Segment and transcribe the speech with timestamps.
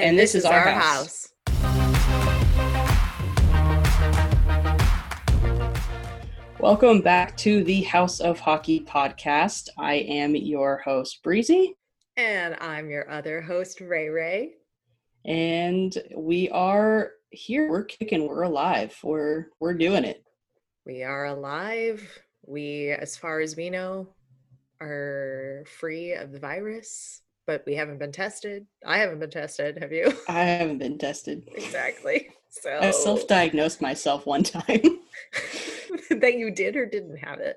[0.00, 1.30] And, and this, this, is, our, house.
[1.52, 1.90] house.
[6.58, 9.68] Welcome back to the House of Hockey podcast.
[9.76, 11.74] I am your host, Breezy.
[12.16, 14.52] And I'm your other host, Ray Ray.
[15.26, 17.68] And we are here.
[17.68, 18.26] We're kicking.
[18.26, 18.98] We're alive.
[19.02, 20.24] We're we're doing it.
[20.86, 22.02] We are alive.
[22.46, 24.08] We, as far as we know,
[24.80, 28.66] are free of the virus but we haven't been tested.
[28.86, 29.78] I haven't been tested.
[29.80, 30.12] Have you?
[30.28, 31.48] I haven't been tested.
[31.54, 32.28] exactly.
[32.50, 34.64] So I self-diagnosed myself one time.
[36.10, 37.56] that you did or didn't have it.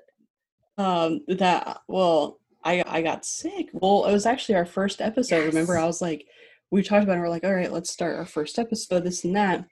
[0.78, 1.20] Um.
[1.28, 3.68] That well, I I got sick.
[3.72, 5.44] Well, it was actually our first episode.
[5.44, 5.46] Yes.
[5.46, 6.26] Remember, I was like,
[6.70, 7.20] we talked about it.
[7.20, 9.04] We're like, all right, let's start our first episode.
[9.04, 9.64] This and that.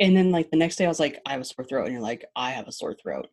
[0.00, 1.92] And then like the next day, I was like, I have a sore throat, and
[1.92, 3.28] you're like, I have a sore throat.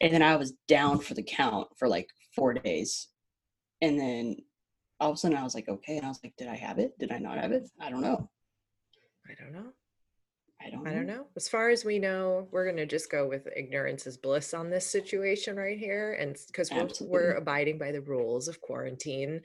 [0.00, 3.08] And then I was down for the count for like four days.
[3.80, 4.36] And then
[5.02, 5.96] all of a sudden I was like, okay.
[5.96, 6.96] And I was like, did I have it?
[6.98, 7.68] Did I not have it?
[7.80, 8.30] I don't know.
[9.28, 9.72] I don't know.
[10.64, 10.84] I don't.
[10.84, 10.90] Know.
[10.90, 11.26] I don't know.
[11.34, 14.86] As far as we know, we're gonna just go with ignorance is bliss on this
[14.86, 19.40] situation right here, and because we're, we're, abiding by the rules of quarantine,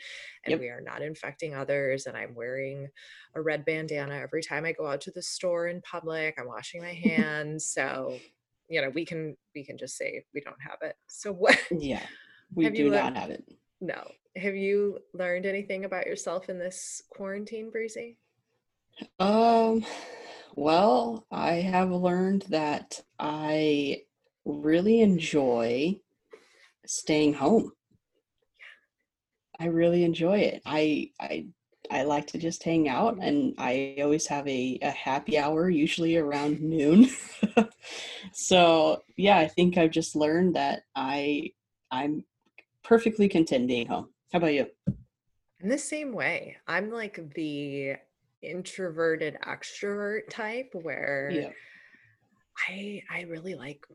[0.45, 0.59] and yep.
[0.59, 2.05] we are not infecting others.
[2.05, 2.88] And I'm wearing
[3.36, 6.36] a red bandana every time I go out to the store in public.
[6.39, 8.16] I'm washing my hands, so
[8.69, 10.95] you know we can we can just say we don't have it.
[11.08, 11.59] So what?
[11.71, 12.05] Yeah,
[12.53, 13.44] we do uh, not have it.
[13.80, 14.11] No.
[14.36, 18.17] Have you learned anything about yourself in this quarantine, Breezy?
[19.20, 19.86] Um,
[20.56, 24.02] well, I have learned that I
[24.45, 25.99] really enjoy
[26.86, 27.71] staying home.
[29.60, 30.61] I really enjoy it.
[30.65, 31.48] I I
[31.89, 36.17] I like to just hang out and I always have a, a happy hour, usually
[36.17, 37.09] around noon.
[38.33, 41.52] so yeah, I think I've just learned that I
[41.92, 42.26] I'm
[42.87, 44.09] perfectly content being home.
[44.31, 44.67] How about you?
[45.59, 47.95] In the same way, I'm like the
[48.42, 51.49] introverted extrovert type where yeah.
[52.70, 53.86] I I really like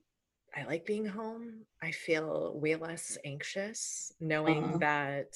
[0.54, 1.64] I like being home.
[1.82, 4.78] I feel way less anxious knowing uh-huh.
[4.78, 5.32] that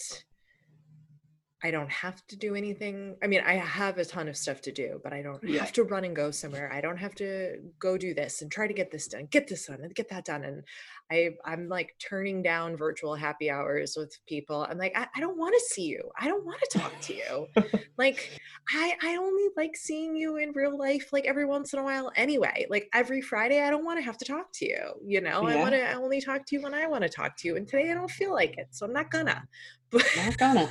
[1.65, 3.17] I don't have to do anything.
[3.23, 5.61] I mean, I have a ton of stuff to do, but I don't yeah.
[5.61, 6.71] have to run and go somewhere.
[6.71, 9.67] I don't have to go do this and try to get this done, get this
[9.67, 10.45] done, and get that done.
[10.45, 10.63] And
[11.11, 14.67] I, I'm like turning down virtual happy hours with people.
[14.69, 16.11] I'm like, I, I don't want to see you.
[16.21, 17.47] I don't want to talk to you.
[17.97, 18.39] like,
[18.75, 22.13] I, I only like seeing you in real life, like every once in a while.
[22.17, 24.93] Anyway, like every Friday, I don't want to have to talk to you.
[25.03, 25.55] You know, yeah.
[25.55, 27.57] I want to only talk to you when I want to talk to you.
[27.57, 29.43] And today I don't feel like it, so I'm not gonna.
[29.89, 30.69] But not gonna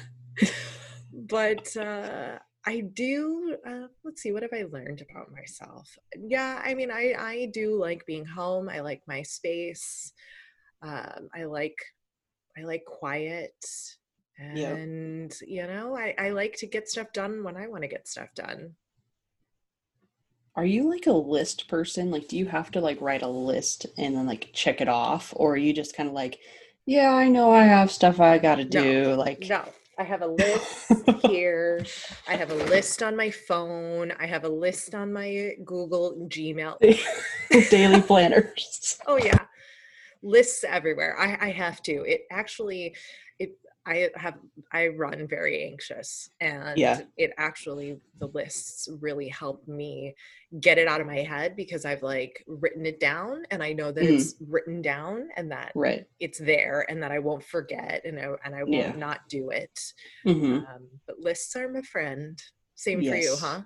[1.14, 3.56] but uh, I do.
[3.66, 4.32] Uh, let's see.
[4.32, 5.98] What have I learned about myself?
[6.18, 8.70] Yeah, I mean, I I do like being home.
[8.70, 10.14] I like my space.
[10.82, 11.78] Um, I like
[12.58, 13.56] I like quiet,
[14.40, 18.08] and you know, I I like to get stuff done when I want to get
[18.08, 18.76] stuff done.
[20.56, 22.12] Are you like a list person?
[22.12, 25.34] Like, do you have to like write a list and then like check it off,
[25.36, 26.40] or are you just kind of like,
[26.86, 29.04] yeah, I know I have stuff I got to do.
[29.04, 29.66] No, like, no,
[29.98, 30.92] I have a list
[31.22, 31.86] here.
[32.28, 34.12] I have a list on my phone.
[34.20, 36.80] I have a list on my Google Gmail.
[37.70, 39.00] Daily planners.
[39.08, 39.46] oh yeah.
[40.22, 41.18] Lists everywhere.
[41.18, 42.04] I, I have to.
[42.04, 42.96] It actually
[43.88, 44.36] I have
[44.72, 47.02] I run very anxious and yeah.
[47.18, 50.16] it actually the lists really help me
[50.60, 53.92] get it out of my head because I've like written it down and I know
[53.92, 54.16] that mm-hmm.
[54.16, 56.06] it's written down and that right.
[56.20, 58.94] it's there and that I won't forget and I, and I will yeah.
[58.96, 59.80] not do it.
[60.26, 60.54] Mm-hmm.
[60.54, 62.42] Um, but lists are my friend.
[62.76, 63.12] Same yes.
[63.12, 63.62] for you, huh?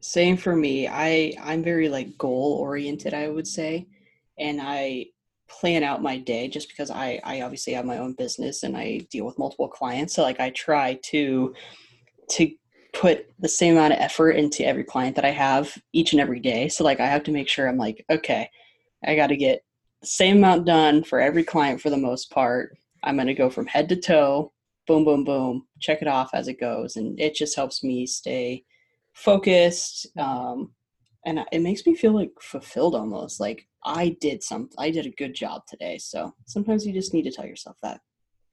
[0.00, 0.88] Same for me.
[0.88, 3.86] I I'm very like goal oriented, I would say,
[4.38, 5.06] and I
[5.50, 9.06] plan out my day just because I, I obviously have my own business and I
[9.10, 10.14] deal with multiple clients.
[10.14, 11.54] So like I try to
[12.30, 12.50] to
[12.92, 16.40] put the same amount of effort into every client that I have each and every
[16.40, 16.68] day.
[16.68, 18.48] So like I have to make sure I'm like, okay,
[19.04, 19.64] I got to get
[20.00, 22.76] the same amount done for every client for the most part.
[23.02, 24.52] I'm to go from head to toe,
[24.86, 26.96] boom, boom, boom, check it off as it goes.
[26.96, 28.64] And it just helps me stay
[29.12, 30.06] focused.
[30.18, 30.72] Um,
[31.24, 35.10] and it makes me feel like fulfilled almost like I did some I did a
[35.10, 35.98] good job today.
[35.98, 38.00] So sometimes you just need to tell yourself that.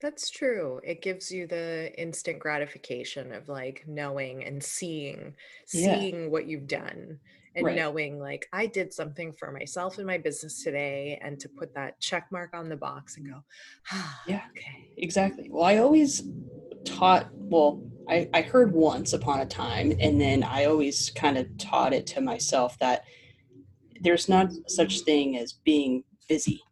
[0.00, 0.80] That's true.
[0.84, 5.34] It gives you the instant gratification of like knowing and seeing
[5.72, 5.96] Yeah.
[5.96, 7.18] seeing what you've done
[7.56, 7.76] and Right.
[7.76, 11.98] knowing like I did something for myself and my business today and to put that
[12.00, 13.42] check mark on the box and go,
[13.90, 14.42] ah, Yeah.
[14.56, 14.88] okay.
[14.98, 15.48] Exactly.
[15.50, 16.22] Well, I always
[16.84, 21.46] taught, well, I, I heard once upon a time, and then I always kind of
[21.58, 23.04] taught it to myself that
[24.02, 26.62] there's not such thing as being busy.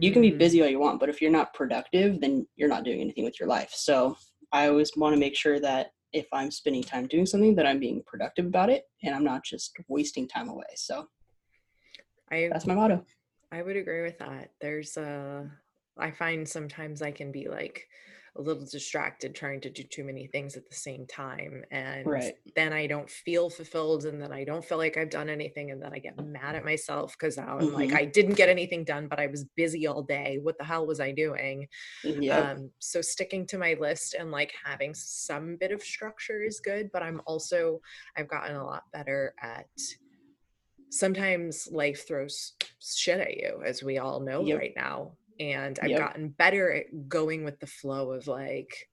[0.00, 2.68] You can be Mm, busy all you want, but if you're not productive, then you're
[2.68, 3.70] not doing anything with your life.
[3.72, 4.16] So
[4.52, 7.80] I always want to make sure that if I'm spending time doing something, that I'm
[7.80, 10.66] being productive about it and I'm not just wasting time away.
[10.76, 11.08] So
[12.30, 13.04] I that's my motto.
[13.52, 14.50] I would agree with that.
[14.60, 15.50] There's a
[15.96, 17.88] I find sometimes I can be like
[18.36, 22.34] a little distracted trying to do too many things at the same time and Right.
[22.56, 25.80] then I don't feel fulfilled and then I don't feel like I've done anything and
[25.80, 29.06] then I get mad at myself cuz I'm like hmm I didn't get anything done
[29.06, 30.38] but I was busy all day.
[30.42, 31.68] What the hell was I doing?
[32.02, 32.56] Yep.
[32.56, 36.90] Um so sticking to my list and like having some bit of structure is good,
[36.92, 37.80] but I'm also
[38.16, 39.66] I've gotten a lot better at
[40.90, 44.58] sometimes life throws shit at you as we all know Yep.
[44.58, 45.98] right now and i've Yep.
[45.98, 48.88] gotten better at going with the flow of like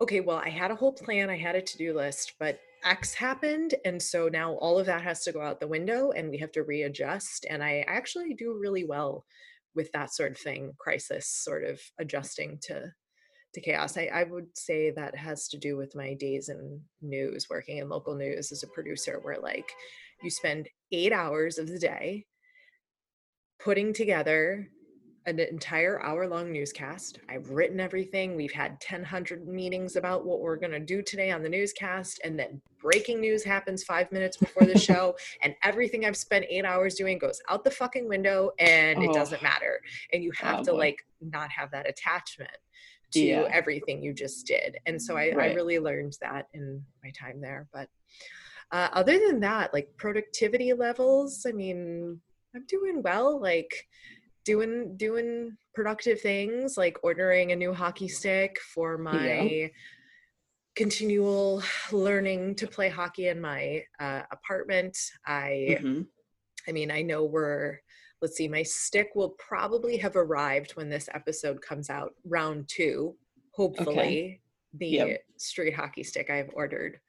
[0.00, 3.74] okay well i had a whole plan i had a to-do list but x happened
[3.84, 6.52] and so now all of that has to go out the window and we have
[6.52, 9.24] to readjust and i actually do really well
[9.74, 12.92] with that sort of thing crisis sort of adjusting to
[13.54, 17.48] to chaos i, I would say that has to do with my days in news
[17.48, 19.72] working in local news as a producer where like
[20.22, 22.26] you spend eight hours of the day
[23.60, 24.68] putting together
[25.26, 27.18] an entire hour long newscast.
[27.30, 28.36] I've written everything.
[28.36, 32.20] We've had 1,000 meetings about what we're going to do today on the newscast.
[32.24, 35.16] And then breaking news happens five minutes before the show.
[35.42, 39.14] And everything I've spent eight hours doing goes out the fucking window and it Oh,
[39.14, 39.80] doesn't matter.
[40.12, 40.78] And you have oh to boy.
[40.78, 42.50] like not have that attachment
[43.12, 43.48] to Yeah.
[43.50, 44.76] everything you just did.
[44.84, 47.66] And so I, I really learned that in my time there.
[47.72, 47.88] But
[48.72, 52.20] uh, other than that, like productivity levels, I mean,
[52.54, 53.40] I'm doing well.
[53.40, 53.86] Like
[54.44, 59.02] doing doing productive things, like ordering a new hockey stick for Yeah.
[59.02, 59.70] my
[60.76, 61.62] continual
[61.92, 64.96] learning to play hockey in my uh, apartment.
[65.26, 66.02] I hmm
[66.66, 67.78] I mean, I know we're
[68.22, 73.16] let's see, my stick will probably have arrived when this episode comes out, round two.
[73.52, 74.40] Hopefully,
[74.78, 75.20] the Yep.
[75.36, 77.00] street hockey stick I've ordered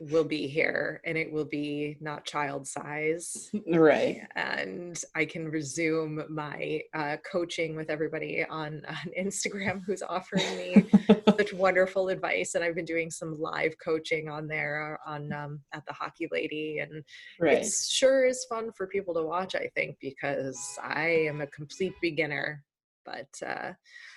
[0.00, 4.22] will be here and it will be not child size Right.
[4.36, 10.86] and i can resume my uh, coaching with everybody on, on instagram who's offering me
[11.36, 15.84] such wonderful advice and i've been doing some live coaching on there on um, at
[15.86, 17.02] the hockey lady and
[17.40, 17.58] right.
[17.58, 21.94] it sure is fun for people to watch i think because i am a complete
[22.00, 22.62] beginner
[23.04, 23.72] but uh,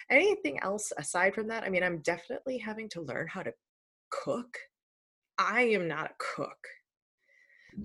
[0.10, 3.54] anything else aside from that i mean i'm definitely having to learn how to
[4.10, 4.58] cook
[5.38, 6.68] i am not a cook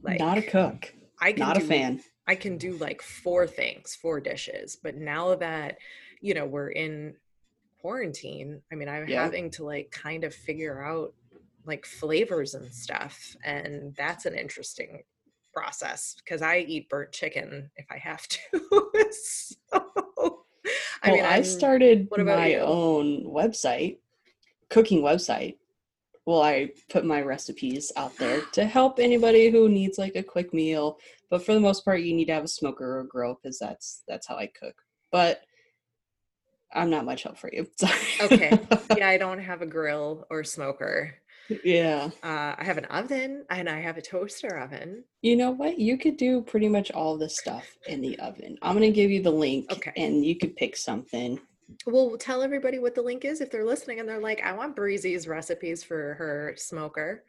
[0.03, 0.95] like Not a cook.
[1.21, 2.01] i can Not a fan.
[2.27, 4.77] I can do like four things, four dishes.
[4.83, 5.79] But now that,
[6.21, 7.17] you know, we're in
[7.81, 9.23] quarantine, I mean, I'm Yeah.
[9.23, 11.15] having to like kind of figure out
[11.65, 13.35] like flavors and stuff.
[13.45, 15.05] And that's an interesting
[15.55, 18.39] process because I eat burnt chicken if I have to.
[19.11, 19.55] so,
[21.03, 22.59] I well, mean, I I'm, started what about my you?
[22.59, 24.01] own website,
[24.69, 25.57] cooking website.
[26.29, 30.53] Well, I put my recipes out there to help anybody who needs like a quick
[30.53, 30.99] meal.
[31.31, 33.59] But for the most part, you need to have a smoker or a grill because
[33.59, 34.75] that's that's how I cook.
[35.11, 35.41] But
[36.75, 37.67] I'm not much help for you.
[37.79, 37.95] Sorry.
[38.21, 38.61] okay.
[38.99, 41.15] Yeah, I don't have a grill or smoker.
[41.65, 42.11] yeah.
[42.23, 45.05] Uh, I have an oven and I have a toaster oven.
[45.23, 45.79] You know what?
[45.79, 48.59] You could do pretty much all this stuff in the oven.
[48.61, 49.93] I'm gonna give you the link, Okay.
[49.97, 51.41] and you could pick something.
[51.87, 54.77] Well, tell everybody what the link is if they're listening and they're like, I want
[54.77, 57.25] Breezy's recipes for her smoker.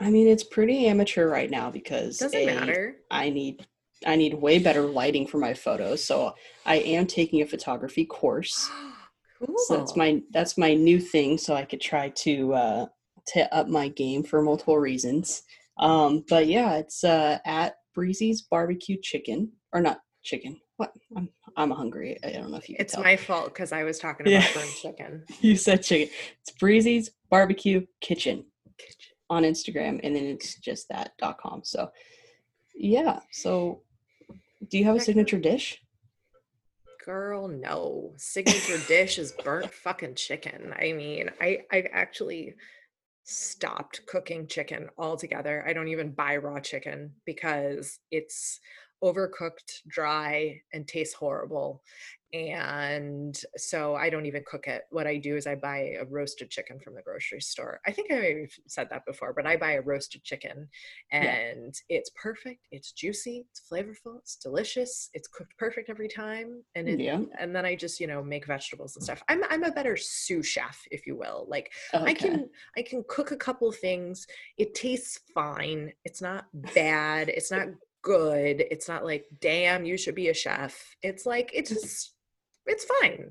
[0.00, 2.96] I mean, it's pretty amateur right now because Doesn't A, matter.
[3.10, 3.66] I need
[4.04, 6.04] I need way better lighting for my photos.
[6.04, 6.34] So
[6.66, 8.68] I am taking a photography course.
[8.68, 9.54] cool.
[9.66, 11.36] So that's my that's my new thing.
[11.36, 12.86] So I could try to uh,
[13.28, 15.42] to up my game for multiple reasons.
[15.78, 20.60] Um, but yeah, it's uh, at Breezy's Barbecue Chicken or not chicken.
[20.76, 22.18] What I'm I'm hungry.
[22.24, 22.76] I don't know if you.
[22.78, 23.02] It's tell.
[23.02, 24.38] my fault because I was talking Yeah.
[24.40, 25.24] about burnt chicken.
[25.40, 26.12] you said chicken.
[26.40, 28.44] It's Breezy's Barbecue Kitchen
[29.30, 31.60] on Instagram, and then it's just that dot com.
[31.64, 31.90] So
[32.74, 33.20] yeah.
[33.30, 33.82] So
[34.70, 35.14] do you have a Check it out.
[35.28, 35.82] signature dish?
[37.04, 38.12] Girl, no.
[38.16, 40.72] Signature dish is burnt fucking chicken.
[40.78, 42.54] I mean, I I've actually
[43.24, 45.64] stopped cooking chicken altogether.
[45.66, 48.60] I don't even buy raw chicken because it's
[49.02, 51.82] overcooked, dry, and tastes horrible.
[52.32, 54.84] and so I don't even cook it.
[54.90, 57.80] What I do is I buy a roasted chicken from the grocery store.
[57.86, 60.68] I think I maybe said that before, but I buy a roasted chicken
[61.10, 61.96] and yeah.
[61.98, 62.68] it's perfect.
[62.70, 66.62] It's juicy, it's flavorful, it's delicious, it's cooked perfect every time.
[66.74, 67.20] And it, yeah.
[67.38, 69.22] and then I just, you know, make vegetables and stuff.
[69.28, 71.46] I'm I'm a better sous chef, if you will.
[71.48, 72.04] Like okay.
[72.04, 74.26] I can I can cook a couple things.
[74.56, 75.92] It tastes fine.
[76.06, 77.28] It's not bad.
[77.28, 77.68] It's not
[78.02, 78.64] good.
[78.70, 80.96] It's not like, damn, you should be a chef.
[81.02, 82.12] It's like it's just
[82.66, 83.30] it's fine.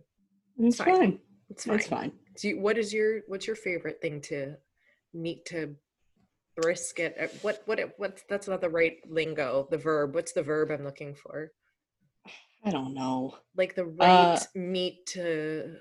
[0.58, 0.96] It's, fine.
[0.96, 1.20] fine.
[1.50, 1.76] It's fine.
[1.76, 2.12] It's fine.
[2.40, 4.56] Do you, what is your what's your favorite thing to
[5.14, 5.76] meat to
[6.56, 7.16] brisket?
[7.20, 9.68] Uh, what what what's that's not the right lingo.
[9.70, 10.16] The verb.
[10.16, 11.52] What's the verb I'm looking for?
[12.64, 13.36] I don't know.
[13.56, 15.76] Like the right uh, meat to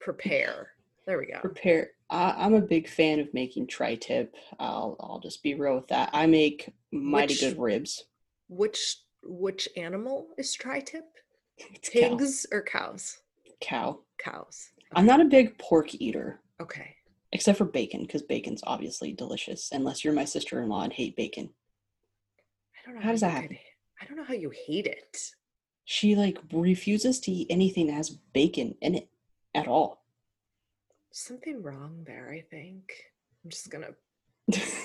[0.00, 0.68] prepare.
[1.06, 1.40] There we go.
[1.40, 1.90] Prepare.
[2.10, 4.36] I, am a big fan of making tri-tip.
[4.60, 6.10] I'll I'll just be real with that.
[6.12, 8.04] I make mighty which, good ribs.
[8.52, 11.04] Which which animal is tri-tip?
[11.82, 12.56] Pigs cow.
[12.56, 13.18] or cows?
[13.60, 14.00] Cow.
[14.18, 14.70] Cows.
[14.78, 14.88] Okay.
[14.94, 16.40] I'm not a big pork eater.
[16.60, 16.96] Okay.
[17.32, 19.70] Except for bacon, because bacon's obviously delicious.
[19.72, 21.48] Unless you're my sister-in-law and hate bacon.
[22.76, 23.00] I don't know.
[23.00, 23.58] How, how does that happen?
[24.00, 25.16] I don't know how you hate it.
[25.84, 29.08] She like refuses to eat anything that has bacon in it
[29.54, 30.02] at all.
[31.10, 32.92] Something wrong there, I think.
[33.42, 33.94] I'm just gonna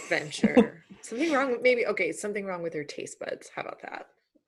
[0.09, 0.83] venture.
[1.01, 1.51] something wrong.
[1.51, 2.11] With maybe okay.
[2.11, 3.49] Something wrong with her taste buds.
[3.53, 4.07] How about that?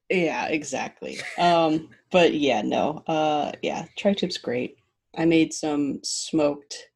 [0.09, 1.19] Yeah, exactly.
[1.37, 3.03] Um, but yeah, no.
[3.07, 4.77] Uh, yeah, tri-tip's great.
[5.15, 6.89] I made some smoked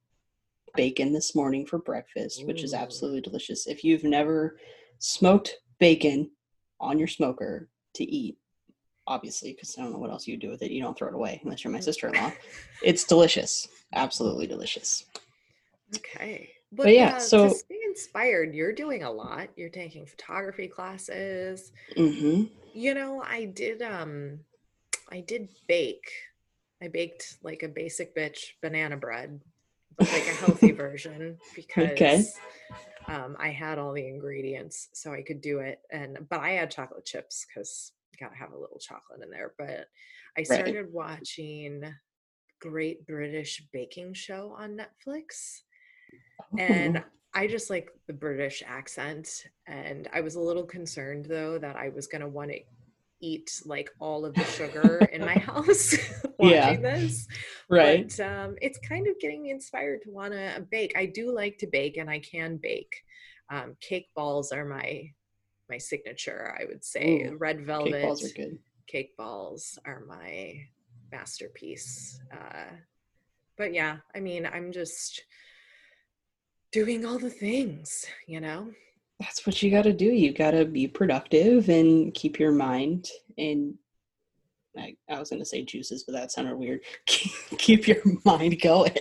[0.76, 2.48] bacon this morning for breakfast, Ooh.
[2.48, 3.68] which is absolutely delicious.
[3.68, 4.58] If you've never
[4.98, 6.32] smoked bacon
[6.80, 8.38] on your smoker to eat,
[9.06, 10.72] obviously, because I don't know what else you do with it.
[10.72, 12.32] You don't throw it away unless you're my sister-in-law.
[12.84, 15.06] it's delicious, absolutely delicious.
[15.96, 16.50] Okay.
[16.72, 17.54] But, but yeah, uh, so
[17.94, 19.50] inspired, you're doing a lot.
[19.56, 21.72] You're taking photography classes.
[21.96, 22.46] Mm-hmm.
[22.74, 24.40] You know, I did um
[25.12, 26.10] I did bake.
[26.82, 29.40] I baked like a basic bitch banana bread,
[29.96, 32.24] but like a healthy version because okay.
[33.08, 35.80] um I had all the ingredients so I could do it.
[35.92, 39.54] And but I had chocolate chips because you gotta have a little chocolate in there.
[39.58, 39.88] But
[40.36, 40.92] I started right.
[40.92, 41.84] watching
[42.60, 45.62] Great British Baking Show on Netflix.
[46.58, 47.04] And
[47.34, 49.46] I just like the British accent.
[49.68, 52.60] And I was a little concerned though that I was going to want to
[53.20, 55.96] eat like all of the sugar in my house
[56.38, 56.76] watching yeah.
[56.76, 57.28] this.
[57.70, 58.14] Right.
[58.16, 60.94] But um, it's kind of getting me inspired to want to bake.
[60.96, 63.04] I do like to bake and I can bake.
[63.50, 65.12] Um, cake balls are my
[65.70, 67.24] my signature, I would say.
[67.24, 67.94] Ooh, Red velvet.
[67.94, 68.60] Cake balls are good.
[68.88, 70.60] Cake balls are my
[71.12, 72.20] masterpiece.
[72.32, 72.76] Uh,
[73.58, 75.24] but yeah, I mean, I'm just
[76.74, 78.68] doing all the things, you know?
[79.20, 80.06] That's what you got to do.
[80.06, 83.76] You got to be productive and keep your mind and
[84.76, 86.82] I, I was going to say juices, but that sounded weird.
[87.06, 88.98] keep your mind going.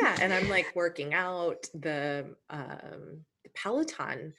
[0.00, 0.16] Yeah.
[0.20, 4.32] And I'm like working out the, um, the Peloton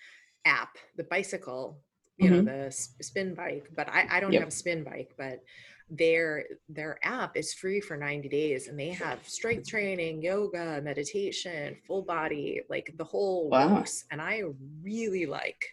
[0.46, 1.80] app, the bicycle,
[2.18, 2.46] you mm-hmm.
[2.46, 4.42] know, the spin bike, but I, I don't yep.
[4.42, 5.44] have a spin bike, but
[5.90, 11.78] their their app is free for 90 days and they have strength training yoga meditation
[11.88, 13.76] full body like the whole wow.
[13.76, 14.44] works and i
[14.84, 15.66] really like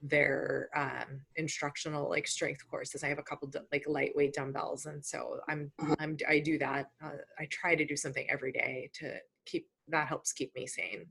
[0.00, 5.40] their um, instructional like strength courses i have a couple like lightweight dumbbells and so
[5.48, 5.96] i'm uh-huh.
[5.98, 7.10] i'm i do that uh,
[7.40, 11.04] i try to do something every day to keep that helps keep me sane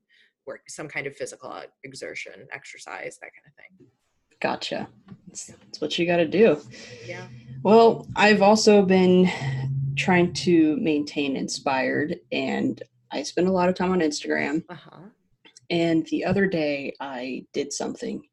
[0.46, 3.88] work some kind of physical exertion exercise that kind of thing
[4.40, 4.88] Gotcha.
[5.28, 6.62] That's, that's what you got to do.
[7.06, 7.28] Yeah.
[7.64, 9.30] Well, I've also been
[9.96, 14.64] trying to maintain inspired, and I spend a lot of time on Instagram.
[14.70, 15.00] Uh-huh.
[15.70, 18.24] And the other day, I did something,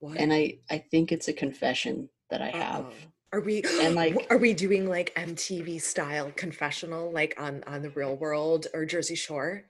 [0.00, 0.18] what?
[0.18, 2.86] and I I think it's a confession that I have.
[2.86, 2.92] Uh-oh.
[3.34, 7.90] Are we and like are we doing like MTV style confessional like on on the
[7.90, 9.64] Real World or Jersey Shore?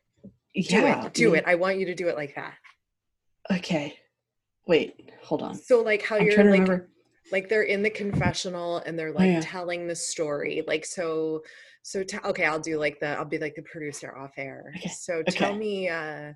[0.55, 1.15] Yeah, do it.
[1.15, 1.45] Do it.
[1.47, 2.55] I want you to do it like that.
[3.51, 3.99] Okay.
[4.67, 5.55] Wait, hold on.
[5.55, 6.89] So like how I'm you're like remember.
[7.31, 9.41] like they're in the confessional and they're like oh, yeah.
[9.41, 10.63] telling the story.
[10.67, 11.43] Like so
[11.83, 14.73] so t- okay, I'll do like the I'll be like the producer off air.
[14.77, 14.89] Okay.
[14.89, 15.33] So okay.
[15.33, 16.33] tell me uh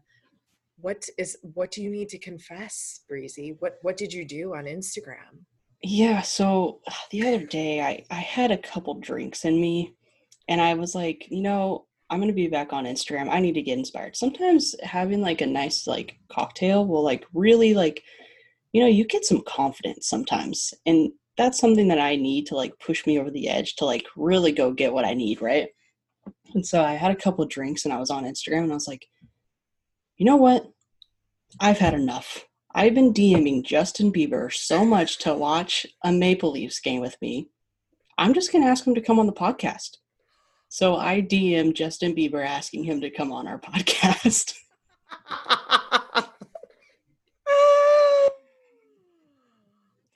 [0.79, 3.57] what is what do you need to confess, Breezy?
[3.61, 5.45] What what did you do on Instagram?
[5.83, 6.81] Yeah, so
[7.11, 9.95] the other day I I had a couple drinks in me
[10.49, 13.29] and I was like, you know, I'm gonna be back on Instagram.
[13.31, 14.17] I need to get inspired.
[14.17, 18.03] Sometimes having like a nice like cocktail will like really like,
[18.73, 22.79] you know, you get some confidence sometimes, and that's something that I need to like
[22.79, 25.69] push me over the edge to like really go get what I need, right?
[26.55, 28.89] And so I had a couple drinks and I was on Instagram and I was
[28.89, 29.07] like,
[30.17, 30.67] you know what?
[31.61, 32.47] I've had enough.
[32.75, 37.51] I've been DMing Justin Bieber so much to watch a Maple Leafs game with me.
[38.19, 39.99] I'm just to ask him to come on the podcast.
[40.69, 44.55] So I DM Justin Bieber asking him to come on our podcast.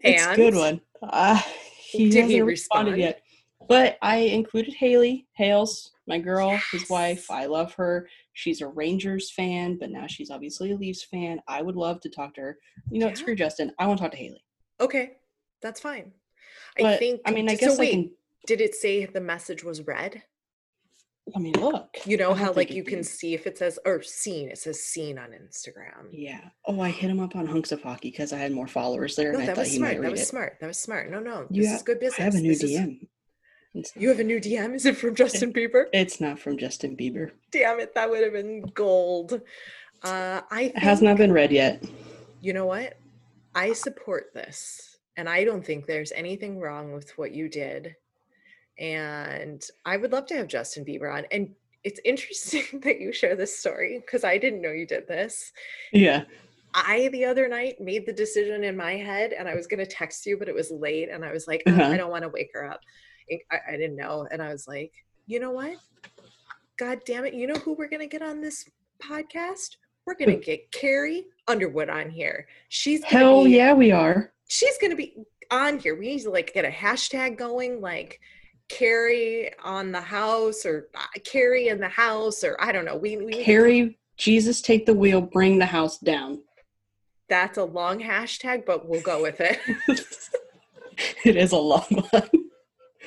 [0.01, 0.81] it's a good one.
[1.03, 1.41] Uh,
[1.79, 3.23] he Did hasn't he responded yet.
[3.69, 6.65] But I included Haley Hales, my girl, yes.
[6.73, 7.31] his wife.
[7.31, 8.09] I love her.
[8.33, 11.41] She's a Rangers fan, but now she's obviously a Leafs fan.
[11.47, 12.59] I would love to talk to her.
[12.91, 13.15] You know, yeah.
[13.15, 13.73] screw Justin.
[13.79, 14.43] I want to talk to Haley.
[14.81, 15.13] Okay,
[15.63, 16.13] that's fine.
[16.77, 17.21] But, I think.
[17.25, 18.11] I mean, I guess so wait, I can.
[18.47, 20.23] Did it say the message was read?
[21.35, 21.97] I mean, look.
[22.05, 25.19] You know how like you can see if it says or seen, it says seen
[25.19, 26.09] on Instagram.
[26.13, 26.41] Yeah.
[26.67, 29.33] Oh, I hit him up on Hunks of Hockey because I had more followers there,
[29.33, 29.93] no, and I thought he smart.
[29.93, 30.27] might read That was it.
[30.27, 30.57] smart.
[30.61, 31.11] That was smart.
[31.11, 32.21] No, no, this is good business.
[32.21, 33.07] I have a new this DM.
[33.75, 33.93] Is...
[33.97, 34.75] You have a new DM?
[34.75, 35.85] Is it from Justin Bieber?
[35.93, 37.31] It's not from Justin Bieber.
[37.51, 37.95] Damn it!
[37.95, 39.41] That would have been gold.
[40.03, 41.85] Uh, I think, it has not been read yet.
[42.41, 42.99] You know what?
[43.55, 47.97] I support this, and I don't think there's anything wrong with what you did.
[48.81, 51.25] And I would love to have Justin Bieber on.
[51.31, 51.51] And
[51.85, 55.53] it's interesting that you share this story because I didn't know you did this.
[55.93, 56.25] Yeah.
[56.73, 59.87] I the other night made the decision in my head and I was going to
[59.87, 61.85] text you, but it was late and I was like, oh, uh-huh.
[61.85, 62.81] I don't want to wake her up.
[63.51, 64.27] I, I didn't know.
[64.31, 64.93] And I was like,
[65.27, 65.77] you know what?
[66.79, 67.35] God damn it.
[67.35, 68.69] You know who we're going to get on this
[69.03, 69.77] podcast?
[70.07, 72.47] We're going to get Carrie Underwood on here.
[72.69, 74.33] She's Hell be, yeah, we are.
[74.49, 75.15] She's going to be
[75.51, 75.97] on here.
[75.97, 78.21] We need to like get a hashtag going like
[78.71, 82.97] Carrie on the house or uh, Carrie in the house or I don't know.
[82.97, 86.43] We, we Carrie, Jesus, take the wheel, bring the house down.
[87.29, 89.59] That's a long hashtag, but we'll go with it.
[91.25, 92.29] it is a long one.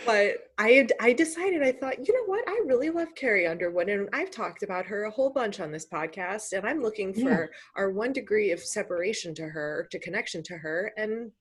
[0.06, 2.44] But I had, I decided I thought, you know what?
[2.48, 5.86] I really love Carrie Underwood and I've talked about her a whole bunch on this
[5.86, 7.22] podcast and I'm looking for
[7.54, 7.58] yeah.
[7.78, 11.32] our one degree of separation to her, to connection to her and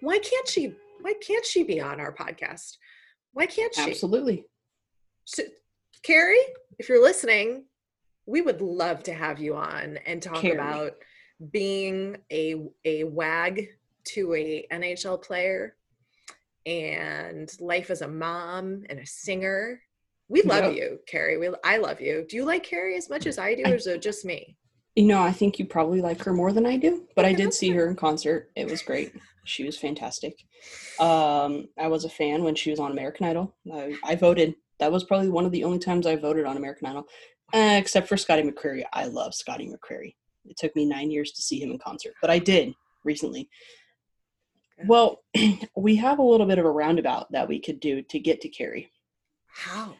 [0.00, 2.78] why can't she why can't she be on our podcast?
[3.34, 3.90] Why can't she?
[3.90, 4.46] Absolutely.
[5.24, 5.42] So,
[6.02, 6.38] Carrie,
[6.78, 7.64] if you're listening,
[8.26, 10.54] we would love to have you on and talk Carrie.
[10.54, 10.94] about
[11.50, 13.68] being a a wag
[14.04, 15.76] to a NHL player
[16.64, 19.82] and life as a mom and a singer.
[20.28, 20.76] We love yep.
[20.76, 21.36] you, Carrie.
[21.36, 22.24] We I love you.
[22.28, 24.56] Do you like Carrie as much as I do, I, or is it just me?
[24.94, 27.52] You know, I think you probably like her more than I do, but I did
[27.52, 28.50] see her in concert.
[28.54, 29.12] It was great.
[29.44, 30.44] She was fantastic.
[30.98, 33.54] Um, I was a fan when she was on American Idol.
[33.72, 34.54] I, I voted.
[34.80, 37.06] That was probably one of the only times I voted on American Idol,
[37.52, 38.84] uh, except for Scotty McCreery.
[38.92, 40.14] I love Scotty McCreery.
[40.46, 43.48] It took me nine years to see him in concert, but I did recently.
[44.86, 45.22] Well,
[45.76, 48.48] we have a little bit of a roundabout that we could do to get to
[48.48, 48.90] Carrie.
[49.46, 49.94] How?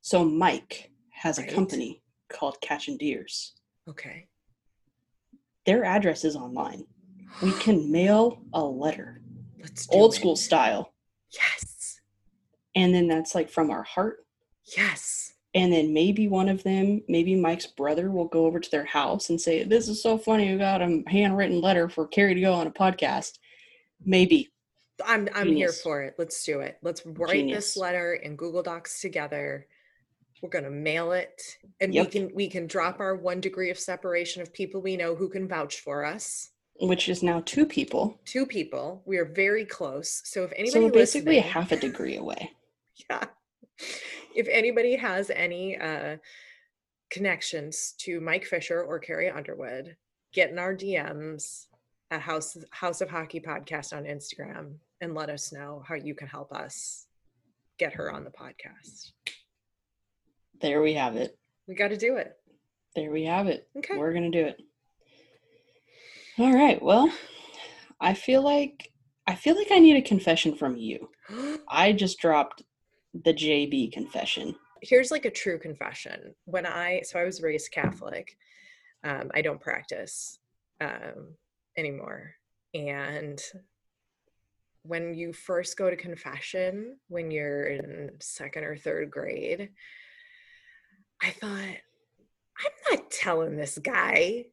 [0.00, 1.50] So Mike has right.
[1.50, 3.54] a company called Catch and Deers.
[3.88, 4.26] Okay.
[5.64, 6.84] Their address is online
[7.42, 9.20] we can mail a letter.
[9.60, 10.16] Let's old it.
[10.16, 10.92] school style.
[11.30, 12.00] Yes.
[12.74, 14.24] And then that's like from our heart.
[14.76, 15.32] Yes.
[15.54, 19.30] And then maybe one of them, maybe Mike's brother will go over to their house
[19.30, 20.48] and say, This is so funny.
[20.48, 23.38] You got a handwritten letter for Carrie to go on a podcast.
[24.04, 24.50] Maybe.
[25.04, 25.76] I'm I'm Genius.
[25.76, 26.14] here for it.
[26.18, 26.78] Let's do it.
[26.82, 27.56] Let's write Genius.
[27.56, 29.66] this letter in Google Docs together.
[30.42, 31.42] We're gonna mail it
[31.80, 32.06] and yep.
[32.06, 35.30] we can we can drop our one degree of separation of people we know who
[35.30, 38.20] can vouch for us which is now two people.
[38.24, 39.02] Two people.
[39.06, 40.22] We are very close.
[40.24, 42.52] So if anybody, so basically a half a degree away.
[43.10, 43.24] Yeah.
[44.34, 46.16] If anybody has any uh,
[47.10, 49.96] connections to Mike Fisher or Carrie Underwood,
[50.32, 51.66] get in our DMs
[52.10, 56.28] at House House of Hockey podcast on Instagram and let us know how you can
[56.28, 57.06] help us
[57.78, 59.12] get her on the podcast.
[60.60, 61.36] There we have it.
[61.68, 62.36] We got to do it.
[62.94, 63.68] There we have it.
[63.76, 63.96] Okay.
[63.96, 64.60] We're going to do it.
[66.38, 66.80] All right.
[66.82, 67.10] Well,
[67.98, 68.92] I feel like
[69.26, 71.08] I feel like I need a confession from you.
[71.68, 72.62] I just dropped
[73.24, 74.54] the JB confession.
[74.82, 76.34] Here's like a true confession.
[76.44, 78.36] When I so I was raised Catholic.
[79.02, 80.38] Um, I don't practice
[80.80, 81.36] um,
[81.76, 82.34] anymore,
[82.74, 83.40] and
[84.82, 89.70] when you first go to confession when you're in second or third grade,
[91.22, 91.76] I thought,
[92.58, 94.46] I'm not telling this guy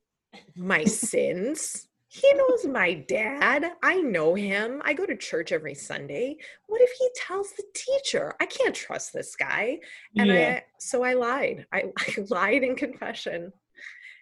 [0.56, 1.88] my sins.
[2.08, 3.72] He knows my dad.
[3.82, 4.84] I know him.
[4.86, 6.38] I go to church every Sunday.
[6.68, 8.36] What if he tells the teacher?
[8.40, 9.80] I can't trust this guy.
[10.16, 10.60] And yeah.
[10.60, 11.66] I so I lied.
[11.74, 13.52] I, I lied in confession.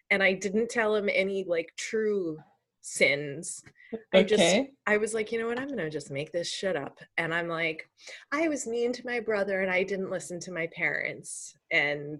[0.09, 2.37] And I didn't tell him any like true
[2.81, 3.61] sins.
[3.93, 4.05] Okay.
[4.13, 6.99] I just I was like, you know what, I'm gonna just make this shit up.
[7.17, 7.89] And I'm like,
[8.31, 11.57] I was mean to my brother and I didn't listen to my parents.
[11.71, 12.19] And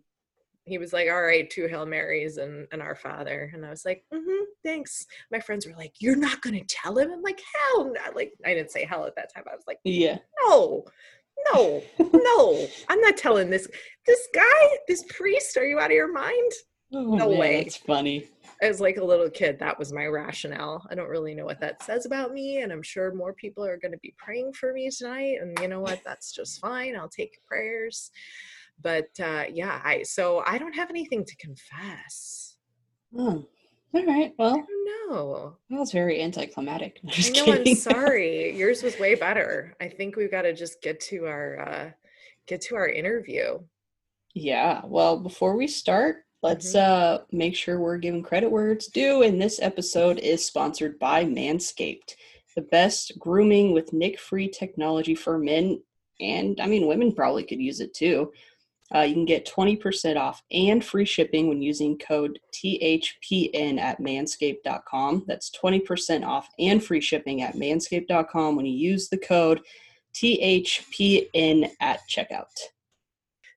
[0.72, 3.52] he was like, all right, two Hail Marys and, and our father.
[3.54, 5.06] And I was like, mm-hmm, thanks.
[5.32, 7.12] My friends were like, you're not going to tell him?
[7.12, 8.12] I'm like, hell no.
[8.16, 9.44] Like, I didn't say hell at that time.
[9.52, 10.86] I was like, yeah, no,
[11.54, 11.82] No,
[12.14, 13.68] no, I'm not telling this.
[14.06, 16.52] This guy, this priest, are you out of your mind?
[16.94, 17.62] Oh, no man, way.
[17.62, 18.28] It's funny.
[18.62, 20.86] I was like a little kid, that was my rationale.
[20.92, 23.78] I don't really know what that says about me, and I'm sure more people are
[23.78, 25.38] going to be praying for me tonight.
[25.42, 26.02] And you know what?
[26.06, 26.96] That's just fine.
[26.96, 28.12] I'll take prayers.
[28.80, 32.58] But uh, yeah, I so I don't have anything to confess.
[33.18, 33.46] Oh,
[33.94, 34.34] all right.
[34.38, 34.66] Well,
[35.10, 35.58] no.
[35.70, 37.00] That was very anticlimactic.
[37.06, 37.46] I know.
[37.46, 37.74] Kidding.
[37.74, 38.56] I'm sorry.
[38.58, 39.76] Yours was way better.
[39.82, 41.92] I think we've got to just get to our uh,
[42.48, 43.60] get to our interview.
[44.34, 44.82] Yeah.
[44.86, 47.22] Well, before we start, let's mm-hmm.
[47.22, 49.24] uh, make sure we're giving credit where it's due.
[49.24, 52.16] And this episode is sponsored by Manscaped,
[52.56, 55.82] the best grooming with nick-free technology for men,
[56.22, 58.32] and I mean women probably could use it too.
[58.94, 65.24] Uh, you can get 20% off and free shipping when using code THPN at manscaped.com.
[65.28, 69.62] That's 20% off and free shipping at manscaped.com when you use the code
[70.14, 72.48] THPN at checkout.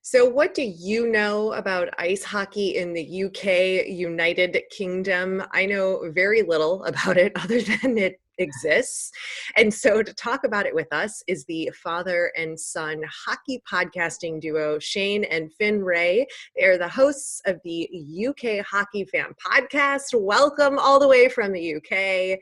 [0.01, 5.43] So, what do you know about ice hockey in the UK, United Kingdom?
[5.51, 9.11] I know very little about it other than it exists.
[9.55, 14.39] And so to talk about it with us is the father and son hockey podcasting
[14.39, 16.25] duo, Shane and Finn Ray.
[16.55, 17.89] They are the hosts of the
[18.27, 20.13] UK Hockey Fan Podcast.
[20.13, 22.39] Welcome all the way from the UK.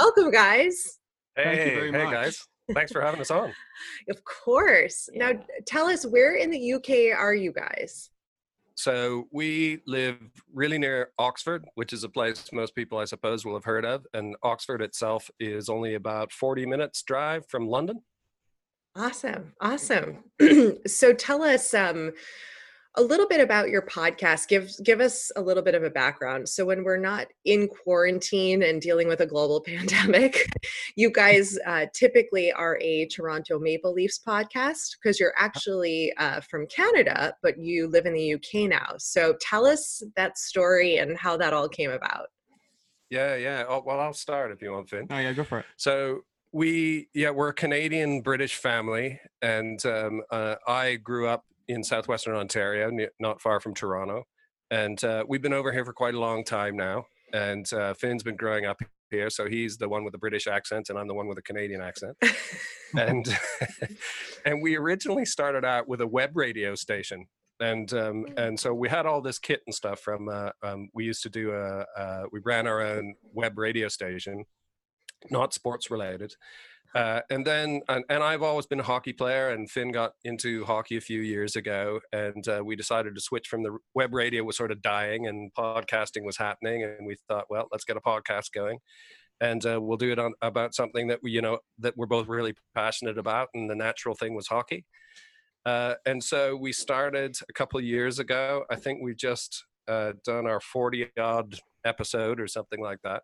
[0.00, 0.98] Welcome, guys.
[1.36, 2.46] Hey, hey, guys.
[2.72, 3.52] Thanks for having us on.
[4.08, 5.08] Of course.
[5.12, 5.32] Yeah.
[5.32, 8.10] Now, tell us where in the UK are you guys?
[8.76, 10.18] So we live
[10.52, 14.06] really near Oxford, which is a place most people, I suppose, will have heard of.
[14.12, 18.02] And Oxford itself is only about 40 minutes drive from London.
[18.94, 19.54] Awesome.
[19.60, 20.24] Awesome.
[20.86, 22.12] so tell us, um,
[22.96, 24.48] a little bit about your podcast.
[24.48, 26.48] Give give us a little bit of a background.
[26.48, 30.48] So when we're not in quarantine and dealing with a global pandemic,
[30.96, 36.66] you guys uh, typically are a Toronto Maple Leafs podcast because you're actually uh, from
[36.66, 38.94] Canada, but you live in the UK now.
[38.98, 42.28] So tell us that story and how that all came about.
[43.10, 43.64] Yeah, yeah.
[43.68, 45.06] Oh, well, I'll start if you want, Finn.
[45.10, 45.66] Oh yeah, go for it.
[45.76, 46.20] So
[46.52, 52.34] we yeah we're a Canadian British family, and um, uh, I grew up in southwestern
[52.36, 54.24] Ontario, not far from Toronto.
[54.70, 57.04] And uh, we've been over here for quite a long time now.
[57.32, 60.90] And uh, Finn's been growing up here, so he's the one with the British accent,
[60.90, 62.16] and I'm the one with the Canadian accent.
[62.96, 63.26] and
[64.44, 67.26] and we originally started out with a web radio station,
[67.60, 68.38] and um, mm.
[68.38, 70.28] and so we had all this kit and stuff from.
[70.28, 74.44] Uh, um, we used to do a uh, we ran our own web radio station,
[75.30, 76.34] not sports related,
[76.96, 80.64] uh, and then, and, and, I've always been a hockey player, and Finn got into
[80.64, 84.42] hockey a few years ago, and uh, we decided to switch from the web radio
[84.44, 88.00] was sort of dying, and podcasting was happening, and we thought, well, let's get a
[88.00, 88.78] podcast going,
[89.42, 92.28] and uh, we'll do it on about something that we, you know, that we're both
[92.28, 94.86] really passionate about, and the natural thing was hockey,
[95.66, 98.64] uh, and so we started a couple years ago.
[98.70, 103.22] I think we've just uh, done our forty odd episode or something like that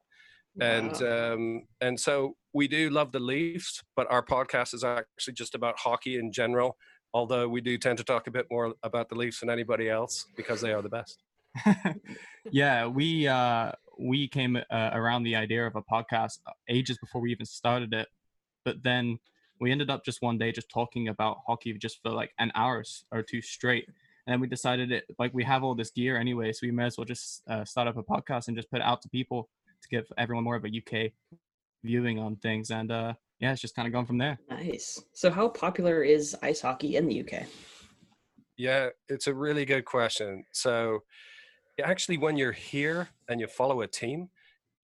[0.61, 1.35] and wow.
[1.35, 5.79] um, and so we do love the Leafs, but our podcast is actually just about
[5.79, 6.77] hockey in general.
[7.15, 10.27] Although we do tend to talk a bit more about the Leafs than anybody else
[10.37, 11.23] because they are the best.
[12.51, 16.39] yeah, we uh, we came uh, around the idea of a podcast
[16.69, 18.09] ages before we even started it,
[18.65, 19.19] but then
[19.61, 22.83] we ended up just one day just talking about hockey just for like an hour
[23.13, 23.87] or two straight.
[24.27, 26.87] And then we decided it like we have all this gear anyway, so we may
[26.87, 29.49] as well just uh, start up a podcast and just put it out to people
[29.83, 31.13] to give everyone more of a UK
[31.85, 32.71] viewing on things.
[32.71, 34.39] And uh, yeah, it's just kind of gone from there.
[34.49, 35.03] Nice.
[35.13, 37.45] So, how popular is ice hockey in the UK?
[38.57, 40.45] Yeah, it's a really good question.
[40.53, 41.01] So,
[41.83, 44.29] actually, when you're here and you follow a team,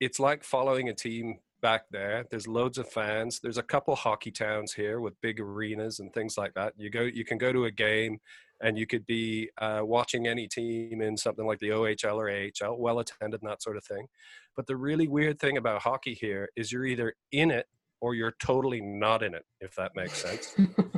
[0.00, 2.24] it's like following a team back there.
[2.30, 3.40] There's loads of fans.
[3.40, 6.74] There's a couple hockey towns here with big arenas and things like that.
[6.76, 8.20] You go, you can go to a game
[8.60, 12.78] and you could be uh, watching any team in something like the OHL or AHL,
[12.78, 14.06] well attended and that sort of thing.
[14.56, 17.66] But the really weird thing about hockey here is you're either in it
[18.00, 20.54] or you're totally not in it, if that makes sense.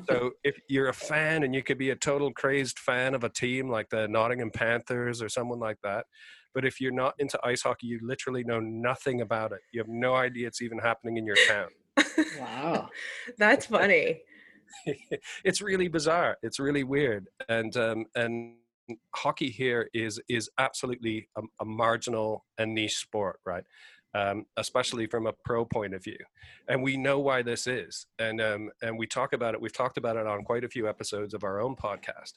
[0.08, 3.28] so if you're a fan and you could be a total crazed fan of a
[3.28, 6.06] team like the Nottingham Panthers or someone like that,
[6.54, 9.60] but if you're not into ice hockey, you literally know nothing about it.
[9.72, 11.68] You have no idea it's even happening in your town.
[12.38, 12.88] wow.
[13.38, 14.22] That's funny.
[15.44, 16.36] it's really bizarre.
[16.42, 17.28] It's really weird.
[17.48, 18.54] And um, and
[19.14, 23.64] hockey here is is absolutely a, a marginal and niche sport, right?
[24.12, 26.18] Um, especially from a pro point of view.
[26.68, 28.06] And we know why this is.
[28.18, 29.60] And um, and we talk about it.
[29.60, 32.32] We've talked about it on quite a few episodes of our own podcast.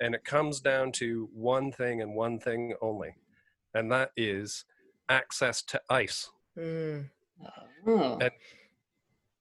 [0.00, 3.16] And it comes down to one thing and one thing only,
[3.74, 4.64] and that is
[5.10, 6.30] access to ice.
[6.58, 7.10] Mm.
[7.86, 8.18] Oh.
[8.20, 8.30] And,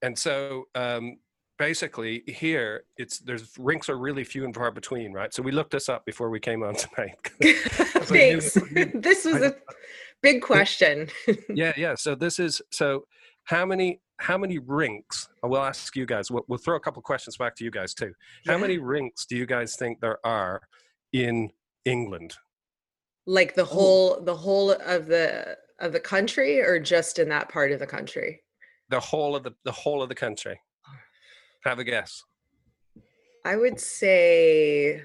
[0.02, 1.18] and so um,
[1.60, 5.32] basically here it's there's rinks are really few and far between, right?
[5.34, 7.16] So we looked this up before we came on tonight.
[8.06, 8.54] Thanks.
[8.96, 9.56] this was a
[10.24, 11.10] big question.
[11.54, 11.94] yeah, yeah.
[11.96, 13.04] So this is so
[13.44, 15.30] how many how many rinks?
[15.44, 16.32] i will ask you guys.
[16.32, 18.14] We'll, we'll throw a couple questions back to you guys too.
[18.48, 20.62] How many rinks do you guys think there are
[21.14, 21.52] in
[21.86, 22.36] England?
[23.28, 23.66] Like the oh.
[23.66, 24.24] whole oh.
[24.24, 28.42] the whole of the of the country, or just in that part of the country?
[28.90, 30.58] The whole of the the whole of the country.
[31.64, 32.24] Have a guess.
[33.46, 35.04] I would say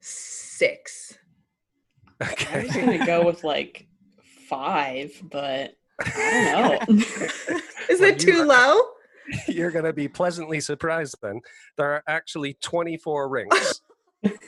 [0.00, 1.18] six.
[2.22, 2.60] Okay.
[2.60, 3.86] I was gonna go with like
[4.48, 7.04] five, but I don't know.
[7.88, 8.80] Is it too low?
[9.46, 11.40] You're gonna be pleasantly surprised then.
[11.76, 13.82] There are actually 24 rings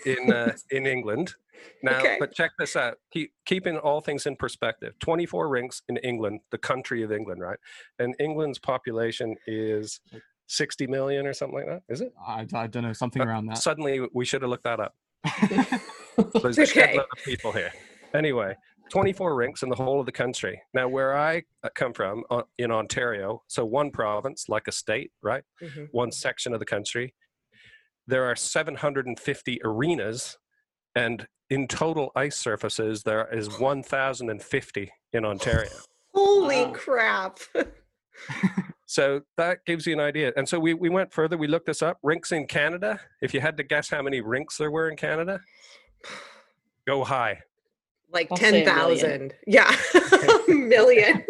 [0.04, 1.34] in uh, in England.
[1.82, 2.16] Now, okay.
[2.18, 2.96] but check this out.
[3.12, 4.94] Keep, keeping all things in perspective.
[5.00, 7.58] 24 rinks in England, the country of England, right?
[7.98, 10.00] And England's population is
[10.50, 11.82] 60 million or something like that.
[11.88, 12.12] Is it?
[12.26, 13.58] I, I don't know, something uh, around that.
[13.58, 14.94] Suddenly, we should have looked that up.
[16.42, 16.94] There's okay.
[16.94, 17.72] a lot of people here.
[18.14, 18.56] Anyway,
[18.90, 20.60] 24 rinks in the whole of the country.
[20.74, 25.12] Now, where I uh, come from uh, in Ontario, so one province, like a state,
[25.22, 25.44] right?
[25.62, 25.84] Mm-hmm.
[25.92, 27.14] One section of the country,
[28.08, 30.36] there are 750 arenas,
[30.96, 35.70] and in total ice surfaces, there is 1,050 in Ontario.
[36.12, 36.72] Holy wow.
[36.72, 37.38] crap.
[38.86, 40.32] so that gives you an idea.
[40.36, 41.36] And so we, we went further.
[41.36, 41.98] We looked this up.
[42.02, 43.00] Rinks in Canada.
[43.20, 45.40] If you had to guess how many rinks there were in Canada,
[46.86, 47.40] go high.
[48.12, 49.34] Like 10,000.
[49.46, 49.72] Yeah.
[49.94, 51.24] a million.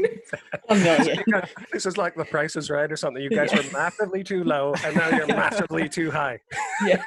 [0.68, 1.22] a million.
[1.72, 3.22] this is like the price is right or something.
[3.22, 3.58] You guys yeah.
[3.58, 6.38] were massively too low and now you're massively too high.
[6.86, 7.02] Yeah.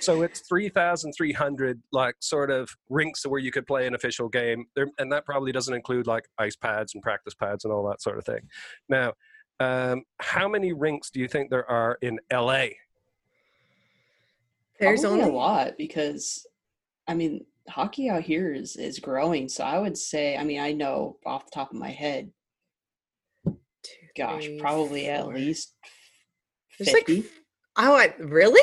[0.00, 4.64] so it's 3,300 like sort of rinks where you could play an official game.
[4.74, 8.00] There, and that probably doesn't include like ice pads and practice pads and all that
[8.00, 8.48] sort of thing.
[8.88, 9.12] Now,
[9.60, 12.66] um, how many rinks do you think there are in LA?
[14.80, 16.46] There's Probably only a lot because,
[17.06, 19.48] I mean, hockey out here is is growing.
[19.48, 22.30] So I would say, I mean, I know off the top of my head,
[23.46, 23.52] Two,
[24.16, 25.14] gosh, three, probably four.
[25.14, 25.74] at least
[26.70, 27.16] fifty.
[27.16, 27.24] Like,
[27.76, 28.62] oh, I, really?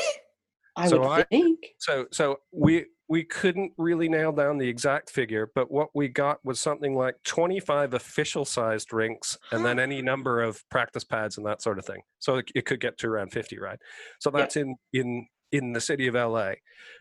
[0.75, 1.59] I so would I, think.
[1.79, 6.39] So, so we we couldn't really nail down the exact figure, but what we got
[6.45, 11.45] was something like 25 official sized rinks and then any number of practice pads and
[11.45, 12.01] that sort of thing.
[12.19, 13.77] So it, it could get to around 50, right?
[14.19, 14.61] So that's yeah.
[14.61, 16.53] in in in the city of LA.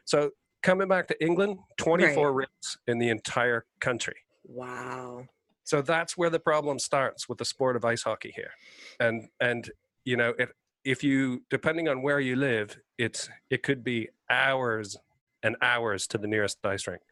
[0.05, 0.31] So
[0.63, 2.37] coming back to England, 24 right.
[2.37, 4.17] rinks in the entire country.
[4.45, 5.27] Wow.
[5.65, 8.51] So that's where the problem starts with the sport of ice hockey here.
[8.99, 9.71] And and
[10.05, 10.51] you know, if
[10.85, 14.97] if you depending on where you live, it's it could be hours
[15.43, 17.03] and hours to the nearest ice rink.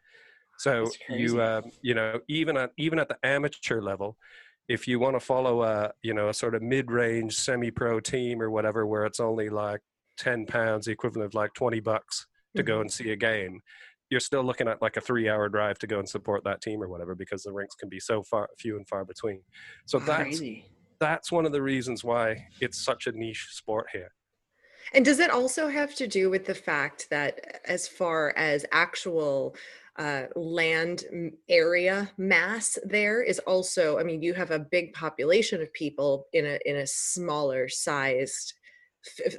[0.59, 4.17] So you uh, you know, even at even at the amateur level,
[4.69, 8.51] if you want to follow a you know a sort of mid-range semi-pro team or
[8.51, 9.81] whatever where it's only like
[10.19, 12.27] 10 pounds equivalent of like 20 bucks
[12.59, 12.83] to go mm-hmm.
[12.83, 13.63] and see a game
[14.11, 16.83] you're still looking at like a three hour drive to go and support that team
[16.83, 19.41] or whatever because the rinks can be so far few and far between
[19.87, 20.65] so that's Crazy.
[20.99, 24.13] that's one of the reasons why it's such a niche sport here
[24.95, 29.55] and does it also have to do with the fact that as far as actual
[29.99, 31.05] uh, land
[31.49, 36.47] area mass there is also i mean you have a big population of people in
[36.47, 38.55] a in a smaller sized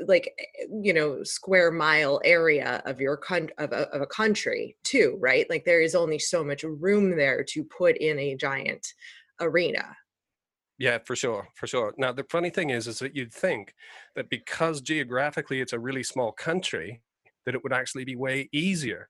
[0.08, 4.76] like eh, you know square mile area of your con- of, a, of a country
[4.84, 5.50] too right?
[5.50, 8.86] Like there is only so much room there to put in a giant
[9.39, 9.95] arena.
[10.78, 11.93] Yeah for sure for sure.
[11.98, 13.74] Now the funny thing is is that you'd think
[14.15, 17.02] that because geographically it's a really small country
[17.45, 19.10] that it would actually be way easier.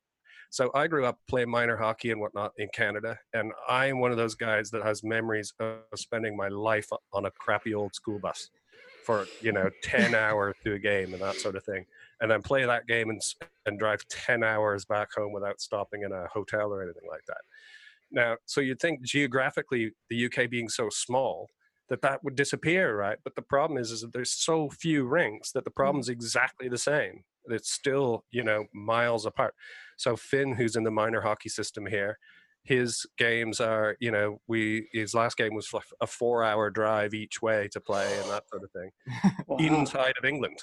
[0.51, 4.09] So I grew up playing minor hockey and whatnot in Canada, and I am one
[4.09, 8.17] of those guys that has memories of spending my life on a crappy old school
[8.17, 8.49] bus
[9.09, 11.83] for you know 10 hours to a game and that sort of thing
[12.21, 13.19] and then play that game and,
[13.65, 17.41] and drive 10 hours back home without stopping in a hotel or anything like that.
[18.11, 21.47] Now so you'd think geographically the uk being so small
[21.89, 23.17] that that would disappear right?
[23.23, 25.81] But the problem is is that there's so few rinks that the mm-hmm.
[25.81, 27.23] problem's exactly the same.
[27.45, 29.55] It's still you know miles apart.
[29.97, 32.19] So finn who's in the minor hockey system here
[32.63, 37.41] his games are, you know, we his last game was a four hour drive each
[37.41, 38.91] way to play and that sort of thing
[39.47, 39.57] wow.
[39.57, 40.59] inside of England.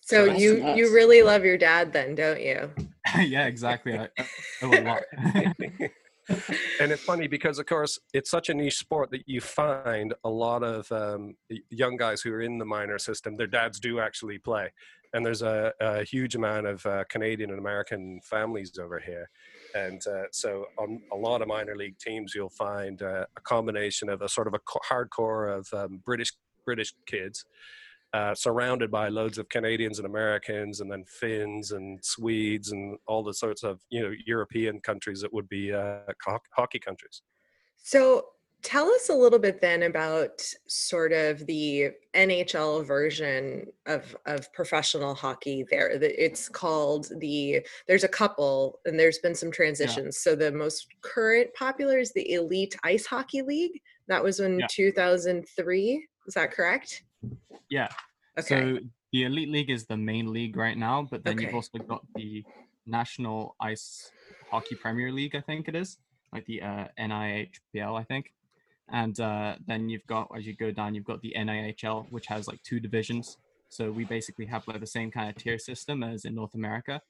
[0.00, 0.78] So, so you nuts.
[0.78, 2.70] you really love your dad then, don't you?
[3.20, 3.96] yeah, exactly.
[3.96, 5.02] I, I a lot.
[6.28, 10.28] and it's funny because, of course, it's such a niche sport that you find a
[10.28, 11.34] lot of um,
[11.70, 13.36] young guys who are in the minor system.
[13.36, 14.72] Their dads do actually play,
[15.14, 19.28] and there's a, a huge amount of uh, Canadian and American families over here
[19.74, 24.08] and uh, so on a lot of minor league teams, you'll find uh, a combination
[24.08, 24.60] of a sort of a
[24.92, 26.32] hardcore of um, British
[26.64, 27.44] British kids,
[28.12, 33.22] uh, surrounded by loads of Canadians and Americans, and then Finns and Swedes and all
[33.22, 36.00] the sorts of you know European countries that would be uh,
[36.54, 37.22] hockey countries.
[37.76, 38.26] So
[38.62, 45.14] tell us a little bit then about sort of the NHL version of of professional
[45.14, 45.64] hockey.
[45.70, 47.60] There, it's called the.
[47.86, 50.22] There's a couple, and there's been some transitions.
[50.24, 50.32] Yeah.
[50.32, 53.80] So the most current popular is the Elite Ice Hockey League.
[54.08, 54.66] That was in yeah.
[54.70, 56.08] 2003.
[56.26, 57.02] Is that correct?
[57.68, 57.88] Yeah.
[58.38, 58.60] Okay.
[58.60, 58.78] So
[59.12, 61.46] the Elite League is the main league right now, but then okay.
[61.46, 62.44] you've also got the
[62.86, 64.10] National Ice
[64.50, 65.98] Hockey Premier League, I think it is,
[66.32, 68.32] like the uh, NIHPL, I think.
[68.90, 72.46] And uh, then you've got, as you go down, you've got the NIHL, which has
[72.48, 73.38] like two divisions.
[73.68, 77.00] So we basically have like the same kind of tier system as in North America,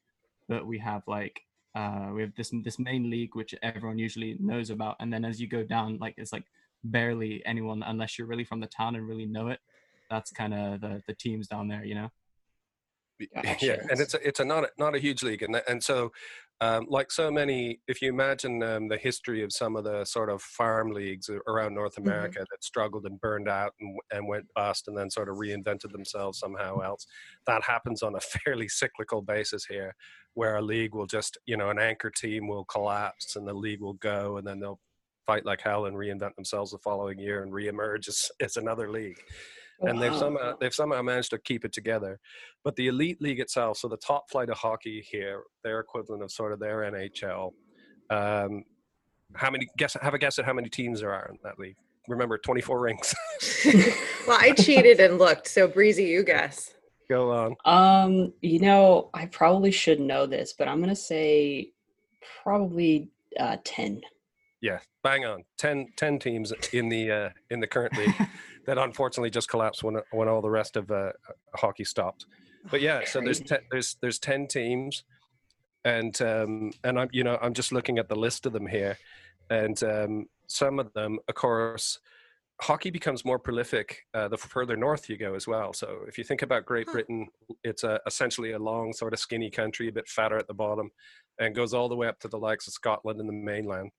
[0.49, 1.41] but we have like
[1.75, 5.41] uh, we have this this main league which everyone usually knows about, and then as
[5.41, 6.45] you go down, like it's like
[6.85, 9.59] barely anyone unless you're really from the town and really know it
[10.13, 12.11] that's kind of the the teams down there, you know.
[13.61, 16.13] Yeah, and it's a, it's a not a, not a huge league, and and so
[16.63, 20.31] um, like so many, if you imagine um, the history of some of the sort
[20.31, 22.09] of farm leagues around North mm-hmm.
[22.09, 22.45] America mm-hmm.
[22.53, 26.39] that struggled and burned out and, and went bust and then sort of reinvented themselves
[26.39, 27.05] somehow else,
[27.49, 29.93] that happens on a fairly cyclical basis here,
[30.35, 33.81] where a league will just, you know, an anchor team will collapse and the league
[33.81, 34.79] will go and then they'll
[35.27, 39.19] fight like hell and reinvent themselves the following year and reemerge as, as another league
[39.81, 42.19] and they've somehow they've somehow managed to keep it together.
[42.65, 46.31] But the elite league itself, so the top flight of hockey here, their equivalent of
[46.31, 47.53] sort of their NHL.
[48.11, 48.65] Um,
[49.35, 51.77] how many guess have a guess at how many teams there are in that league?
[52.09, 53.15] Remember, twenty four rings.
[54.27, 55.49] well, I cheated and looked.
[55.49, 56.75] So breezy, you guess.
[57.09, 57.57] Go on.
[57.65, 61.73] Um, you know, I probably should know this, but I'm gonna say
[62.43, 64.01] probably uh, ten.
[64.63, 65.45] Yeah, bang on.
[65.59, 68.15] 10, 10 teams in the uh, in the current league.
[68.67, 71.13] That unfortunately just collapsed when when all the rest of uh,
[71.55, 72.27] hockey stopped.
[72.71, 75.05] But yeah, so there's ten, there's there's ten teams,
[75.85, 78.99] and um, and I'm you know I'm just looking at the list of them here,
[79.51, 81.99] and um, some of them, of course,
[82.61, 85.73] hockey becomes more prolific uh, the further north you go as well.
[85.73, 87.27] So if you think about Great Britain,
[87.65, 90.91] it's a, essentially a long, sort of skinny country, a bit fatter at the bottom,
[91.41, 93.91] and goes all the way up to the likes of Scotland and the mainland.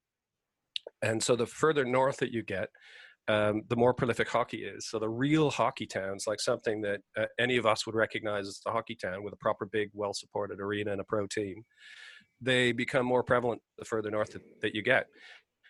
[1.01, 2.69] And so the further north that you get,
[3.27, 4.87] um, the more prolific hockey is.
[4.89, 8.59] So the real hockey towns, like something that uh, any of us would recognize as
[8.65, 11.63] the hockey town with a proper big, well-supported arena and a pro team,
[12.41, 15.07] they become more prevalent the further north that, you get.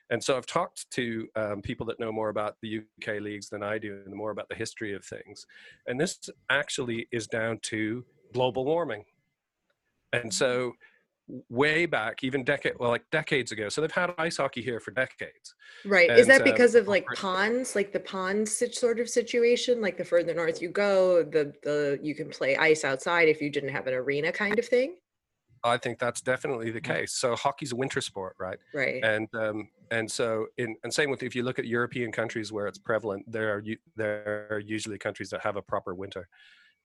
[0.09, 3.63] And so I've talked to um, people that know more about the UK leagues than
[3.63, 5.45] I do, and more about the history of things.
[5.87, 9.03] And this actually is down to global warming.
[10.11, 10.73] And so
[11.49, 13.69] way back, even decade, well, like decades ago.
[13.69, 15.55] So they've had ice hockey here for decades.
[15.86, 16.09] Right.
[16.09, 19.81] And, Is that uh, because uh, of like ponds, like the pond sort of situation?
[19.81, 23.49] Like the further north you go, the the you can play ice outside if you
[23.49, 24.95] didn't have an arena kind of thing.
[25.65, 27.13] I think that's definitely the case.
[27.13, 28.59] So hockey's a winter sport, right?
[28.73, 29.01] Right.
[29.03, 32.67] And um, and so in and same with if you look at European countries where
[32.67, 33.63] it's prevalent, there are
[33.95, 36.27] there are usually countries that have a proper winter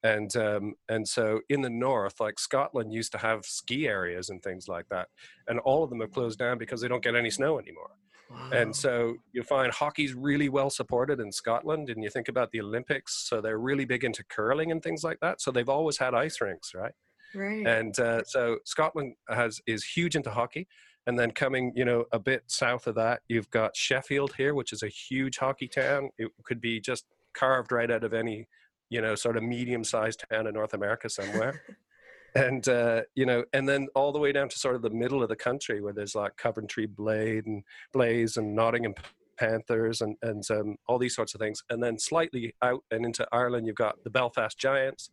[0.02, 4.42] and um, and so in the north like scotland used to have ski areas and
[4.42, 5.08] things like that
[5.48, 7.90] and all of them have closed down because they don't get any snow anymore.
[8.30, 8.50] Wow.
[8.52, 12.61] and so you find hockey's really well supported in scotland and you think about the
[12.61, 16.14] olympics so they're really big into curling and things like that so they've always had
[16.14, 16.92] ice rinks right?
[17.34, 17.66] Right.
[17.66, 20.68] And uh, so scotland has is huge into hockey
[21.06, 24.74] and then coming you know a bit south of that you've got sheffield here which
[24.74, 26.11] is a huge hockey town.
[26.18, 28.46] It could be just carved right out of any
[28.90, 31.62] you know, sort of medium-sized town in North America somewhere.
[32.35, 35.22] and uh, you know, and then all the way down to sort of the middle
[35.22, 38.94] of the country where there's like Coventry Blade and Blaze and Nottingham
[39.38, 41.62] Panthers and and um, all these sorts of things.
[41.70, 45.11] And then slightly out and into Ireland, you've got the Belfast Giants,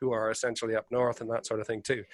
[0.00, 2.04] who are essentially up north and that sort of thing too.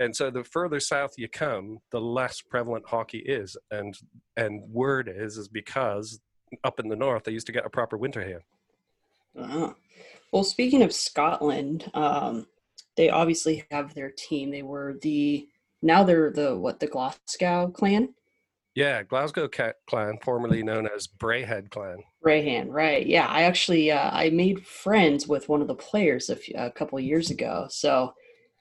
[0.00, 3.56] And so the further south you come, the less prevalent hockey is.
[3.70, 3.98] And
[4.36, 6.20] and word is is because
[6.64, 8.42] up in the north they used to get a proper winter here.
[9.38, 9.72] Uh-huh.
[10.32, 12.46] Well, speaking of Scotland, um,
[12.96, 14.50] they obviously have their team.
[14.50, 15.48] They were the
[15.80, 18.14] now they're the what the Glasgow clan.
[18.74, 21.98] Yeah, Glasgow clan, formerly known as Braehead clan.
[22.24, 23.04] Braehead, right?
[23.04, 26.70] Yeah, I actually uh, I made friends with one of the players a, few, a
[26.70, 28.12] couple years ago, so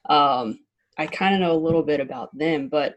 [0.10, 0.60] um,
[0.98, 2.70] I kind of know a little bit about them.
[2.70, 2.96] But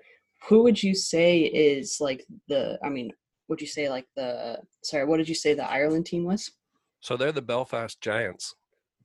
[0.48, 2.78] who would you say is like the?
[2.82, 3.10] I mean,
[3.48, 4.58] would you say like the?
[4.82, 6.50] Sorry, what did you say the Ireland team was?
[7.00, 8.54] So they're the Belfast Giants.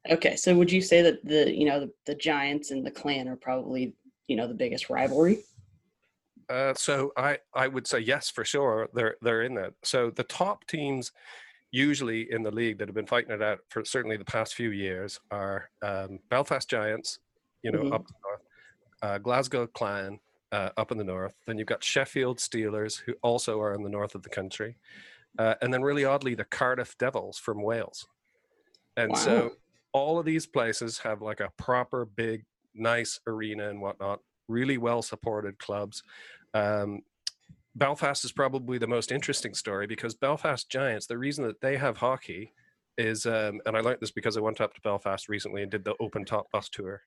[0.09, 3.27] Okay, so would you say that the you know the, the Giants and the Clan
[3.27, 3.93] are probably
[4.27, 5.39] you know the biggest rivalry?
[6.49, 9.73] Uh, so I I would say yes for sure they're they're in that.
[9.83, 11.11] So the top teams
[11.71, 14.69] usually in the league that have been fighting it out for certainly the past few
[14.69, 17.19] years are um, Belfast Giants,
[17.63, 17.93] you know, mm-hmm.
[17.93, 18.41] up north,
[19.01, 20.19] uh, Glasgow Clan
[20.53, 21.33] uh, up in the north.
[21.45, 24.77] Then you've got Sheffield Steelers, who also are in the north of the country,
[25.37, 28.07] uh, and then really oddly the Cardiff Devils from Wales.
[28.95, 29.17] And wow.
[29.17, 29.51] so
[29.95, 32.43] all of these places have like a proper big,
[32.73, 34.19] nice arena and whatnot.
[34.49, 36.03] Really well supported clubs.
[36.53, 36.99] Um,
[37.75, 41.95] Belfast is probably the most interesting story because Belfast Giants, the reason that they have
[41.95, 42.51] hockey
[42.97, 45.85] is, um, and I learned this because I went up to Belfast recently and did
[45.85, 47.01] the open top bus tour.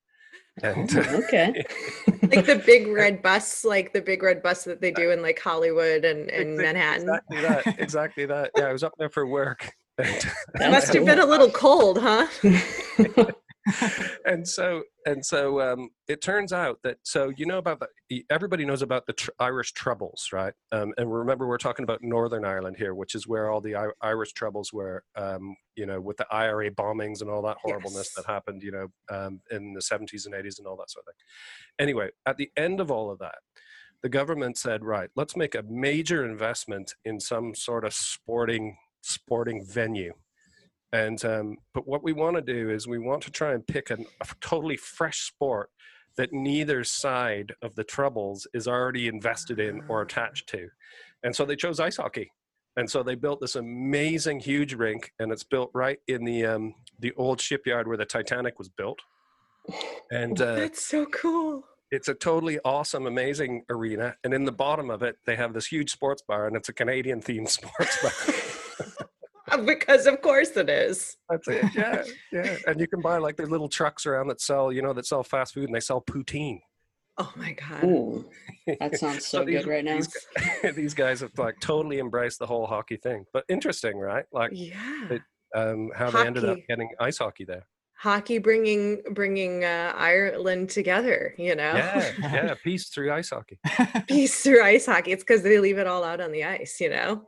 [0.62, 1.66] And oh, okay,
[2.22, 5.38] like the big red bus, like the big red bus that they do in like
[5.38, 7.02] Hollywood and, and Manhattan.
[7.02, 7.80] Exactly that.
[7.80, 8.50] Exactly that.
[8.56, 9.74] Yeah, I was up there for work.
[10.60, 12.26] it must have been a little cold, huh?
[14.24, 18.64] and so and so um, it turns out that so you know about the everybody
[18.64, 20.52] knows about the tr- Irish Troubles, right?
[20.72, 23.90] Um, and remember, we're talking about Northern Ireland here, which is where all the I-
[24.02, 25.02] Irish Troubles were.
[25.16, 28.14] Um, you know, with the IRA bombings and all that horribleness yes.
[28.16, 31.14] that happened, you know, um, in the 70s and 80s and all that sort of
[31.14, 31.24] thing.
[31.78, 33.36] Anyway, at the end of all of that,
[34.02, 39.64] the government said, right, let's make a major investment in some sort of sporting sporting
[39.64, 40.12] venue
[40.92, 43.90] and um, but what we want to do is we want to try and pick
[43.90, 45.70] an, a totally fresh sport
[46.16, 50.68] that neither side of the troubles is already invested in or attached to.
[51.22, 52.32] And so they chose ice hockey.
[52.76, 56.74] And so they built this amazing huge rink, and it's built right in the um,
[57.00, 59.00] the old shipyard where the Titanic was built.
[60.10, 61.64] And uh, that's so cool.
[61.90, 64.14] It's a totally awesome, amazing arena.
[64.22, 66.72] And in the bottom of it, they have this huge sports bar, and it's a
[66.72, 68.57] Canadian themed sports bar.
[69.64, 71.16] because of course it is.
[71.28, 71.64] That's it.
[71.74, 72.56] Yeah, yeah.
[72.66, 75.22] And you can buy like their little trucks around that sell, you know, that sell
[75.22, 76.60] fast food and they sell poutine.
[77.16, 77.84] Oh my god.
[77.84, 78.24] Ooh,
[78.78, 79.96] that sounds so, so these, good right now.
[79.96, 83.24] These, these, guys have like totally embraced the whole hockey thing.
[83.32, 84.24] But interesting, right?
[84.32, 85.22] Like, yeah, it,
[85.54, 86.22] um, how hockey.
[86.22, 87.66] they ended up getting ice hockey there
[87.98, 91.34] hockey bringing bringing uh, Ireland together.
[91.36, 93.58] You know, yeah, yeah, peace through ice hockey.
[94.08, 95.12] peace through ice hockey.
[95.12, 96.80] It's because they leave it all out on the ice.
[96.80, 97.26] You know,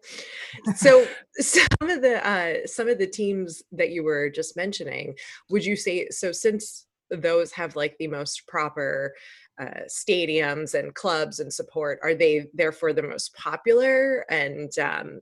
[0.77, 5.15] so some of the uh, some of the teams that you were just mentioning,
[5.51, 6.33] would you say so?
[6.33, 9.15] Since those have like the most proper
[9.61, 14.25] uh, stadiums and clubs and support, are they therefore the most popular?
[14.31, 15.21] And um,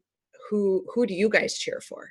[0.50, 2.10] who who do you guys cheer for?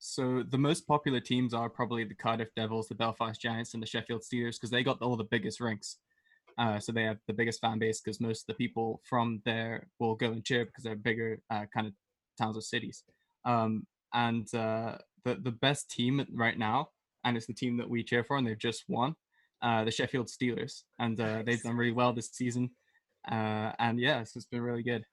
[0.00, 3.86] So the most popular teams are probably the Cardiff Devils, the Belfast Giants, and the
[3.86, 5.98] Sheffield Steelers because they got all the biggest rinks.
[6.56, 9.86] Uh, so they have the biggest fan base because most of the people from there
[9.98, 11.92] will go and cheer because they're bigger uh, kind of
[12.38, 13.04] towns or cities.
[13.44, 16.88] Um, and uh, the the best team right now,
[17.24, 19.14] and it's the team that we cheer for, and they've just won,
[19.60, 22.70] uh, the Sheffield Steelers, and uh, they've done really well this season.
[23.30, 25.04] Uh, and yeah, so it's been really good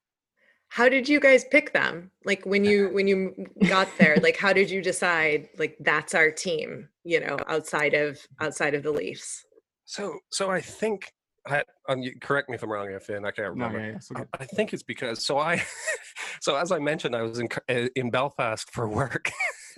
[0.70, 3.34] how did you guys pick them like when you when you
[3.68, 8.20] got there like how did you decide like that's our team you know outside of
[8.42, 9.46] outside of the leafs
[9.86, 11.12] so so i think
[11.50, 13.26] I, um, correct me if I'm wrong, Finn.
[13.26, 13.80] I can't remember.
[13.80, 15.64] No, yeah, yeah, I, I, think it's because so I,
[16.42, 19.32] so as I mentioned, I was in uh, in Belfast for work,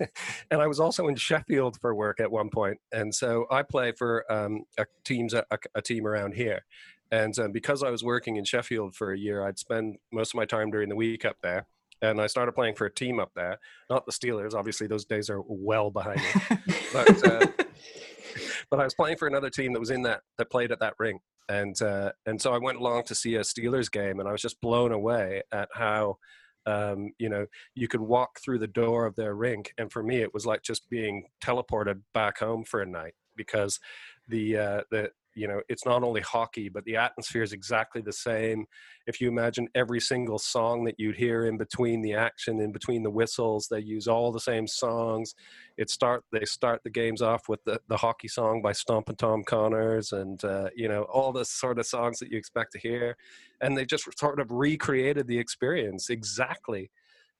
[0.50, 2.78] and I was also in Sheffield for work at one point.
[2.92, 6.64] And so I play for um, a teams a, a team around here,
[7.10, 10.36] and um, because I was working in Sheffield for a year, I'd spend most of
[10.36, 11.66] my time during the week up there.
[12.02, 13.58] And I started playing for a team up there,
[13.90, 14.54] not the Steelers.
[14.54, 16.56] Obviously, those days are well behind me.
[16.94, 17.46] but, uh,
[18.70, 20.94] but I was playing for another team that was in that that played at that
[20.98, 24.32] rink, and uh, and so I went along to see a Steelers game, and I
[24.32, 26.16] was just blown away at how
[26.64, 30.22] um, you know you could walk through the door of their rink, and for me,
[30.22, 33.80] it was like just being teleported back home for a night because
[34.28, 38.12] the uh, the you know it's not only hockey but the atmosphere is exactly the
[38.12, 38.66] same.
[39.06, 43.02] If you imagine every single song that you'd hear in between the action in between
[43.02, 45.34] the whistles they use all the same songs.
[45.76, 49.42] It start they start the games off with the, the hockey song by stompin' tom
[49.44, 53.16] connors and uh, you know all the sort of songs that you expect to hear.
[53.60, 56.90] And they just sort of recreated the experience exactly.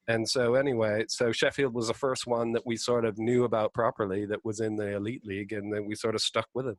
[0.09, 3.73] And so anyway so sheffield was the first one that we sort of knew about
[3.75, 6.79] properly that was in the elite league and then we sort of stuck with it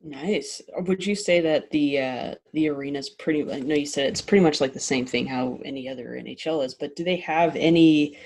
[0.00, 0.62] Nice.
[0.76, 3.42] Would you say that the uh, the arena is pretty?
[3.52, 6.64] I know you said it's pretty much like the same thing how any other NHL
[6.64, 8.16] is, but do they have any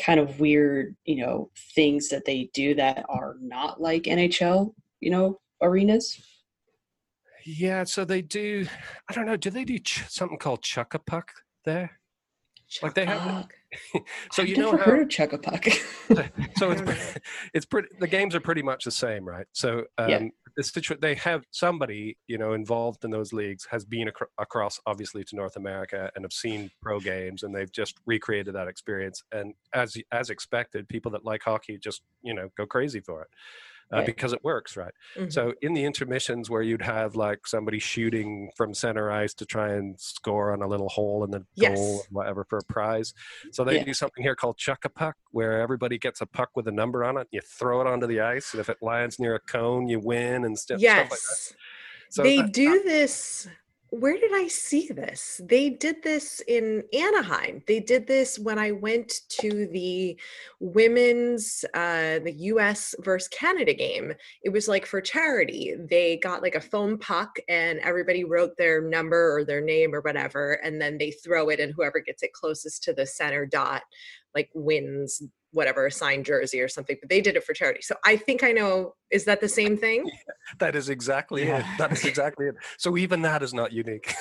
[0.00, 5.10] kind of weird, you know, things that they do that are not like NHL, you
[5.10, 6.20] know, arenas?
[7.44, 8.66] Yeah, so they do.
[9.08, 9.36] I don't know.
[9.36, 11.32] Do they do ch- something called chuck a puck
[11.64, 11.98] there?
[12.68, 13.48] Chuck like they have.
[14.32, 15.64] so I've you know how, heard of chuck a puck.
[16.56, 17.18] so it's
[17.54, 17.88] it's pretty.
[17.98, 19.46] The games are pretty much the same, right?
[19.52, 20.28] So um, yeah.
[20.56, 25.24] The they have somebody you know involved in those leagues has been ac- across obviously
[25.24, 29.22] to North America and have seen pro games and they've just recreated that experience.
[29.32, 33.28] And as as expected, people that like hockey just you know go crazy for it
[33.92, 34.06] uh, right.
[34.06, 34.92] because it works, right?
[35.16, 35.30] Mm-hmm.
[35.30, 39.72] So in the intermissions where you'd have like somebody shooting from center ice to try
[39.72, 41.76] and score on a little hole in the yes.
[41.76, 43.12] goal, whatever, for a prize.
[43.52, 43.84] So they yeah.
[43.84, 47.04] do something here called chuck a puck, where everybody gets a puck with a number
[47.04, 47.20] on it.
[47.20, 50.00] and You throw it onto the ice, and if it lands near a cone, you
[50.00, 50.98] win and st- yes.
[50.98, 51.56] stuff like that.
[52.10, 53.48] So they that, do this
[53.92, 55.38] where did I see this?
[55.44, 57.62] They did this in Anaheim.
[57.66, 60.18] They did this when I went to the
[60.60, 64.14] women's, uh, the US versus Canada game.
[64.42, 65.74] It was like for charity.
[65.90, 70.00] They got like a foam puck and everybody wrote their number or their name or
[70.00, 70.54] whatever.
[70.64, 73.82] And then they throw it, and whoever gets it closest to the center dot
[74.34, 75.22] like wins
[75.52, 77.80] whatever signed jersey or something but they did it for charity.
[77.82, 80.10] So i think i know is that the same thing?
[80.58, 81.60] That is exactly yeah.
[81.60, 81.78] it.
[81.78, 82.54] That is exactly it.
[82.76, 84.12] So even that is not unique.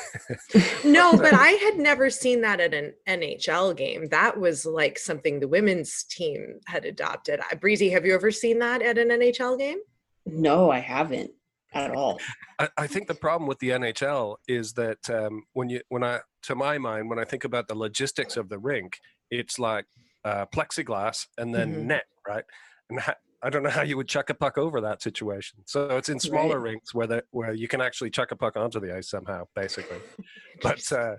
[0.84, 4.07] No but i had never seen that at an nhl game.
[4.09, 7.39] That was like something the women's team had adopted.
[7.59, 9.79] Breezy have you ever seen that at an nhl game?
[10.25, 11.32] No i haven't
[11.73, 12.19] at all.
[12.59, 16.19] I, I think the problem with the nhl is that um, when you when i
[16.43, 18.97] to my mind when i think about the logistics of the rink
[19.29, 19.86] it's like
[20.26, 21.88] uh, plexiglass and then mm-hmm.
[21.88, 22.43] net, right?
[22.89, 25.59] And ha- I don't know how you would chuck a puck over that situation.
[25.65, 26.72] So it's in smaller right.
[26.72, 29.97] rinks where the, where you can actually chuck a puck onto the ice somehow, basically.
[30.61, 31.15] but uh,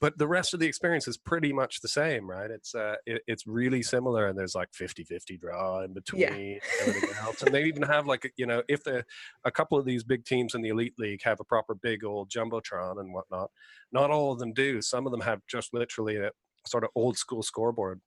[0.00, 2.50] but the rest of the experience is pretty much the same, right?
[2.50, 6.58] It's uh, it, it's really similar, and there's like 50-50 draw in between yeah.
[6.86, 7.42] everything else.
[7.42, 9.04] And they even have like you know if the
[9.44, 12.30] a couple of these big teams in the elite league have a proper big old
[12.30, 13.50] jumbotron and whatnot,
[13.92, 14.80] not all of them do.
[14.80, 16.30] Some of them have just literally a
[16.66, 18.00] sort of old school scoreboard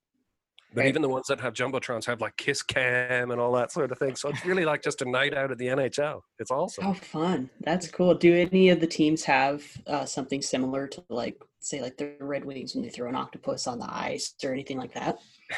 [0.74, 0.88] but right.
[0.88, 3.98] even the ones that have jumbotrons have like kiss cam and all that sort of
[3.98, 4.16] thing.
[4.16, 6.22] So it's really like just a night out at the NHL.
[6.40, 6.88] It's awesome.
[6.88, 7.50] Oh, fun!
[7.60, 8.16] That's cool.
[8.16, 12.46] Do any of the teams have uh, something similar to like, say, like the Red
[12.46, 15.18] Wings when they throw an octopus on the ice or anything like that?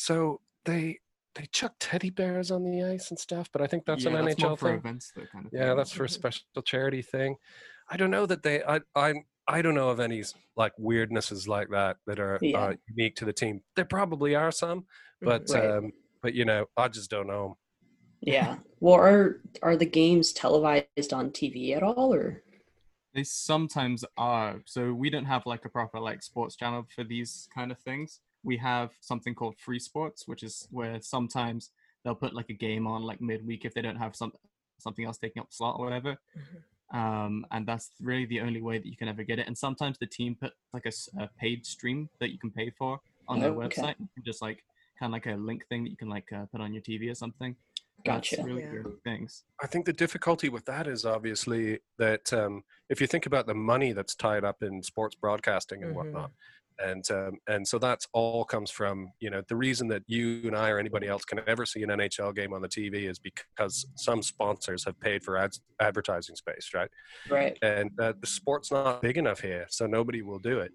[0.00, 1.00] So they
[1.34, 4.24] they chuck teddy bears on the ice and stuff, but I think that's yeah, an
[4.24, 4.74] that's NHL thing.
[4.74, 5.76] Events, kind of yeah, thing.
[5.76, 7.34] that's for a special charity thing.
[7.88, 8.62] I don't know that they.
[8.62, 10.22] I I'm I don't know of any
[10.56, 12.58] like weirdnesses like that that are yeah.
[12.58, 13.62] uh, unique to the team.
[13.76, 15.70] There probably are some, mm-hmm, but right.
[15.70, 15.92] um,
[16.22, 17.56] but you know, I just don't know.
[18.20, 18.56] Yeah.
[18.80, 22.42] Well, are are the games televised on TV at all, or?
[23.14, 24.60] They sometimes are.
[24.66, 28.20] So we don't have like a proper like sports channel for these kind of things.
[28.44, 31.70] We have something called Free Sports, which is where sometimes
[32.04, 34.32] they'll put like a game on like midweek if they don't have some
[34.78, 36.18] something else taking up slot or whatever.
[36.38, 36.58] Mm-hmm
[36.92, 39.46] um, and that's really the only way that you can ever get it.
[39.46, 43.00] And sometimes the team put like a, a paid stream that you can pay for
[43.28, 43.82] on their okay.
[43.82, 44.64] website, just like
[44.98, 47.10] kind of like a link thing that you can like uh, put on your TV
[47.10, 47.54] or something.
[48.04, 48.36] Gotcha.
[48.36, 48.82] That's really yeah.
[48.82, 49.44] good things.
[49.62, 53.54] I think the difficulty with that is obviously that um, if you think about the
[53.54, 56.12] money that's tied up in sports broadcasting and mm-hmm.
[56.12, 56.30] whatnot,
[56.84, 60.56] and um, and so that's all comes from you know the reason that you and
[60.56, 63.86] I or anybody else can ever see an NHL game on the TV is because
[63.96, 66.90] some sponsors have paid for ads, advertising space, right?
[67.28, 67.58] Right.
[67.62, 70.72] And uh, the sport's not big enough here, so nobody will do it.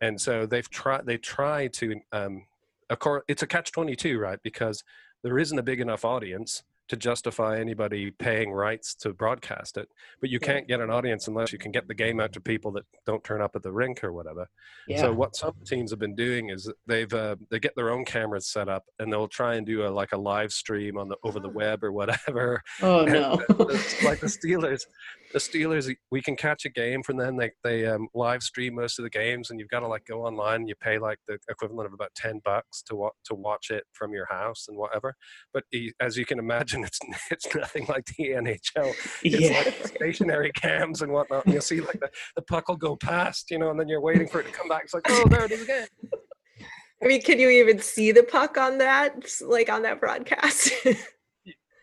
[0.00, 1.06] And so they've tried.
[1.06, 2.00] They try to.
[2.12, 2.46] Um,
[2.88, 4.38] of course, it's a catch twenty two, right?
[4.42, 4.82] Because
[5.22, 9.88] there isn't a big enough audience to justify anybody paying rights to broadcast it.
[10.20, 12.72] But you can't get an audience unless you can get the game out to people
[12.72, 14.48] that don't turn up at the rink or whatever.
[14.88, 15.02] Yeah.
[15.02, 18.48] So what some teams have been doing is they've uh, they get their own cameras
[18.48, 21.38] set up and they'll try and do a like a live stream on the over
[21.38, 22.60] the web or whatever.
[22.82, 23.40] Oh no!
[24.02, 24.82] like the Steelers,
[25.32, 27.36] the Steelers, we can catch a game from them.
[27.36, 30.24] They they um, live stream most of the games, and you've got to like go
[30.26, 30.60] online.
[30.60, 33.84] and You pay like the equivalent of about ten bucks to watch to watch it
[33.92, 35.14] from your house and whatever.
[35.52, 35.64] But
[36.00, 36.98] as you can imagine, it's
[37.30, 38.94] it's nothing like the NHL.
[39.22, 39.62] It's yeah.
[39.64, 41.44] like stationary cams and whatnot.
[41.44, 44.00] And you'll see like the, the puck will go past, you know, and then you're
[44.00, 44.84] waiting for it to come back.
[44.84, 45.86] It's like, oh, there it is again.
[47.02, 50.70] I mean, can you even see the puck on that, like on that broadcast?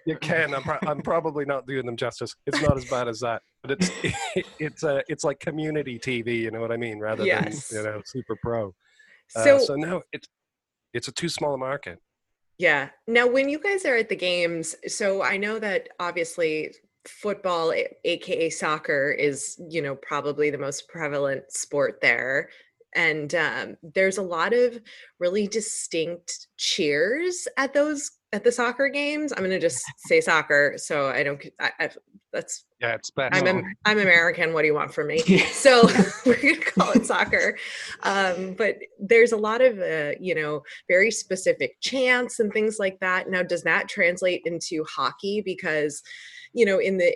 [0.08, 0.53] you can.
[0.53, 2.34] I'm, pro- I'm probably not doing them justice.
[2.45, 6.39] It's not as bad as that, but it's it, it's uh, it's like community TV.
[6.39, 6.99] You know what I mean?
[6.99, 7.68] Rather yes.
[7.68, 8.74] than you know super pro.
[9.36, 10.28] Uh, so so no, it's
[10.93, 11.99] it's a too small a market.
[12.58, 12.89] Yeah.
[13.05, 16.74] Now, when you guys are at the games, so I know that obviously
[17.05, 22.49] football, aka soccer, is you know probably the most prevalent sport there
[22.95, 24.80] and um, there's a lot of
[25.20, 29.32] really distinct cheers at those at the soccer games.
[29.32, 31.44] I'm gonna just say soccer, so I don't.
[31.60, 31.90] I, I
[32.34, 33.34] that's yeah, it's bad.
[33.34, 34.54] I'm I'm American.
[34.54, 35.20] What do you want from me?
[35.52, 35.88] so
[36.26, 37.58] we're gonna call it soccer.
[38.04, 43.00] Um, but there's a lot of uh, you know very specific chants and things like
[43.00, 43.30] that.
[43.30, 45.42] Now, does that translate into hockey?
[45.42, 46.04] Because
[46.54, 47.16] you know in the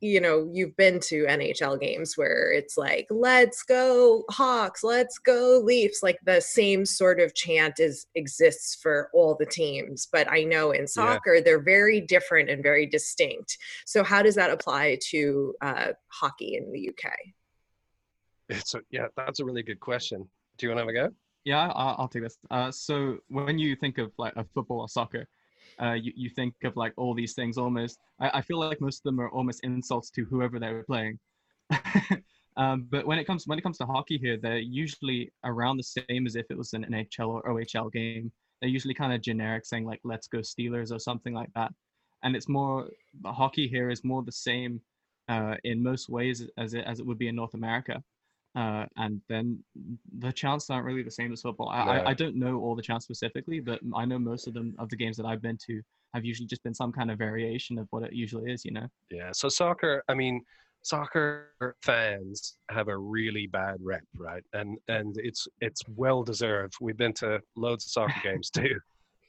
[0.00, 5.60] you know you've been to nhl games where it's like let's go hawks let's go
[5.62, 10.42] leafs like the same sort of chant is exists for all the teams but i
[10.42, 11.40] know in soccer yeah.
[11.44, 13.58] they're very different and very distinct.
[13.84, 17.12] So how does that apply to uh, hockey in the uk
[18.48, 20.26] it's a, yeah that's a really good question.
[20.56, 21.14] Do you want to have a go?
[21.44, 22.38] Yeah i'll, I'll take this.
[22.50, 25.28] Uh, so when you think of like a football or soccer
[25.82, 27.98] uh, you, you think of like all these things almost.
[28.20, 31.18] I, I feel like most of them are almost insults to whoever they were playing.
[32.58, 35.84] Um, but when it comes when it comes to hockey here they're usually around the
[35.84, 38.32] same as if it was an nhl or ohl game.
[38.60, 41.72] They're usually kind of generic saying like let's go steelers or something like that.
[42.24, 42.88] And it's more
[43.22, 44.80] the hockey here is more the same
[45.28, 48.02] uh, in most ways as it, as it would be in north america
[48.54, 49.62] uh, and then
[50.18, 51.68] the chants aren't really the same as football.
[51.68, 54.74] I, I, I, don't know all the chants specifically, but I know most of them
[54.78, 55.82] of the games that I've been to
[56.14, 58.86] have usually just been some kind of variation of what it usually is, you know?
[59.10, 59.30] Yeah.
[59.32, 60.42] So soccer, I mean,
[60.82, 64.42] soccer fans have a really bad rep, right?
[64.54, 66.74] And and it's it's well deserved.
[66.80, 68.78] We've been to loads of soccer games too,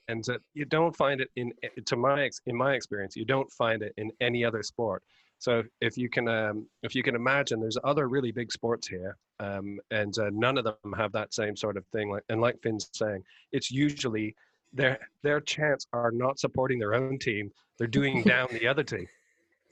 [0.09, 1.53] and uh, you don't find it in
[1.85, 5.03] to my in my experience, you don't find it in any other sport.
[5.37, 9.15] So if you can, um, if you can imagine, there's other really big sports here,
[9.39, 12.09] um, and uh, none of them have that same sort of thing.
[12.11, 14.35] Like, and like Finn's saying, it's usually
[14.73, 19.07] their their chants are not supporting their own team; they're doing down the other team,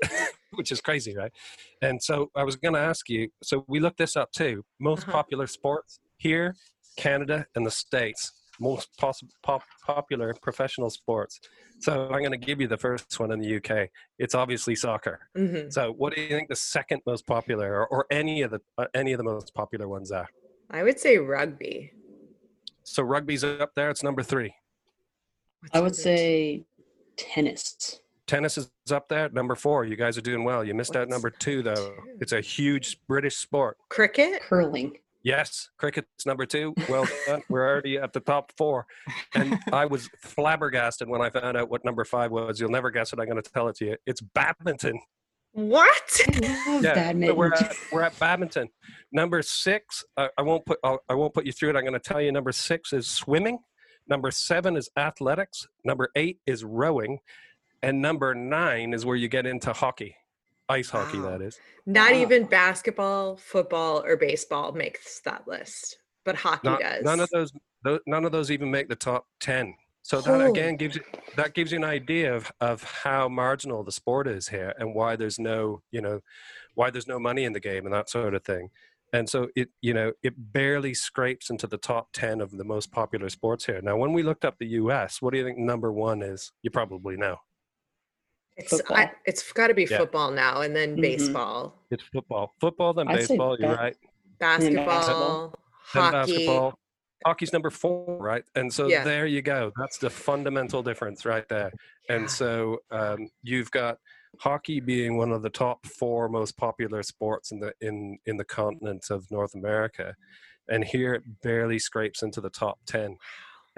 [0.53, 1.33] which is crazy, right?
[1.81, 3.29] And so I was going to ask you.
[3.43, 4.63] So we looked this up too.
[4.79, 5.11] Most uh-huh.
[5.11, 6.55] popular sports here,
[6.95, 11.39] Canada, and the states most poss- pop- popular professional sports.
[11.79, 13.89] So I'm going to give you the first one in the UK.
[14.17, 15.19] It's obviously soccer.
[15.37, 15.69] Mm-hmm.
[15.69, 18.85] So what do you think the second most popular, or, or any of the uh,
[18.93, 20.27] any of the most popular ones are?
[20.71, 21.93] I would say rugby.
[22.83, 23.89] So rugby's up there.
[23.89, 24.53] It's number three.
[25.61, 26.65] What's I would say
[27.17, 27.99] tennis.
[28.27, 29.29] Tennis is up there.
[29.29, 29.85] Number four.
[29.85, 30.63] You guys are doing well.
[30.63, 31.75] You missed What's out number two though.
[31.75, 32.17] Two?
[32.19, 33.77] It's a huge British sport.
[33.89, 34.41] Cricket.
[34.41, 34.97] Curling.
[35.27, 36.73] Yes, cricket's number two.
[36.87, 37.41] Well done.
[37.49, 38.85] We're already at the top four.
[39.35, 42.61] And I was flabbergasted when I found out what number five was.
[42.61, 43.19] You'll never guess it.
[43.19, 43.97] I'm going to tell it to you.
[44.05, 45.01] It's badminton.
[45.51, 46.21] What?
[46.41, 47.35] yeah, badminton.
[47.35, 48.69] we're at, we're at badminton.
[49.11, 50.05] Number six.
[50.15, 50.79] Uh, I won't put.
[50.81, 51.75] I'll, I won't put you through it.
[51.75, 52.31] I'm going to tell you.
[52.31, 53.59] Number six is swimming.
[54.07, 55.67] Number seven is athletics.
[55.83, 57.19] Number eight is rowing,
[57.83, 60.15] and number nine is where you get into hockey
[60.69, 61.31] ice hockey wow.
[61.31, 62.17] that is not wow.
[62.19, 67.51] even basketball football or baseball makes that list but hockey not, does none of those,
[67.83, 70.49] those, none of those even make the top 10 so that oh.
[70.49, 71.01] again gives you
[71.35, 75.15] that gives you an idea of of how marginal the sport is here and why
[75.15, 76.19] there's no you know
[76.75, 78.69] why there's no money in the game and that sort of thing
[79.13, 82.91] and so it you know it barely scrapes into the top 10 of the most
[82.91, 85.91] popular sports here now when we looked up the us what do you think number
[85.91, 87.37] one is you probably know
[88.57, 89.97] it's I, it's got to be yeah.
[89.97, 91.01] football now, and then mm-hmm.
[91.01, 91.75] baseball.
[91.91, 93.57] It's football, football, then I'd baseball.
[93.59, 93.95] You're right.
[94.39, 96.11] Basketball, basketball hockey.
[96.31, 96.79] basketball.
[97.25, 98.43] Hockey's number four, right?
[98.55, 99.03] And so yeah.
[99.03, 99.71] there you go.
[99.77, 101.71] That's the fundamental difference right there.
[102.09, 103.97] And so um, you've got
[104.39, 108.45] hockey being one of the top four most popular sports in the in in the
[108.45, 110.15] continent of North America,
[110.69, 113.17] and here it barely scrapes into the top ten.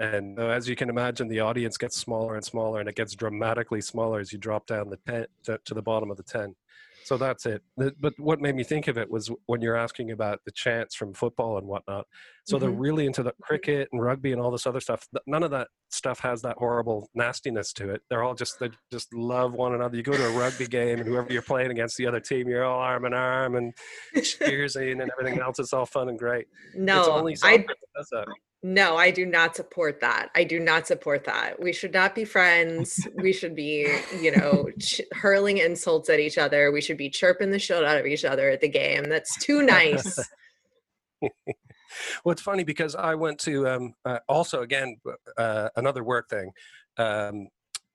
[0.00, 3.14] And uh, as you can imagine, the audience gets smaller and smaller, and it gets
[3.14, 6.56] dramatically smaller as you drop down the ten to, to the bottom of the ten.
[7.04, 7.62] So that's it.
[7.76, 11.12] But what made me think of it was when you're asking about the chants from
[11.12, 12.06] football and whatnot.
[12.44, 12.64] So mm-hmm.
[12.64, 15.06] they're really into the cricket and rugby and all this other stuff.
[15.26, 18.02] None of that stuff has that horrible nastiness to it.
[18.08, 19.96] They're all just they just love one another.
[19.96, 22.64] You go to a rugby game and whoever you're playing against the other team, you're
[22.64, 23.74] all arm in arm and
[24.16, 25.58] cheersing and everything else.
[25.58, 26.46] It's all fun and great.
[26.74, 27.64] No, it's only I,
[28.62, 30.30] no, I do not support that.
[30.34, 31.60] I do not support that.
[31.60, 33.06] We should not be friends.
[33.14, 33.88] we should be,
[34.20, 36.70] you know, ch- hurling insults at each other.
[36.70, 39.04] We should be chirping the shit out of each other at the game.
[39.04, 40.18] That's too nice.
[41.22, 44.96] well, it's funny because I went to um, uh, also again
[45.38, 46.52] uh, another work thing.
[46.98, 47.48] Um,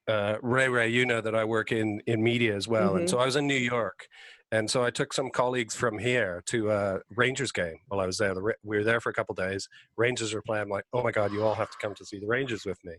[0.07, 2.97] uh, Ray Ray, you know that I work in in media as well, mm-hmm.
[2.99, 4.07] and so I was in New York,
[4.56, 8.18] and so I took some colleagues from here to a Rangers game while I was
[8.18, 8.34] there.
[8.64, 9.68] We were there for a couple days.
[9.97, 10.64] Rangers were playing.
[10.64, 12.82] I'm like, oh my God, you all have to come to see the Rangers with
[12.86, 12.93] me.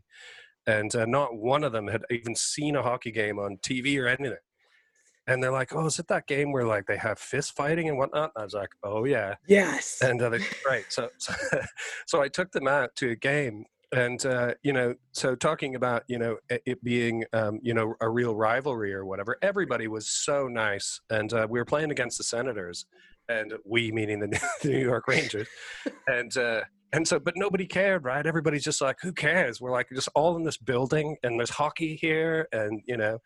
[0.67, 4.07] And uh, not one of them had even seen a hockey game on TV or
[4.07, 4.37] anything.
[5.27, 7.97] And they're like, oh, is it that game where like they have fist fighting and
[7.97, 8.33] whatnot?
[8.37, 9.37] And I was like, oh yeah.
[9.49, 10.03] Yes.
[10.03, 10.85] And uh, they, right.
[10.91, 11.33] So, so,
[12.07, 16.03] so I took them out to a game and uh, you know so talking about
[16.09, 20.49] you know it being um, you know a real rivalry or whatever everybody was so
[20.49, 22.87] nice and uh, we were playing against the senators
[23.29, 25.49] and we meaning the, new york rangers
[26.09, 26.61] and uh,
[26.93, 28.27] and so but nobody cared right?
[28.27, 29.61] Everybody's just like who cares?
[29.61, 33.19] We're like just all in this building and there's hockey here and you know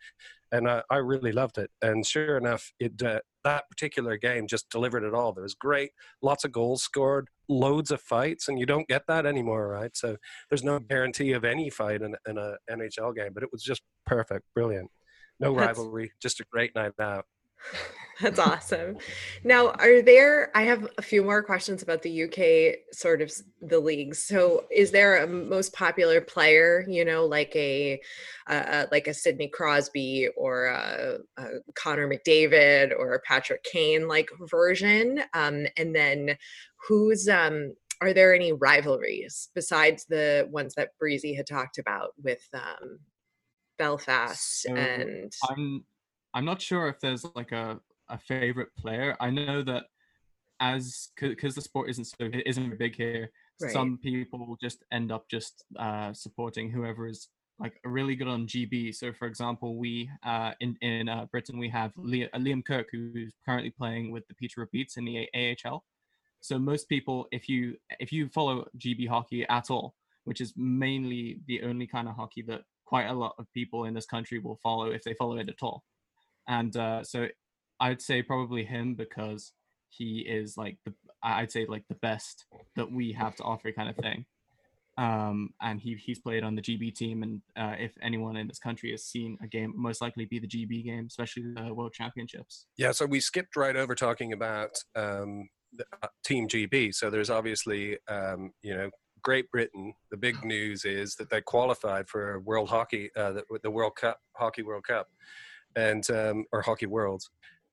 [0.51, 1.69] and I, I really loved it.
[1.81, 5.33] And sure enough, it uh, that particular game just delivered it all.
[5.33, 5.91] There was great,
[6.21, 9.95] lots of goals scored, loads of fights, and you don't get that anymore, right?
[9.95, 10.17] So
[10.49, 13.81] there's no guarantee of any fight in, in a NHL game, but it was just
[14.05, 14.89] perfect, brilliant.
[15.39, 17.25] No rivalry, just a great night out.
[18.21, 18.97] That's awesome.
[19.43, 23.31] Now, are there, I have a few more questions about the UK sort of
[23.61, 24.23] the leagues.
[24.23, 27.99] So is there a most popular player, you know, like a,
[28.47, 34.29] uh, like a Sidney Crosby or a, a, Connor McDavid or a Patrick Kane like
[34.51, 35.21] version?
[35.33, 36.37] Um, and then
[36.87, 42.41] who's, um, are there any rivalries besides the ones that Breezy had talked about with
[42.53, 42.99] um,
[43.77, 45.85] Belfast so and I'm
[46.33, 47.79] I'm not sure if there's like a,
[48.09, 49.15] a favorite player.
[49.19, 49.85] I know that
[50.59, 53.71] as because the sport isn't so it isn't big here, right.
[53.71, 57.29] some people just end up just uh, supporting whoever is
[57.59, 58.93] like really good on GB.
[58.95, 62.87] So, for example, we uh, in in uh, Britain we have Liam, uh, Liam Kirk
[62.91, 65.83] who's currently playing with the Peterborough Petes in the AHL.
[66.41, 71.39] So most people, if you if you follow GB hockey at all, which is mainly
[71.47, 74.59] the only kind of hockey that quite a lot of people in this country will
[74.61, 75.83] follow if they follow it at all,
[76.47, 77.27] and uh, so
[77.79, 79.53] I'd say probably him because
[79.89, 83.89] he is like the I'd say like the best that we have to offer kind
[83.89, 84.25] of thing.
[84.97, 88.59] Um, and he he's played on the GB team, and uh, if anyone in this
[88.59, 92.65] country has seen a game, most likely be the GB game, especially the World Championships.
[92.77, 96.93] Yeah, so we skipped right over talking about um, the, uh, Team GB.
[96.93, 98.89] So there's obviously um, you know
[99.23, 99.93] Great Britain.
[100.11, 104.19] The big news is that they qualified for World Hockey, uh, the, the World Cup,
[104.35, 105.07] Hockey World Cup
[105.75, 107.29] and um, or Hockey Worlds,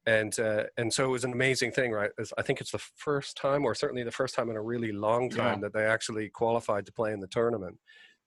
[0.07, 2.11] and uh, and so it was an amazing thing, right?
[2.37, 5.31] I think it's the first time, or certainly the first time in a really long
[5.31, 5.69] time, yeah.
[5.69, 7.77] that they actually qualified to play in the tournament,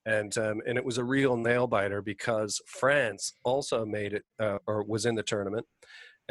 [0.06, 4.60] and um, and it was a real nail biter because France also made it uh,
[4.68, 5.66] or was in the tournament,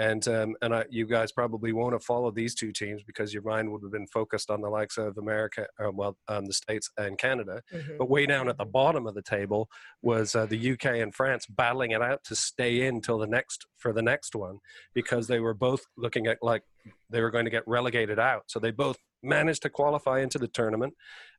[0.01, 3.43] and um, and I, you guys probably won't have followed these two teams because your
[3.43, 6.91] mind would have been focused on the likes of America, uh, well, um, the states
[6.97, 7.61] and Canada.
[7.71, 7.99] Mm-hmm.
[7.99, 9.69] But way down at the bottom of the table
[10.01, 13.67] was uh, the UK and France battling it out to stay in till the next
[13.77, 14.61] for the next one
[14.95, 16.63] because they were both looking at like
[17.11, 18.45] they were going to get relegated out.
[18.47, 20.95] So they both managed to qualify into the tournament,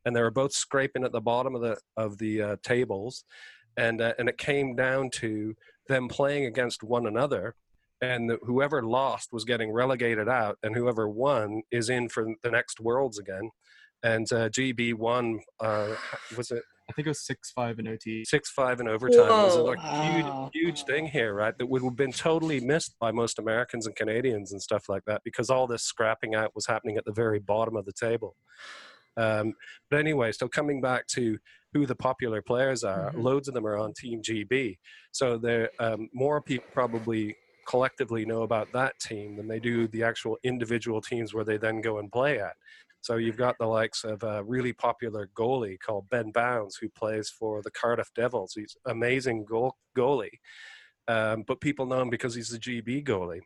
[0.05, 3.23] and they were both scraping at the bottom of the of the uh, tables,
[3.75, 5.55] and uh, and it came down to
[5.87, 7.55] them playing against one another
[8.01, 12.79] and whoever lost was getting relegated out, and whoever won is in for the next
[12.79, 13.51] Worlds again.
[14.03, 15.41] And uh, GB won.
[15.59, 15.95] Uh,
[16.35, 16.63] was it?
[16.89, 18.25] I think it was six five in OT.
[18.25, 19.27] Six five in overtime.
[19.27, 19.41] Whoa.
[19.41, 20.49] It was a like, wow.
[20.51, 21.55] huge, huge thing here, right?
[21.57, 25.21] That would have been totally missed by most Americans and Canadians and stuff like that
[25.23, 28.35] because all this scrapping out was happening at the very bottom of the table.
[29.17, 29.53] Um,
[29.89, 31.37] but anyway, so coming back to
[31.73, 33.21] who the popular players are, mm-hmm.
[33.21, 34.77] loads of them are on Team GB.
[35.11, 37.35] So there, um, more people probably
[37.71, 41.79] collectively know about that team than they do the actual individual teams where they then
[41.79, 42.57] go and play at.
[42.99, 47.29] So you've got the likes of a really popular goalie called Ben Bowns, who plays
[47.29, 48.53] for the Cardiff Devils.
[48.55, 50.39] He's amazing goal goalie,
[51.07, 53.39] um, but people know him because he's the GB goalie.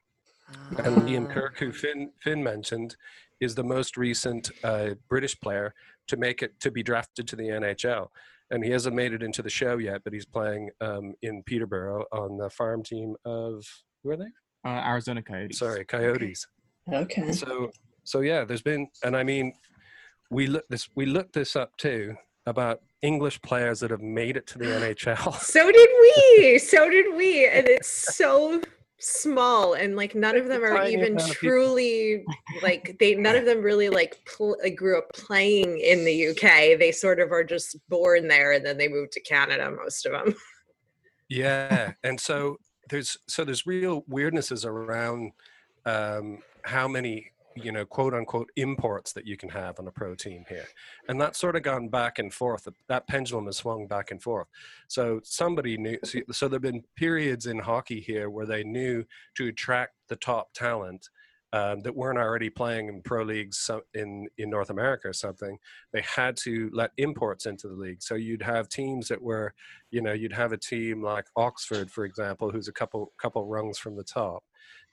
[0.80, 2.96] And Liam Kirk, who Finn Finn mentioned,
[3.40, 5.76] is the most recent uh, British player
[6.08, 8.08] to make it to be drafted to the NHL.
[8.50, 12.06] And he hasn't made it into the show yet, but he's playing um, in Peterborough
[12.12, 13.66] on the farm team of
[14.06, 14.30] who are they?
[14.64, 15.60] Uh, Arizona Coyotes.
[15.60, 16.48] Sorry, Coyotes.
[16.92, 17.32] Okay.
[17.32, 17.72] So
[18.04, 19.54] so yeah, there's been, and I mean,
[20.30, 24.48] we look this we looked this up too about English players that have made it
[24.48, 25.34] to the NHL.
[25.40, 26.60] So did we.
[26.60, 28.62] so did we, and it's so
[28.98, 32.24] small and like none of them are even truly
[32.64, 36.80] like they none of them really like pl- grew up playing in the UK.
[36.80, 40.12] They sort of are just born there and then they moved to Canada most of
[40.12, 40.36] them.
[41.28, 42.58] Yeah, and so
[42.90, 45.32] there's so there's real weirdnesses around
[45.86, 50.16] um, how many you know quote unquote imports that you can have on a pro
[50.16, 50.68] team here.
[51.08, 52.68] And that's sort of gone back and forth.
[52.88, 54.48] That pendulum has swung back and forth.
[54.88, 55.98] So somebody knew
[56.32, 59.06] so there have been periods in hockey here where they knew
[59.36, 61.10] to attract the top talent
[61.54, 65.58] um, that weren't already playing in pro leagues in in North America or something,
[65.94, 68.02] they had to let imports into the league.
[68.02, 69.54] So you'd have teams that were,
[69.92, 73.78] you know, you'd have a team like Oxford, for example, who's a couple couple rungs
[73.78, 74.44] from the top,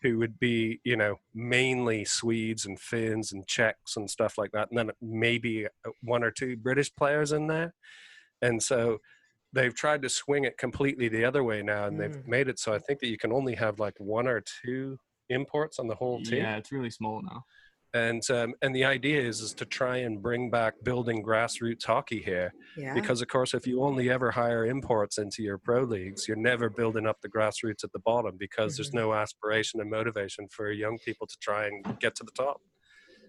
[0.02, 4.68] who would be, you know, mainly Swedes and Finns and Czechs and stuff like that,
[4.70, 7.74] and then maybe uh, one or two British players in there,
[8.40, 8.98] and so
[9.52, 12.00] they've tried to swing it completely the other way now and mm.
[12.00, 14.98] they've made it so i think that you can only have like one or two
[15.28, 16.38] imports on the whole team.
[16.38, 17.44] Yeah, it's really small now.
[17.94, 22.22] and um, and the idea is is to try and bring back building grassroots hockey
[22.22, 22.94] here yeah.
[22.94, 26.70] because of course if you only ever hire imports into your pro leagues you're never
[26.70, 28.82] building up the grassroots at the bottom because mm-hmm.
[28.82, 32.60] there's no aspiration and motivation for young people to try and get to the top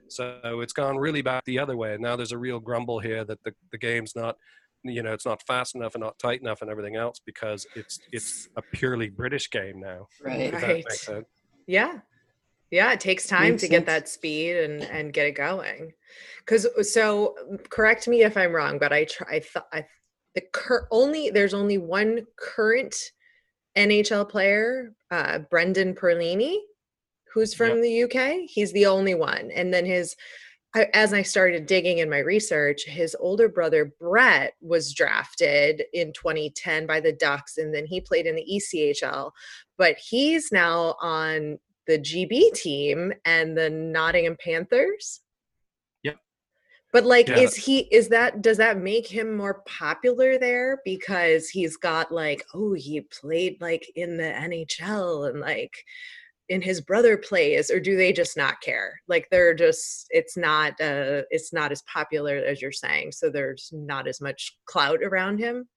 [0.08, 3.26] so it's gone really back the other way and now there's a real grumble here
[3.26, 4.38] that the, the game's not
[4.84, 8.00] you know it's not fast enough and not tight enough and everything else because it's
[8.12, 10.86] it's a purely british game now right right
[11.68, 12.00] yeah
[12.72, 13.72] yeah it takes time Makes to sense.
[13.72, 15.94] get that speed and and get it going
[16.40, 17.36] because so
[17.70, 19.86] correct me if i'm wrong but i try i thought i
[20.36, 22.96] the cur- only there's only one current
[23.78, 26.58] nhl player uh brendan perlini
[27.34, 27.82] who's from yep.
[27.82, 30.16] the uk he's the only one and then his
[30.94, 36.88] as I started digging in my research, his older brother Brett was drafted in 2010
[36.88, 39.32] by the Ducks, and then he played in the ECHL.
[39.78, 41.58] But he's now on
[41.88, 45.22] the GB team and the Nottingham Panthers.
[46.04, 46.18] Yep.
[46.92, 47.40] But like yeah.
[47.40, 52.44] is he is that does that make him more popular there because he's got like
[52.54, 55.74] oh he played like in the NHL and like
[56.50, 60.74] in his brother plays or do they just not care like they're just it's not
[60.82, 65.40] uh it's not as popular as you're saying so there's not as much clout around
[65.40, 65.68] him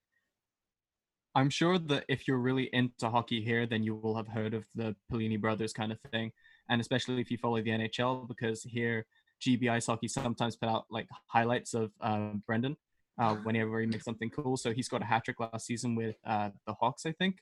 [1.37, 4.65] I'm sure that if you're really into hockey here, then you will have heard of
[4.75, 6.33] the Perlini brothers kind of thing,
[6.71, 9.05] and especially if you follow the NHL, because here
[9.45, 12.75] GB Ice Hockey sometimes put out like highlights of um, Brendan
[13.19, 14.57] uh, whenever he makes something cool.
[14.57, 17.37] So he's got a hat trick last season with uh, the Hawks, I think,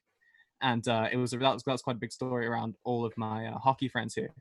[0.60, 3.12] and uh, it was that was, that was quite a big story around all of
[3.16, 4.34] my uh, hockey friends here.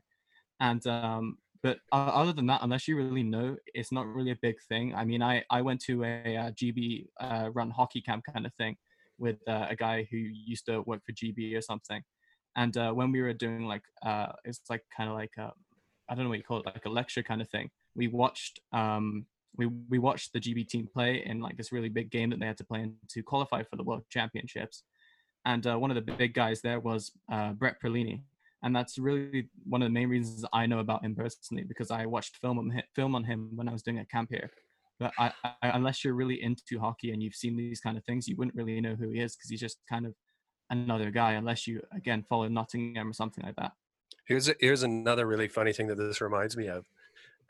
[0.58, 4.56] And um, but other than that, unless you really know, it's not really a big
[4.68, 4.96] thing.
[4.96, 8.46] I mean, I I went to a, a uh, GB uh, run hockey camp kind
[8.46, 8.76] of thing
[9.18, 12.02] with uh, a guy who used to work for GB or something.
[12.56, 15.50] And uh, when we were doing like, uh, it's like kind of like, I
[16.08, 17.70] I don't know what you call it, like a lecture kind of thing.
[17.94, 22.10] We watched, um, we, we watched the GB team play in like this really big
[22.10, 24.82] game that they had to play in to qualify for the World Championships.
[25.44, 28.22] And uh, one of the big guys there was uh, Brett Perlini.
[28.62, 32.06] And that's really one of the main reasons I know about him personally because I
[32.06, 34.50] watched film on film on him when I was doing a camp here.
[35.04, 38.26] But I, I, unless you're really into hockey and you've seen these kind of things,
[38.26, 40.14] you wouldn't really know who he is because he's just kind of
[40.70, 41.32] another guy.
[41.32, 43.72] Unless you again follow Nottingham or something like that.
[44.26, 46.86] Here's a, here's another really funny thing that this reminds me of,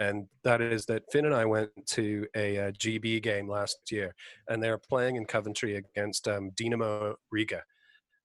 [0.00, 4.12] and that is that Finn and I went to a, a GB game last year,
[4.48, 7.62] and they were playing in Coventry against um, Dinamo Riga,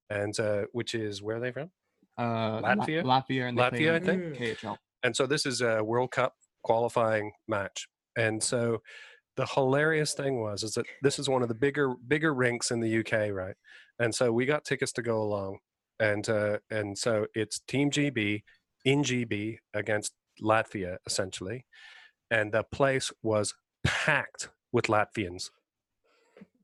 [0.10, 1.70] and uh, which is where are they from?
[2.18, 3.04] Uh, Latvia.
[3.04, 4.24] Latvia and Latvia, I think.
[4.38, 4.78] KHL.
[5.04, 8.82] And so this is a World Cup qualifying match, and so
[9.40, 12.82] the hilarious thing was is that this is one of the bigger bigger rinks in
[12.82, 13.56] the UK, right?
[13.98, 15.60] And so we got tickets to go along,
[15.98, 18.44] and uh, and so it's Team GB
[18.84, 20.12] in GB against
[20.44, 21.66] Latvia essentially,
[22.30, 25.52] and the place was packed with Latvians,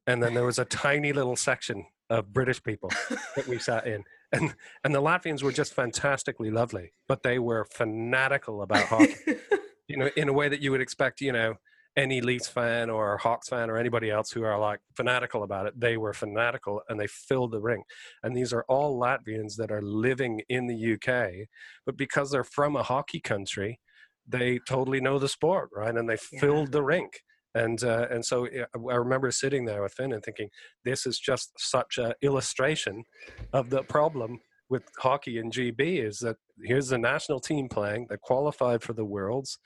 [0.05, 2.91] and then there was a tiny little section of British people
[3.37, 4.03] that we sat in.
[4.31, 4.53] And,
[4.83, 9.15] and the Latvians were just fantastically lovely, but they were fanatical about hockey,
[9.87, 11.55] you know, in a way that you would expect, you know,
[11.97, 15.79] any Leafs fan or Hawks fan or anybody else who are like fanatical about it,
[15.79, 17.83] they were fanatical and they filled the ring.
[18.23, 21.47] And these are all Latvians that are living in the UK,
[21.85, 23.79] but because they're from a hockey country,
[24.27, 25.95] they totally know the sport, right?
[25.95, 26.39] And they yeah.
[26.39, 27.21] filled the rink.
[27.53, 30.49] And uh, and so I remember sitting there with Finn and thinking,
[30.83, 33.05] this is just such an illustration
[33.53, 34.39] of the problem
[34.69, 39.05] with hockey in GB is that here's the national team playing that qualified for the
[39.05, 39.59] Worlds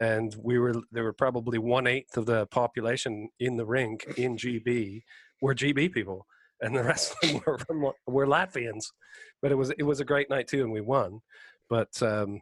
[0.00, 4.36] and we were there were probably one eighth of the population in the rink in
[4.36, 5.02] GB
[5.40, 6.26] were GB people,
[6.60, 8.86] and the rest of them were from, were Latvians.
[9.42, 11.20] But it was it was a great night too, and we won.
[11.68, 12.40] But um,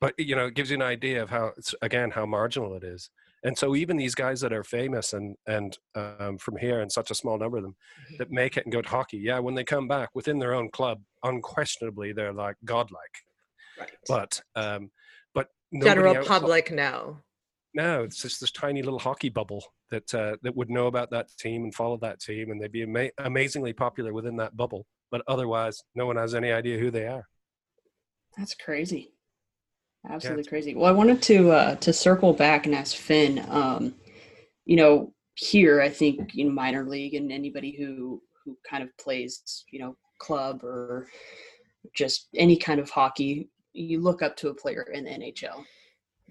[0.00, 3.10] but you know, it gives you an idea of how again how marginal it is.
[3.42, 7.10] And so even these guys that are famous and and um, from here and such
[7.10, 8.16] a small number of them mm-hmm.
[8.18, 10.70] that make it and go to hockey, yeah, when they come back within their own
[10.70, 13.24] club, unquestionably they're like godlike.
[13.78, 13.90] Right.
[14.06, 14.90] But um,
[15.82, 17.18] general public no
[17.74, 21.28] no it's just this tiny little hockey bubble that uh, that would know about that
[21.38, 25.22] team and follow that team and they'd be ama- amazingly popular within that bubble but
[25.26, 27.26] otherwise no one has any idea who they are.
[28.36, 29.12] That's crazy.
[30.08, 30.48] Absolutely yeah.
[30.48, 30.74] crazy.
[30.74, 33.94] Well i wanted to uh, to circle back and ask finn um,
[34.64, 39.64] you know here i think in minor league and anybody who who kind of plays
[39.70, 41.08] you know club or
[41.94, 45.64] just any kind of hockey you look up to a player in the NHL.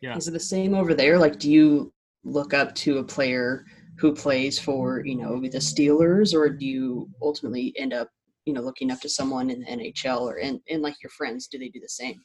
[0.02, 0.16] Yeah.
[0.16, 1.18] Is it the same over there?
[1.18, 3.66] Like, do you look up to a player
[3.98, 8.10] who plays for, you know, the Steelers, or do you ultimately end up,
[8.46, 11.48] you know, looking up to someone in the NHL or in, in like your friends?
[11.48, 12.20] Do they do the same?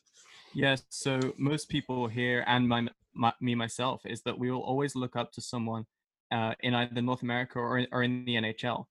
[0.54, 0.84] Yes.
[0.88, 5.16] So most people here and my, my, me myself is that we will always look
[5.16, 5.84] up to someone
[6.30, 8.84] uh, in either North America or, or in the NHL,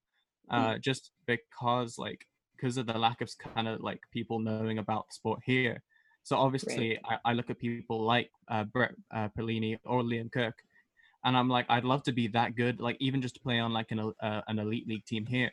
[0.49, 5.07] uh, just because like because of the lack of kind of like people knowing about
[5.09, 5.82] the sport here.
[6.24, 7.19] So obviously, right.
[7.26, 10.55] I, I, look at people like uh, Brett uh, Perlini or Liam Kirk,
[11.26, 13.74] and I'm like, I'd love to be that good, like even just to play on
[13.74, 15.51] like an uh, an elite league team here.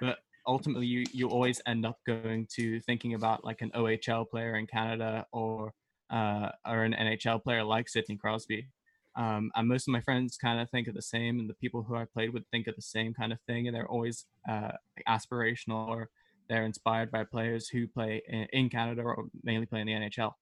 [0.00, 4.56] But ultimately, you you always end up going to thinking about like an OHL player
[4.56, 5.74] in Canada or
[6.10, 8.68] uh, or an NHL player like Sidney Crosby.
[9.14, 11.82] Um, and most of my friends kind of think of the same, and the people
[11.82, 14.72] who I played with think of the same kind of thing, and they're always uh,
[15.08, 16.08] aspirational or
[16.48, 20.32] they're inspired by players who play in, in Canada or mainly play in the NHL.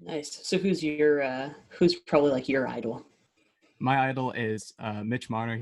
[0.00, 0.46] Nice.
[0.46, 3.04] So who's your uh, who's probably like your idol?
[3.80, 5.60] my idol is uh, Mitch Marner.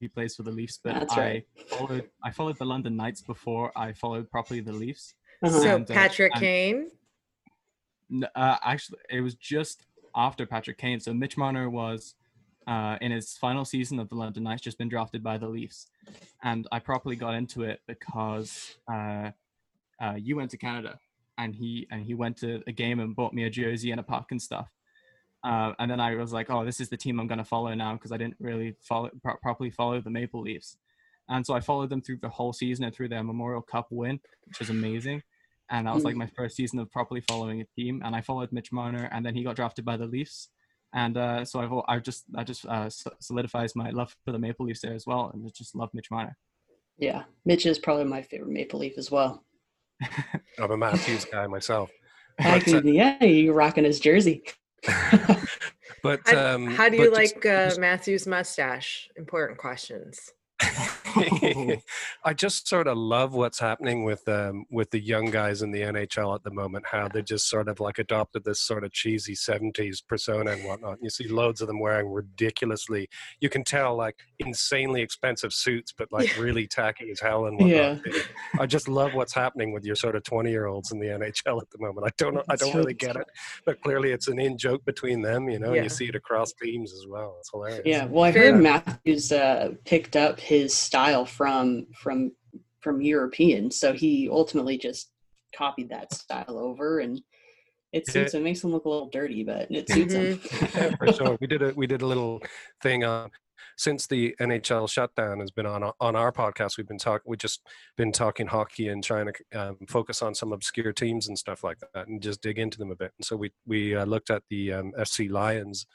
[0.00, 1.46] He plays for the Leafs, but That's I right.
[1.68, 5.14] followed I followed the London Knights before I followed properly the Leafs.
[5.42, 5.60] Uh-huh.
[5.60, 6.90] So and, uh, Patrick uh, Kane.
[8.34, 11.00] Uh, actually, it was just after Patrick Kane.
[11.00, 12.14] So Mitch Marner was
[12.66, 15.86] uh, in his final season of the London Knights, just been drafted by the Leafs,
[16.42, 19.30] and I properly got into it because uh,
[20.00, 20.98] uh, you went to Canada,
[21.38, 24.04] and he and he went to a game and bought me a jersey and a
[24.04, 24.68] puck and stuff.
[25.44, 27.72] Uh, and then I was like, oh, this is the team I'm going to follow
[27.74, 30.78] now because I didn't really follow pro- properly follow the Maple Leafs.
[31.28, 34.20] And so I followed them through the whole season and through their Memorial Cup win,
[34.46, 35.22] which was amazing.
[35.70, 36.20] And that was like hmm.
[36.20, 38.02] my first season of properly following a team.
[38.04, 40.48] And I followed Mitch Marner, and then he got drafted by the Leafs.
[40.94, 42.88] And uh, so I've I just I just uh,
[43.20, 46.36] solidifies my love for the Maple Leafs there as well, and just love Mitch Marner.
[46.98, 49.44] Yeah, Mitch is probably my favorite Maple Leaf as well.
[50.58, 51.90] I'm a Matthews guy myself.
[52.36, 54.42] But, uh, yeah, you're rocking his jersey.
[56.02, 59.08] but how, um, how do you like just, uh, just, Matthew's mustache?
[59.16, 60.32] Important questions.
[62.24, 65.80] I just sort of love what's happening with um, with the young guys in the
[65.80, 66.86] NHL at the moment.
[66.90, 70.98] How they just sort of like adopted this sort of cheesy '70s persona and whatnot.
[71.00, 73.08] You see loads of them wearing ridiculously,
[73.40, 78.00] you can tell like insanely expensive suits, but like really tacky as hell and whatnot.
[78.06, 78.22] Yeah.
[78.58, 81.60] I just love what's happening with your sort of 20 year olds in the NHL
[81.60, 82.06] at the moment.
[82.06, 83.26] I don't know, I don't really get it,
[83.64, 85.48] but clearly it's an in joke between them.
[85.48, 85.84] You know, yeah.
[85.84, 87.36] you see it across teams as well.
[87.40, 87.82] It's hilarious.
[87.84, 88.06] Yeah.
[88.06, 92.32] Well, I heard Matthews uh, picked up his style from from
[92.80, 93.70] from European.
[93.70, 95.10] So he ultimately just
[95.56, 97.20] copied that style over and
[97.92, 98.38] it suits yeah.
[98.38, 98.44] him.
[98.44, 100.36] Makes him look a little dirty, but it suits him.
[100.38, 100.78] Mm-hmm.
[100.78, 101.38] yeah, for sure.
[101.40, 102.42] We did a we did a little
[102.82, 103.30] thing on
[103.76, 106.76] since the NHL shutdown has been on on our podcast.
[106.76, 107.22] We've been talking.
[107.26, 107.60] We just
[107.96, 111.78] been talking hockey and trying to um, focus on some obscure teams and stuff like
[111.94, 113.12] that, and just dig into them a bit.
[113.18, 115.86] And so we we uh, looked at the um, ZSC Lions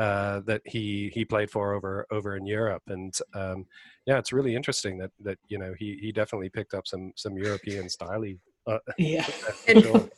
[0.00, 3.66] uh, that he he played for over over in Europe, and um,
[4.06, 7.36] yeah, it's really interesting that that you know he he definitely picked up some some
[7.36, 8.24] European style.
[8.66, 9.26] Uh, yeah,
[9.68, 10.08] sure.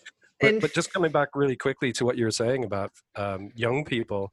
[0.40, 3.84] but, but just coming back really quickly to what you were saying about um, young
[3.84, 4.30] people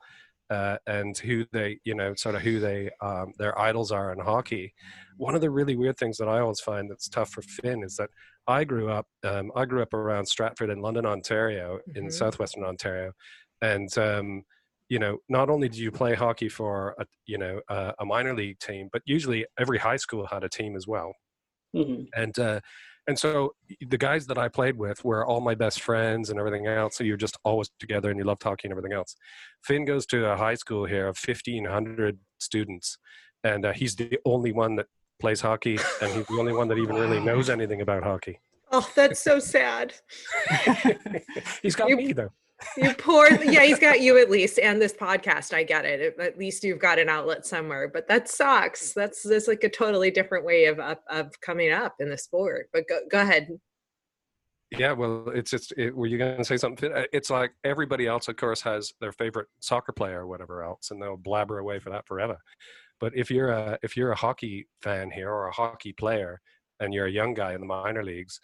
[0.51, 4.19] uh, and who they you know sort of who they um, their idols are in
[4.19, 4.71] hockey.
[5.17, 7.95] One of the really weird things that I always find that's tough for Finn is
[7.95, 8.11] that
[8.45, 11.97] I grew up um, I grew up around Stratford in London, Ontario, mm-hmm.
[11.97, 13.13] in southwestern Ontario,
[13.63, 14.43] and um,
[14.89, 18.35] you know, not only do you play hockey for a, you know a, a minor
[18.35, 21.13] league team, but usually every high school had a team as well.
[21.75, 22.03] Mm-hmm.
[22.15, 22.59] And uh,
[23.07, 23.53] and so
[23.87, 26.97] the guys that I played with were all my best friends and everything else.
[26.97, 29.15] So you're just always together and you love hockey and everything else.
[29.63, 32.97] Finn goes to a high school here of 1,500 students,
[33.43, 34.87] and uh, he's the only one that
[35.19, 38.39] plays hockey, and he's the only one that even really knows anything about hockey.
[38.71, 39.93] Oh, that's so sad.
[41.63, 42.31] he's got you, me though
[42.77, 46.15] you poor yeah he's got you at least and this podcast i get it.
[46.19, 48.93] At least you've got an outlet somewhere but that sucks.
[48.93, 52.69] That's that's like a totally different way of of, of coming up in the sport
[52.73, 53.47] but go, go ahead.
[54.71, 56.91] Yeah well it's just it, were you going to say something?
[57.13, 61.01] It's like everybody else of course has their favorite soccer player or whatever else and
[61.01, 62.37] they'll blabber away for that forever.
[62.99, 66.41] But if you're a if you're a hockey fan here or a hockey player
[66.79, 68.39] and you're a young guy in the minor leagues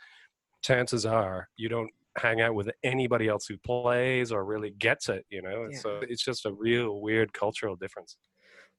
[0.65, 5.25] chances are you don't hang out with anybody else who plays or really gets it
[5.29, 5.77] you know yeah.
[5.79, 8.17] so it's just a real weird cultural difference.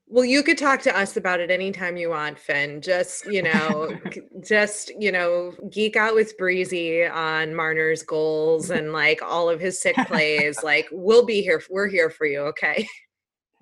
[0.09, 2.81] Well you could talk to us about it anytime you want finn.
[2.81, 3.91] Just you know
[4.45, 9.81] just you know geek out with breezy on marner's goals and like all of his
[9.81, 10.63] sick plays.
[10.63, 12.87] Like we'll be here we're here for you okay?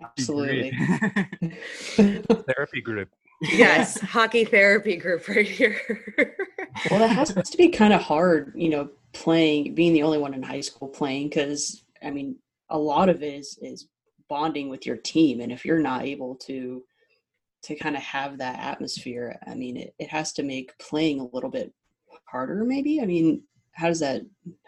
[0.02, 0.72] Absolutely.
[1.96, 3.08] Therapy group.
[3.52, 5.78] Yes hockey therapy group right here.
[6.88, 10.34] Well that has to be kind of hard you know playing being the only one
[10.34, 12.36] in high school playing because i mean
[12.70, 13.88] a lot of it is is
[14.28, 16.82] bonding with your team and if you're not able to
[17.62, 21.28] to kind of have that atmosphere i mean it, it has to make playing a
[21.34, 21.72] little bit
[22.26, 23.42] harder maybe i mean
[23.74, 24.22] how does that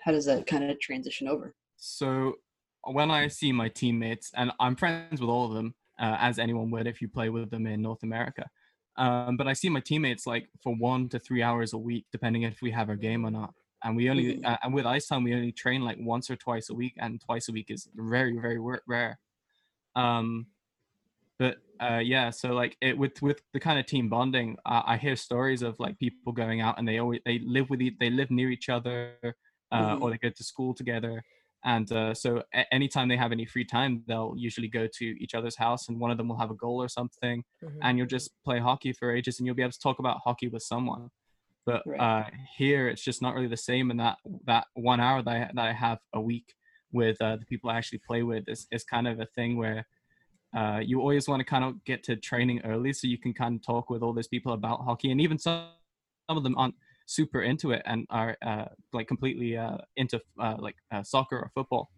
[0.04, 1.54] how does that kind of transition over?
[1.76, 2.34] So
[2.84, 6.70] when I see my teammates, and I'm friends with all of them, uh, as anyone
[6.70, 8.46] would if you play with them in North America.
[8.96, 12.42] Um, but I see my teammates like for one to three hours a week, depending
[12.42, 13.54] if we have our game or not.
[13.86, 14.44] And we only, mm-hmm.
[14.44, 17.20] uh, and with ice time, we only train like once or twice a week, and
[17.20, 19.18] twice a week is very, very rare.
[19.94, 20.46] Um,
[21.38, 24.96] but uh, yeah, so like it with with the kind of team bonding, uh, I
[24.96, 28.30] hear stories of like people going out and they always they live with they live
[28.30, 29.30] near each other, uh,
[29.76, 30.02] mm-hmm.
[30.02, 31.22] or they go to school together,
[31.64, 35.34] and uh, so a- anytime they have any free time, they'll usually go to each
[35.34, 37.78] other's house, and one of them will have a goal or something, mm-hmm.
[37.82, 40.48] and you'll just play hockey for ages, and you'll be able to talk about hockey
[40.48, 41.10] with someone.
[41.66, 42.00] But right.
[42.00, 43.90] uh, here, it's just not really the same.
[43.90, 46.54] And that that one hour that I, that I have a week
[46.92, 49.86] with uh, the people I actually play with is is kind of a thing where
[50.56, 53.56] uh, you always want to kind of get to training early so you can kind
[53.56, 55.66] of talk with all these people about hockey, and even some
[56.28, 56.74] some of them aren't
[57.06, 61.50] super into it and are uh, like completely uh, into uh, like uh, soccer or
[61.54, 61.90] football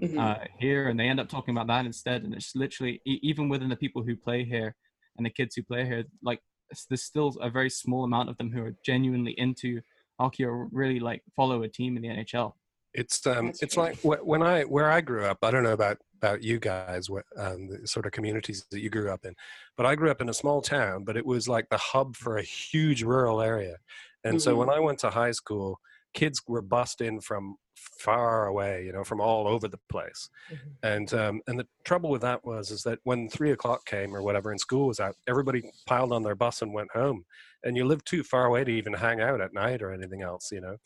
[0.00, 0.18] mm-hmm.
[0.18, 2.22] Uh, here, and they end up talking about that instead.
[2.22, 4.74] And it's literally even within the people who play here
[5.16, 6.40] and the kids who play here, like
[6.88, 9.80] there's still a very small amount of them who are genuinely into
[10.18, 12.52] hockey or really like follow a team in the NHL.
[12.94, 15.38] It's um, That's it's like when I where I grew up.
[15.42, 18.90] I don't know about about you guys, what um, the sort of communities that you
[18.90, 19.34] grew up in,
[19.76, 21.04] but I grew up in a small town.
[21.04, 23.76] But it was like the hub for a huge rural area,
[24.24, 24.40] and mm-hmm.
[24.40, 24.68] so when.
[24.68, 25.80] I went to high school,
[26.12, 27.56] kids were bussed in from
[27.98, 30.28] far away, you know, from all over the place.
[30.50, 30.68] Mm-hmm.
[30.82, 34.22] And um, and the trouble with that was is that when three o'clock came or
[34.22, 37.24] whatever, and school was out, everybody piled on their bus and went home.
[37.64, 40.50] And you live too far away to even hang out at night or anything else,
[40.50, 40.76] you know.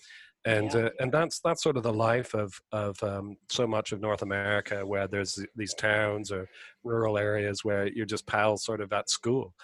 [0.45, 0.81] And yeah.
[0.81, 4.23] uh, and that's that's sort of the life of of um, so much of North
[4.23, 6.49] America, where there's these towns or
[6.85, 9.55] rural areas where you're just pals sort of at school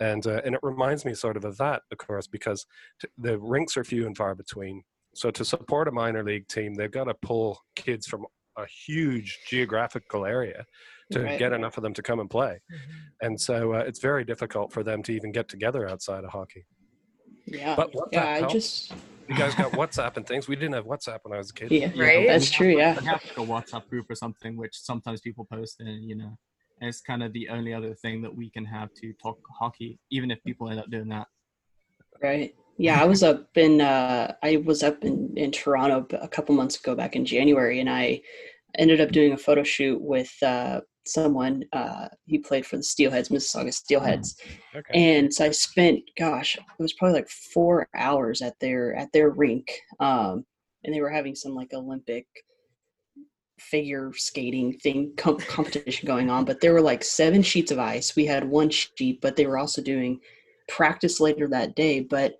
[0.00, 2.66] and uh, and it reminds me sort of of that, of course, because
[3.00, 4.82] t- the rinks are few and far between.
[5.18, 8.24] So to support a minor league team, they've got to pull kids from
[8.56, 10.64] a huge geographical area
[11.10, 11.38] to right.
[11.40, 13.26] get enough of them to come and play, mm-hmm.
[13.26, 16.66] and so uh, it's very difficult for them to even get together outside of hockey.
[17.46, 18.92] Yeah, but yeah, I just
[19.28, 20.46] you guys got WhatsApp and things.
[20.46, 21.72] We didn't have WhatsApp when I was a kid.
[21.72, 22.28] Yeah, right.
[22.28, 22.76] That's true.
[22.76, 26.02] Yeah, we have like a WhatsApp group or something, which sometimes people post in.
[26.02, 26.38] You know,
[26.80, 29.98] and it's kind of the only other thing that we can have to talk hockey,
[30.12, 31.26] even if people end up doing that.
[32.22, 32.54] Right.
[32.78, 36.78] Yeah, I was up in uh, I was up in, in Toronto a couple months
[36.78, 38.20] ago, back in January, and I
[38.78, 41.64] ended up doing a photo shoot with uh, someone.
[41.72, 44.36] Uh, he played for the Steelheads, Mississauga Steelheads,
[44.76, 44.92] okay.
[44.94, 49.30] and so I spent, gosh, it was probably like four hours at their at their
[49.30, 50.44] rink, um,
[50.84, 52.26] and they were having some like Olympic
[53.58, 58.14] figure skating thing com- competition going on but there were like seven sheets of ice
[58.14, 60.20] we had one sheet but they were also doing
[60.68, 62.36] practice later that day but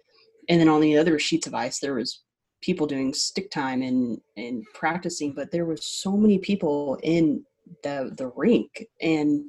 [0.48, 2.22] and then on the other sheets of ice there was
[2.60, 7.44] people doing stick time and and practicing but there was so many people in
[7.82, 9.44] the the rink and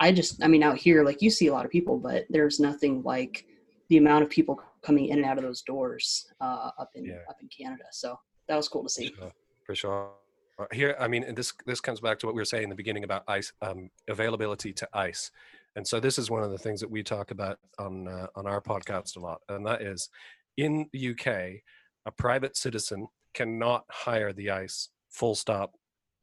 [0.00, 2.60] i just i mean out here like you see a lot of people but there's
[2.60, 3.46] nothing like
[3.88, 7.18] the amount of people coming in and out of those doors uh, up in yeah.
[7.28, 9.32] up in canada so that was cool to see for sure.
[9.66, 10.10] For sure.
[10.58, 12.76] Uh, here i mean this this comes back to what we were saying in the
[12.76, 15.30] beginning about ice um, availability to ice
[15.76, 18.46] and so this is one of the things that we talk about on uh, on
[18.46, 20.10] our podcast a lot and that is
[20.56, 25.72] in the uk a private citizen cannot hire the ice full stop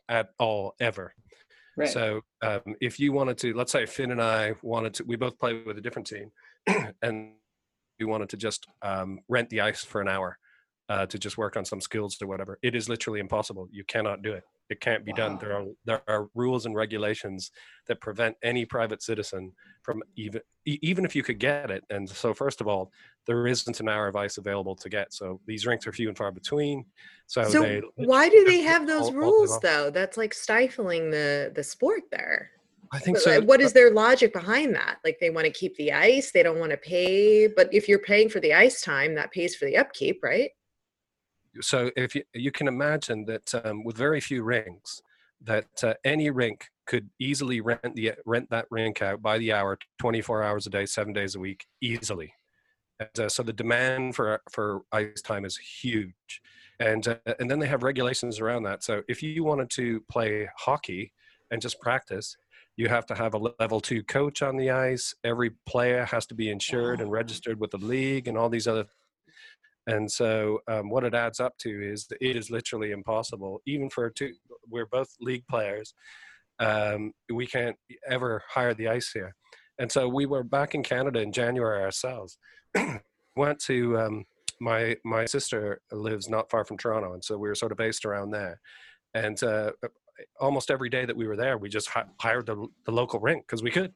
[0.07, 1.13] at all ever
[1.77, 1.89] right.
[1.89, 5.37] so um, if you wanted to let's say finn and i wanted to we both
[5.39, 6.31] play with a different team
[7.01, 7.33] and
[7.99, 10.37] we wanted to just um, rent the ice for an hour
[10.89, 12.57] uh, to just work on some skills or whatever.
[12.63, 13.69] It is literally impossible.
[13.71, 14.43] You cannot do it.
[14.69, 15.17] It can't be wow.
[15.17, 15.37] done.
[15.39, 17.51] There are there are rules and regulations
[17.87, 19.51] that prevent any private citizen
[19.83, 21.83] from even even if you could get it.
[21.89, 22.91] And so, first of all,
[23.25, 25.13] there isn't an hour of ice available to get.
[25.13, 26.85] So these rinks are few and far between.
[27.25, 29.89] So, so they, why do they have those all, rules all though?
[29.89, 32.51] That's like stifling the the sport there.
[32.91, 33.41] I think so.
[33.41, 34.97] What is their logic behind that?
[35.03, 37.99] Like they want to keep the ice, they don't want to pay, but if you're
[37.99, 40.49] paying for the ice time, that pays for the upkeep, right?
[41.61, 45.01] So if you, you can imagine that um, with very few rinks,
[45.41, 49.77] that uh, any rink could easily rent the rent that rink out by the hour,
[49.99, 52.33] 24 hours a day, seven days a week, easily.
[52.99, 56.41] And uh, so the demand for for ice time is huge,
[56.79, 58.83] and uh, and then they have regulations around that.
[58.83, 61.13] So if you wanted to play hockey
[61.51, 62.35] and just practice,
[62.75, 65.15] you have to have a level two coach on the ice.
[65.23, 68.85] Every player has to be insured and registered with the league, and all these other
[69.89, 73.89] and so um, what it adds up to is that it is literally impossible, even
[73.89, 74.33] for two,
[74.69, 75.95] we're both league players.
[76.59, 77.75] Um, we can't
[78.07, 79.33] ever hire the ice here.
[79.79, 82.37] And so we were back in Canada in January ourselves.
[83.35, 84.25] Went to um,
[84.61, 88.05] my my sister lives not far from Toronto, and so we were sort of based
[88.05, 88.59] around there.
[89.15, 89.71] And uh,
[90.39, 93.47] almost every day that we were there, we just hi- hired the, the local rink
[93.47, 93.93] because we could,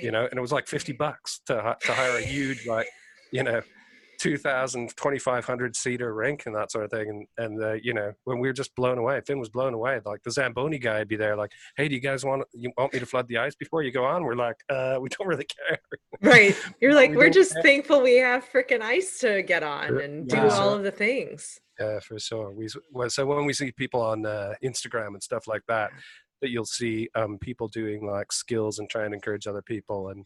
[0.00, 2.86] you know, and it was like 50 bucks to, to hire a huge, like,
[3.32, 3.60] you know,
[4.24, 7.10] 2000 2500 seater rink and that sort of thing.
[7.10, 10.00] And and uh, you know when we were just blown away finn was blown away.
[10.02, 12.94] Like the zamboni guy would be there like hey do you guys want you want
[12.94, 14.24] me to flood the ice before you go on?
[14.24, 15.78] We're like uh we don't really care.
[16.22, 16.56] Right.
[16.80, 17.62] You're like we are just care.
[17.62, 20.44] thankful we have freaking ice to get on and yeah.
[20.44, 21.60] do all of the things.
[21.78, 22.50] Yeah for sure.
[22.50, 22.68] We
[23.08, 25.90] so when we see people on uh, instagram and stuff like that
[26.40, 30.24] that you'll see um, people doing like skills and trying to encourage other people and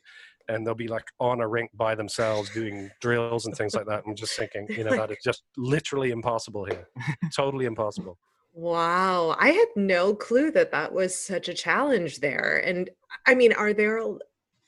[0.48, 4.02] and they'll be like on a rink by themselves doing drills and things like that.
[4.06, 6.88] I'm just thinking, you know, that is just literally impossible here.
[7.36, 8.18] totally impossible.
[8.54, 9.36] Wow.
[9.38, 12.62] I had no clue that that was such a challenge there.
[12.64, 12.90] And
[13.26, 14.00] I mean, are there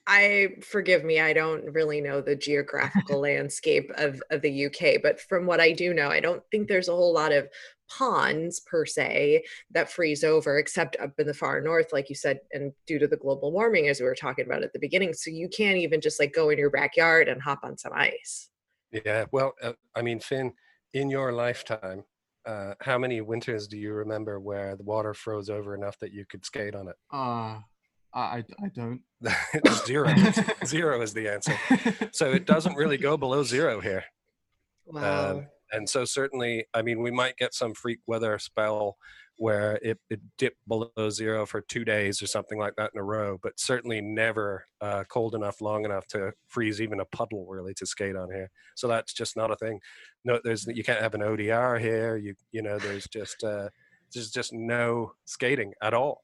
[0.07, 5.21] I forgive me, I don't really know the geographical landscape of, of the UK, but
[5.21, 7.49] from what I do know, I don't think there's a whole lot of
[7.91, 12.39] ponds per se that freeze over except up in the far north like you said
[12.53, 15.31] and due to the global warming as we were talking about at the beginning so
[15.31, 18.51] you can't even just like go in your backyard and hop on some ice
[19.05, 20.53] yeah well uh, i mean finn
[20.95, 22.05] in your lifetime
[22.47, 26.25] uh, how many winters do you remember where the water froze over enough that you
[26.29, 27.59] could skate on it uh
[28.13, 29.03] I, I don't.
[29.87, 30.13] zero.
[30.65, 31.57] zero is the answer.
[32.13, 34.05] So it doesn't really go below zero here.
[34.85, 35.31] Wow.
[35.31, 38.97] Um, and so certainly i mean we might get some freak weather spell
[39.41, 43.03] where it, it dipped below zero for two days or something like that in a
[43.03, 47.73] row but certainly never uh, cold enough long enough to freeze even a puddle really
[47.73, 48.51] to skate on here.
[48.77, 49.81] So that's just not a thing.
[50.27, 52.19] No there's you can't have an odr here.
[52.19, 53.71] You you know there's just uh,
[54.13, 56.21] there's just no skating at all.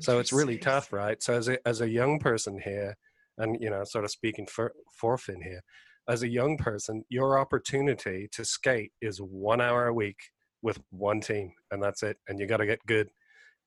[0.00, 1.20] So it's really tough right?
[1.22, 2.94] So as a, as a young person here
[3.38, 5.62] and you know sort of speaking for for finn here
[6.08, 10.18] as a young person, your opportunity to skate is one hour a week
[10.62, 12.16] with one team, and that's it.
[12.28, 13.08] And you got to get good.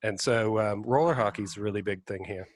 [0.04, 2.48] And so um, roller hockey is a really big thing here.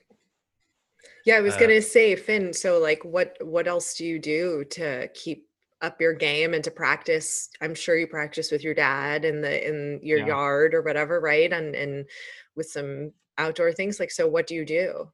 [1.26, 2.54] Yeah, I was uh, gonna say, Finn.
[2.54, 5.48] So, like, what what else do you do to keep
[5.82, 7.50] up your game and to practice?
[7.62, 10.28] I'm sure you practice with your dad in the in your yeah.
[10.28, 11.52] yard or whatever, right?
[11.52, 12.06] And and
[12.56, 14.00] with some outdoor things.
[14.00, 15.10] Like, so what do you do?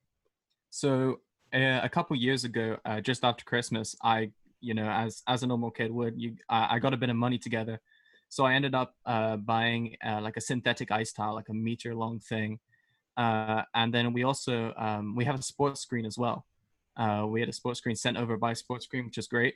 [0.69, 1.19] So
[1.53, 4.31] uh, a couple years ago, uh, just after Christmas, I
[4.64, 6.19] you know, as as a normal kid would.
[6.19, 7.81] You, I, I got a bit of money together,
[8.30, 11.94] so I ended up uh, buying uh, like a synthetic ice tile, like a meter
[11.94, 12.60] long thing,
[13.18, 16.45] uh, and then we also um, we have a sports screen as well.
[16.95, 19.56] Uh, we had a sports screen sent over by Sports Screen, which is great,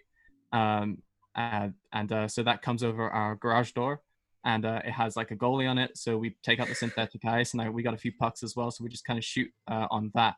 [0.52, 0.98] um,
[1.36, 4.02] and, and uh, so that comes over our garage door,
[4.44, 5.98] and uh, it has like a goalie on it.
[5.98, 8.56] So we take out the synthetic ice, and I, we got a few pucks as
[8.56, 8.72] well.
[8.72, 10.36] So we just kind of shoot on that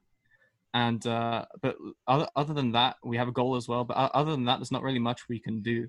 [0.74, 1.76] and uh, but
[2.08, 4.72] other, other than that we have a goal as well but other than that there's
[4.72, 5.88] not really much we can do.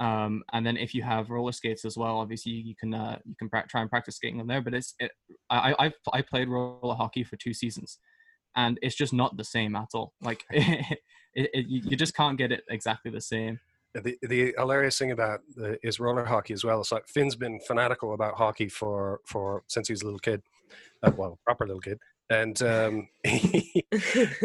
[0.00, 3.34] Um, and then if you have roller skates as well obviously you can uh, you
[3.38, 5.12] can pra- try and practice skating on there but it's it,
[5.50, 7.98] I, I i played roller hockey for two seasons
[8.56, 10.12] and it's just not the same at all.
[10.20, 10.98] Like it,
[11.34, 13.60] it, you just can't get it exactly the same.
[13.94, 16.80] The, the hilarious thing about the, is roller hockey as well.
[16.80, 20.42] It's like Finn's been fanatical about hockey for for since he was a little kid,
[21.02, 21.98] uh, well, proper little kid,
[22.30, 23.84] and um, he,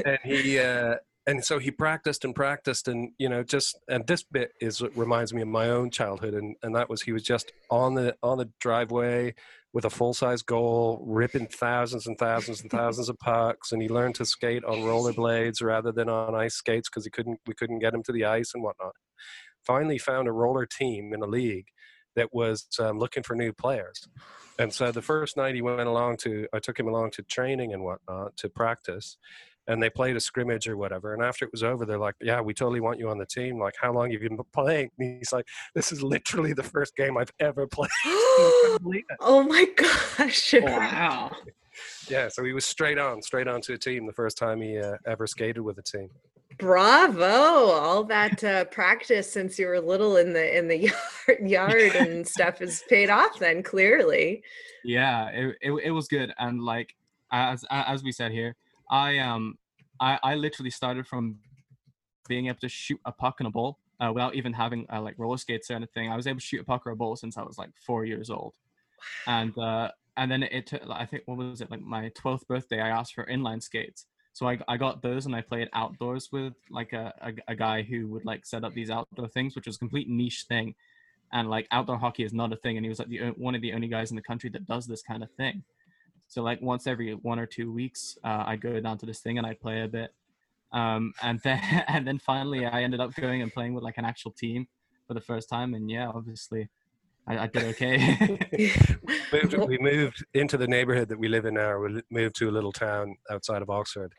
[0.06, 0.96] and he uh,
[1.28, 5.34] and so he practiced and practiced and you know just and this bit is reminds
[5.34, 8.38] me of my own childhood and and that was he was just on the on
[8.38, 9.34] the driveway
[9.72, 13.88] with a full size goal ripping thousands and thousands and thousands of pucks and he
[13.88, 17.80] learned to skate on rollerblades rather than on ice skates because he couldn't we couldn't
[17.80, 18.94] get him to the ice and whatnot.
[19.66, 21.68] Finally found a roller team in a league
[22.20, 24.08] that was um, looking for new players
[24.60, 27.74] and so the first night he went along to, I took him along to training
[27.74, 29.18] and whatnot to practice.
[29.68, 31.14] And they played a scrimmage or whatever.
[31.14, 33.60] And after it was over, they're like, "Yeah, we totally want you on the team.
[33.60, 36.96] Like, how long have you been playing?" And he's like, "This is literally the first
[36.96, 40.54] game I've ever played." oh my gosh!
[40.62, 41.32] Wow.
[42.10, 44.78] yeah, so he was straight on, straight on to a team the first time he
[44.80, 46.10] uh, ever skated with a team.
[46.60, 47.24] Bravo!
[47.26, 50.78] All that uh, practice since you were little in the in the
[51.28, 53.40] yard, yard and stuff has paid off.
[53.40, 54.44] Then clearly.
[54.84, 56.96] Yeah, it, it it was good, and like
[57.32, 58.56] as as we said here,
[58.92, 59.58] I um
[60.00, 61.38] I I literally started from
[62.28, 65.16] being able to shoot a puck and a ball uh, without even having uh, like
[65.18, 66.12] roller skates or anything.
[66.12, 68.04] I was able to shoot a puck or a ball since I was like four
[68.04, 68.56] years old,
[69.28, 72.82] and uh, and then it took I think what was it like my twelfth birthday
[72.82, 74.06] I asked for inline skates
[74.40, 77.82] so I, I got those and I played outdoors with like a, a, a guy
[77.82, 80.76] who would like set up these outdoor things, which was a complete niche thing.
[81.34, 82.78] And like outdoor hockey is not a thing.
[82.78, 84.88] And he was like the one of the only guys in the country that does
[84.88, 85.64] this kind of thing.
[86.30, 89.38] So like once every one or two weeks, uh, I'd go down to this thing
[89.38, 90.14] and I'd play a bit.
[90.72, 91.60] Um, and then
[91.90, 94.70] and then finally I ended up going and playing with like an actual team.
[95.06, 96.70] for the first time, and yeah, obviously,
[97.30, 98.40] I, I did okay.
[99.34, 101.78] moved, we moved into the neighborhood that we live in now.
[101.80, 104.14] We moved to a little town outside of Oxford,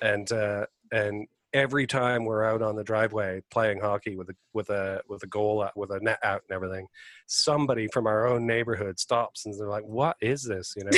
[0.00, 4.70] and uh, and every time we're out on the driveway playing hockey with a with
[4.70, 6.86] a with a goal with a net out and everything,
[7.26, 10.74] somebody from our own neighborhood stops and they're like, "What is this?
[10.76, 10.90] You know,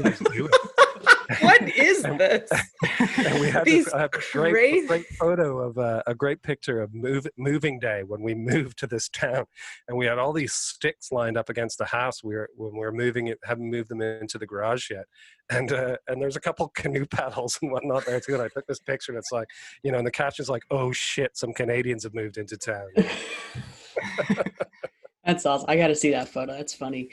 [0.00, 0.50] what doing?"
[1.64, 2.50] what is this?
[3.18, 6.94] and we had These a, a great, great photo of uh, a great picture of
[6.94, 9.46] move, moving day when we moved to this town,
[9.88, 12.22] and we had all these sticks lined up against the house.
[12.22, 15.06] We were when we were moving it, haven't moved them into the garage yet,
[15.50, 18.34] and uh, and there's a couple canoe paddles and whatnot there too.
[18.34, 19.48] And I took this picture, and it's like,
[19.82, 22.88] you know, and the caption's like, "Oh shit, some Canadians have moved into town."
[25.24, 25.66] That's awesome.
[25.68, 26.52] I got to see that photo.
[26.52, 27.08] That's funny.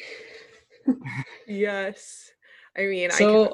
[1.48, 2.32] yes.
[2.78, 3.54] I mean, so, I can,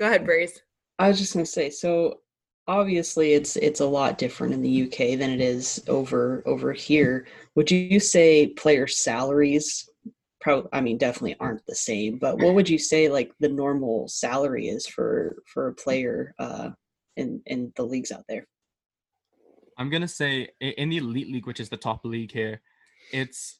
[0.00, 0.62] Go ahead, Braze.
[0.98, 2.20] I was just going to say, so
[2.66, 7.26] obviously it's it's a lot different in the UK than it is over over here.
[7.54, 9.86] Would you say player salaries
[10.40, 14.08] probably I mean definitely aren't the same, but what would you say like the normal
[14.08, 16.70] salary is for for a player uh
[17.18, 18.46] in in the leagues out there?
[19.76, 22.62] I'm going to say in the elite league which is the top league here,
[23.12, 23.59] it's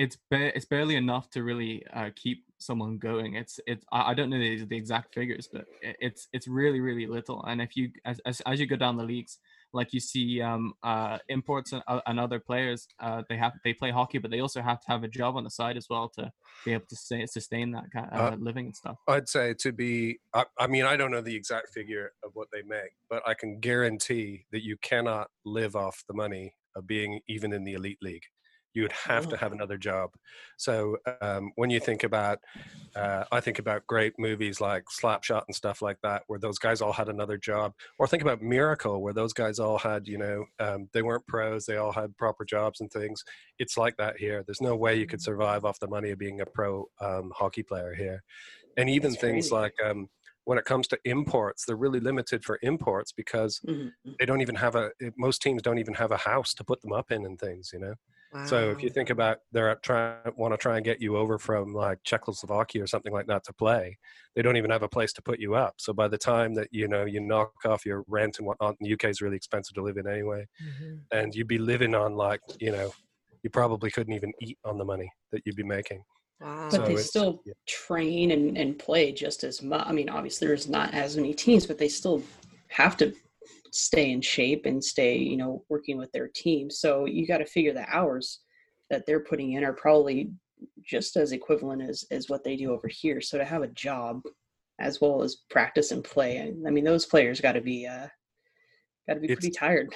[0.00, 3.34] it's ba- it's barely enough to really uh, keep someone going.
[3.34, 7.44] It's it's I, don't know the, the exact figures, but it's it's really really little.
[7.44, 9.38] And if you as as, as you go down the leagues,
[9.74, 13.74] like you see um, uh, imports and, uh, and, other players, uh, they have they
[13.74, 16.08] play hockey, but they also have to have a job on the side as well
[16.16, 16.32] to
[16.64, 18.96] be able to stay, sustain that kind of uh, uh, living and stuff.
[19.06, 22.48] I'd say to be, I, I mean, I don't know the exact figure of what
[22.54, 27.20] they make, but I can guarantee that you cannot live off the money of being
[27.28, 28.24] even in the elite league
[28.74, 29.38] you would have to oh.
[29.38, 30.10] have another job.
[30.56, 32.38] So um, when you think about,
[32.94, 36.80] uh, I think about great movies like Slapshot and stuff like that, where those guys
[36.80, 37.72] all had another job.
[37.98, 41.66] Or think about Miracle, where those guys all had, you know, um, they weren't pros,
[41.66, 43.24] they all had proper jobs and things.
[43.58, 44.42] It's like that here.
[44.46, 45.32] There's no way you could mm-hmm.
[45.32, 48.22] survive off the money of being a pro um, hockey player here.
[48.76, 49.54] And even That's things crazy.
[49.54, 50.08] like um,
[50.44, 53.88] when it comes to imports, they're really limited for imports because mm-hmm.
[54.08, 54.16] mm.
[54.18, 54.90] they don't even have a.
[55.18, 57.70] Most teams don't even have a house to put them up in and things.
[57.72, 57.94] You know.
[58.46, 61.74] So if you think about they're trying want to try and get you over from
[61.74, 63.98] like Czechoslovakia or something like that to play,
[64.36, 65.74] they don't even have a place to put you up.
[65.78, 68.92] So by the time that you know you knock off your rent and whatnot, the
[68.92, 70.96] UK is really expensive to live in anyway, mm-hmm.
[71.10, 72.92] and you'd be living on like you know
[73.42, 76.02] you probably couldn't even eat on the money that you'd be making.
[76.40, 76.68] Wow.
[76.70, 77.52] But so they still yeah.
[77.66, 79.84] train and, and play just as much.
[79.86, 82.22] I mean, obviously there's not as many teams, but they still
[82.68, 83.12] have to
[83.72, 86.70] stay in shape and stay, you know, working with their team.
[86.70, 88.40] So you got to figure the hours
[88.90, 90.30] that they're putting in are probably
[90.84, 93.20] just as equivalent as as what they do over here.
[93.20, 94.22] So to have a job
[94.78, 98.08] as well as practice and play, I mean, those players got to be uh,
[99.08, 99.94] got to be it's, pretty tired.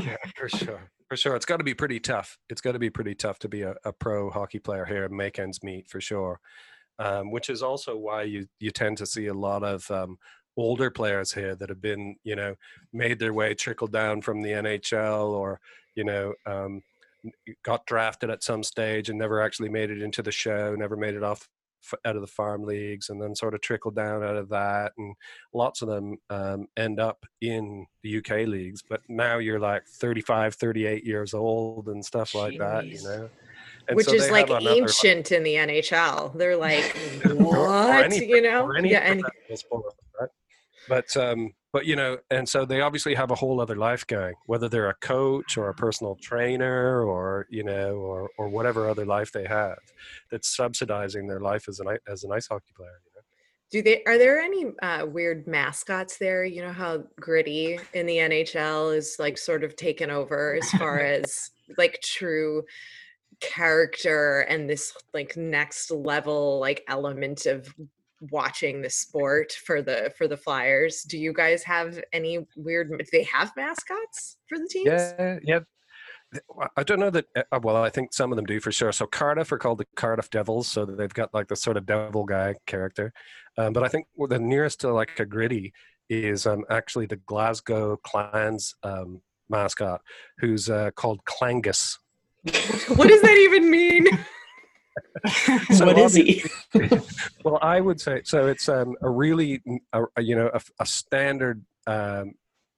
[0.00, 0.90] yeah, for sure.
[1.08, 2.38] For sure, it's got to be pretty tough.
[2.48, 5.14] It's got to be pretty tough to be a, a pro hockey player here and
[5.14, 6.40] make ends meet for sure.
[6.98, 10.16] Um, which is also why you you tend to see a lot of um,
[10.56, 12.54] older players here that have been, you know,
[12.92, 15.60] made their way trickled down from the NHL or,
[15.94, 16.82] you know, um,
[17.62, 21.14] got drafted at some stage and never actually made it into the show, never made
[21.14, 21.48] it off
[22.04, 25.14] out of the farm leagues and then sort of trickled down out of that and
[25.52, 30.54] lots of them um, end up in the uk leagues but now you're like 35
[30.54, 32.40] 38 years old and stuff Jeez.
[32.40, 33.28] like that you know
[33.88, 38.72] and which so is like ancient in the nhl they're like what any, you know
[38.76, 39.24] yeah and
[39.54, 40.30] sport, right?
[40.88, 44.34] But um, but you know, and so they obviously have a whole other life going,
[44.46, 49.04] whether they're a coach or a personal trainer or you know, or or whatever other
[49.04, 49.78] life they have,
[50.30, 53.00] that's subsidizing their life as an as an ice hockey player.
[53.04, 53.22] You know?
[53.72, 56.44] Do they are there any uh, weird mascots there?
[56.44, 61.00] You know how gritty in the NHL is like sort of taken over as far
[61.00, 62.62] as like true
[63.40, 67.74] character and this like next level like element of
[68.30, 71.02] watching the sport for the for the Flyers.
[71.02, 72.90] Do you guys have any weird?
[72.90, 74.86] Do they have mascots for the teams?
[74.86, 75.60] Yeah, yeah.
[76.76, 77.26] I don't know that.
[77.36, 78.92] Uh, well, I think some of them do for sure.
[78.92, 82.24] So Cardiff are called the Cardiff Devils, so they've got like the sort of devil
[82.24, 83.12] guy character.
[83.56, 85.72] Um, but I think the nearest to like a gritty
[86.08, 90.00] is um, actually the Glasgow Clans um, mascot,
[90.38, 91.98] who's uh, called Clangus.
[92.96, 94.06] what does that even mean?
[95.72, 96.44] so what is he?
[97.44, 98.46] well, I would say so.
[98.46, 99.62] It's um, a really,
[99.92, 102.34] a, a, you know, a, a standard um,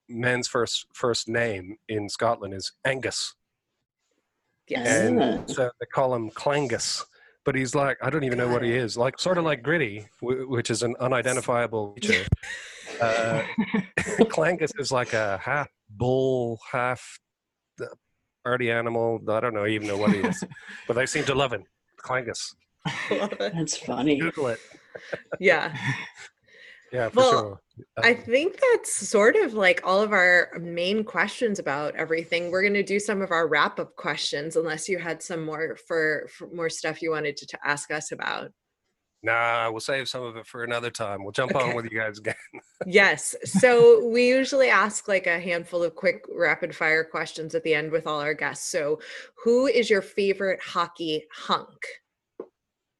[0.08, 3.34] men's first first name in Scotland is Angus.
[4.68, 4.86] Yes.
[4.86, 7.04] And so they call him Clangus.
[7.44, 8.96] But he's like, I don't even know what he is.
[8.96, 12.26] Like, sort of like Gritty, which is an unidentifiable creature.
[13.00, 13.42] uh,
[14.26, 17.20] Clangus is like a half bull, half
[18.44, 19.20] arty animal.
[19.28, 20.42] I don't know even know what he is,
[20.88, 21.64] but they seem to love him.
[22.06, 22.54] Clangus.
[23.38, 24.18] That's funny.
[24.18, 24.60] Google it.
[25.40, 25.76] Yeah.
[26.90, 27.60] Yeah, for Well, sure.
[28.02, 32.50] I think that's sort of like all of our main questions about everything.
[32.50, 35.76] We're going to do some of our wrap up questions, unless you had some more
[35.86, 38.52] for, for more stuff you wanted to, to ask us about.
[39.26, 41.22] Nah, we'll save some of it for another time.
[41.24, 41.68] We'll jump Okay.
[41.70, 42.34] on with you guys again.
[42.86, 43.34] Yes.
[43.44, 47.90] So we usually ask like a handful of quick rapid fire questions at the end
[47.90, 48.70] with all our guests.
[48.70, 49.00] So,
[49.42, 51.76] who is your favorite hockey hunk?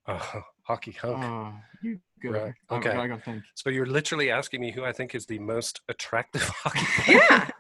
[0.09, 1.25] Oh, hockey hunk.
[1.25, 2.31] Oh, you go.
[2.31, 2.91] Right, okay.
[2.91, 3.43] I gotta think.
[3.55, 7.21] So you're literally asking me who I think is the most attractive hockey player?
[7.21, 7.51] Yeah.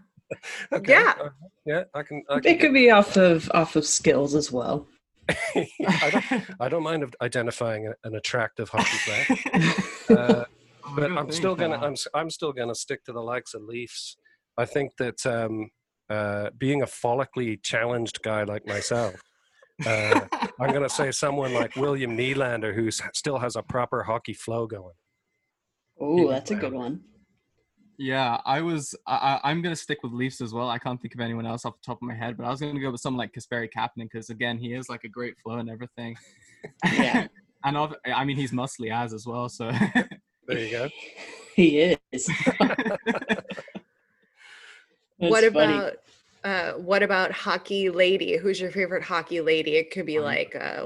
[0.72, 1.14] Okay, Yeah.
[1.22, 1.28] uh,
[1.64, 2.24] yeah, I can.
[2.28, 4.88] I can It could be off of off of skills as well.
[5.86, 6.44] I don't.
[6.61, 9.73] I don't mind identifying an attractive hockey player,
[10.11, 10.44] uh,
[10.89, 11.77] Oh, but I'm still gonna.
[11.78, 11.94] I'm.
[11.94, 14.16] s- I'm still gonna stick to the likes of Leafs.
[14.57, 15.69] I think that um,
[16.09, 19.20] uh, being a follically challenged guy like myself,
[19.85, 20.20] uh,
[20.61, 24.94] I'm gonna say someone like William Nylander, who still has a proper hockey flow going.
[26.01, 27.01] Oh, that's a good one.
[27.98, 28.94] Yeah, I was.
[29.06, 30.68] I, I- I'm gonna stick with Leafs as well.
[30.68, 32.60] I can't think of anyone else off the top of my head, but I was
[32.60, 35.56] gonna go with someone like Kasperi Kapanen because again, he is like a great flow
[35.59, 36.16] and everything.
[36.85, 37.28] Yeah.
[37.64, 39.48] and of, I mean, he's muscly as as well.
[39.48, 39.73] So
[40.47, 40.89] There you go.
[41.56, 41.78] He
[42.12, 42.28] is.
[45.16, 45.47] what funny.
[45.47, 45.93] about
[46.44, 48.36] uh what about hockey lady?
[48.36, 49.77] Who's your favorite hockey lady?
[49.77, 50.85] It could be like uh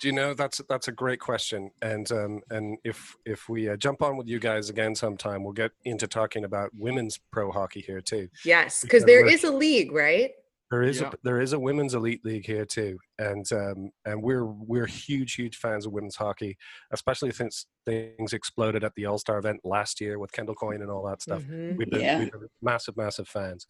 [0.00, 3.76] Do you know that's that's a great question, and um, and if if we uh,
[3.76, 7.80] jump on with you guys again sometime, we'll get into talking about women's pro hockey
[7.80, 8.28] here too.
[8.44, 10.32] yes, because because there we're- is a league, right?
[10.70, 11.10] There is Yeah.
[11.10, 15.34] a there is a women's elite league here too, and um, and we're we're huge
[15.34, 16.56] huge fans of women's hockey,
[16.90, 20.90] especially since things exploded at the All Star event last year with Kendall Coyne and
[20.90, 21.42] all that stuff.
[21.42, 21.76] Mhm.
[21.76, 22.18] We've been, Yeah.
[22.18, 23.66] we've been massive massive fans,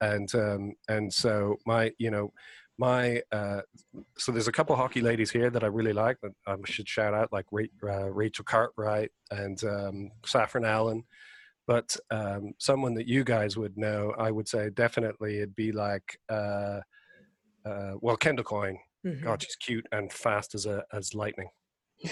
[0.00, 2.32] and um, and so my you know
[2.78, 3.62] my uh,
[4.18, 7.14] so there's a couple hockey ladies here that I really like that I should shout
[7.14, 11.04] out like Ra- uh, Rachel Cartwright and um, Saffron Allen.
[11.66, 16.18] But um, someone that you guys would know, I would say definitely it'd be like,
[16.28, 16.80] uh,
[17.64, 18.78] uh, well, Kendall Coyne.
[19.04, 19.22] Mhm.
[19.22, 21.48] God, she's cute and fast as a as lightning.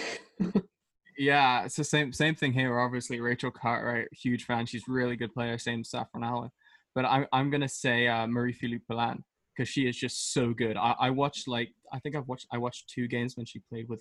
[1.18, 2.78] yeah, it's the same same thing here.
[2.78, 4.66] Obviously, Rachel Cartwright, huge fan.
[4.66, 5.58] She's really good player.
[5.58, 6.50] Same Saffron Allen,
[6.94, 9.22] but I'm I'm gonna say uh, Marie Philip Poulin
[9.54, 10.76] because she is just so good.
[10.76, 13.88] I, I watched like I think I've watched I watched two games when she played
[13.88, 14.00] with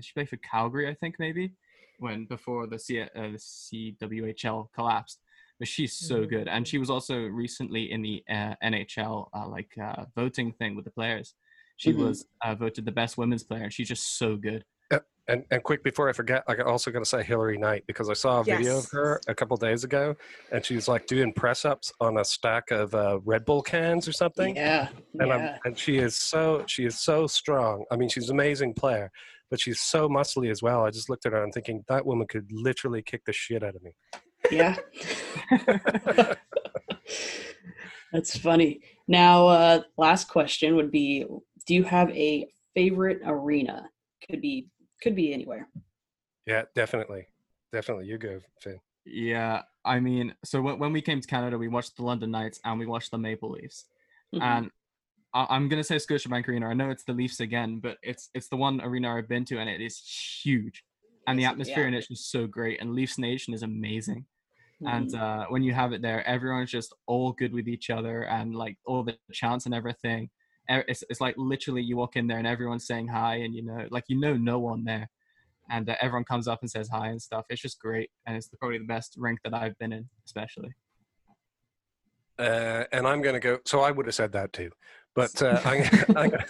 [0.00, 1.52] she played for Calgary I think maybe
[1.98, 5.20] when before the C uh, the CWHL collapsed.
[5.58, 6.28] But she's so Mhm.
[6.30, 10.74] good, and she was also recently in the uh, NHL uh, like uh, voting thing
[10.74, 11.34] with the players.
[11.76, 11.98] She Mhm.
[11.98, 13.64] was uh, voted the best women's player.
[13.64, 14.64] and She's just so good.
[15.28, 18.12] And and quick before I forget, I'm also going to say Hilary Knight because I
[18.14, 20.16] saw a video of her a couple days ago,
[20.50, 24.12] and she's like doing press ups on a stack of uh, Red Bull cans or
[24.12, 24.56] something.
[24.56, 24.88] Yeah.
[25.20, 25.34] and yeah.
[25.34, 27.84] I'm, and she is so she is so strong.
[27.92, 29.12] I mean, she's an amazing player,
[29.48, 30.84] but she's so muscly as well.
[30.84, 33.76] I just looked at her and thinking that woman could literally kick the shit out
[33.76, 33.92] of me.
[34.50, 34.74] yeah.
[38.12, 38.80] That's funny.
[39.06, 41.24] Now, uh, last question would be:
[41.66, 43.88] Do you have a favorite arena?
[44.28, 44.66] Could be
[45.02, 45.68] could be anywhere.
[46.46, 47.26] Yeah, definitely,
[47.72, 48.06] definitely.
[48.06, 48.80] You go, Finn.
[49.04, 52.60] Yeah, I mean, so when, when we came to Canada, we watched the London Knights
[52.64, 53.86] and we watched the Maple Leafs.
[54.34, 54.42] Mhm.
[54.42, 54.70] And
[55.34, 56.68] I, I'm gonna say Scotiabank Arena.
[56.68, 59.58] I know it's the Leafs again, but it's it's the one arena I've been to,
[59.58, 59.98] and it is
[60.42, 60.84] huge.
[61.26, 61.88] And the atmosphere yeah.
[61.88, 62.80] in it's just so great.
[62.80, 64.26] And Leafs Nation is amazing.
[64.82, 64.92] Mhm.
[64.96, 68.54] And uh, when you have it there, everyone's just all good with each other, and
[68.54, 70.30] like all the chants and everything.
[70.88, 73.86] It's it's like literally you walk in there and everyone's saying hi, and you know,
[73.90, 75.08] like you know no one there,
[75.70, 77.44] and uh, everyone comes up and says hi and stuff.
[77.48, 80.70] It's just great, and it's probably the best rink that I've been in, especially.
[82.38, 83.58] Uh, and I'm going to go.
[83.66, 84.70] So I would have said that too,
[85.14, 85.82] but uh, I'm,
[86.16, 86.44] I'm, gonna,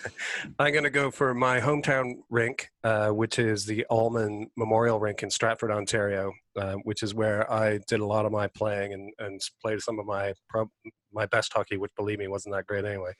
[0.59, 5.22] I'm going to go for my hometown rink, uh, which is the Allman Memorial Rink
[5.22, 9.12] in Stratford, Ontario, uh, which is where I did a lot of my playing and,
[9.18, 10.70] and played some of my pro-
[11.12, 13.12] my best hockey, which believe me wasn't that great anyway.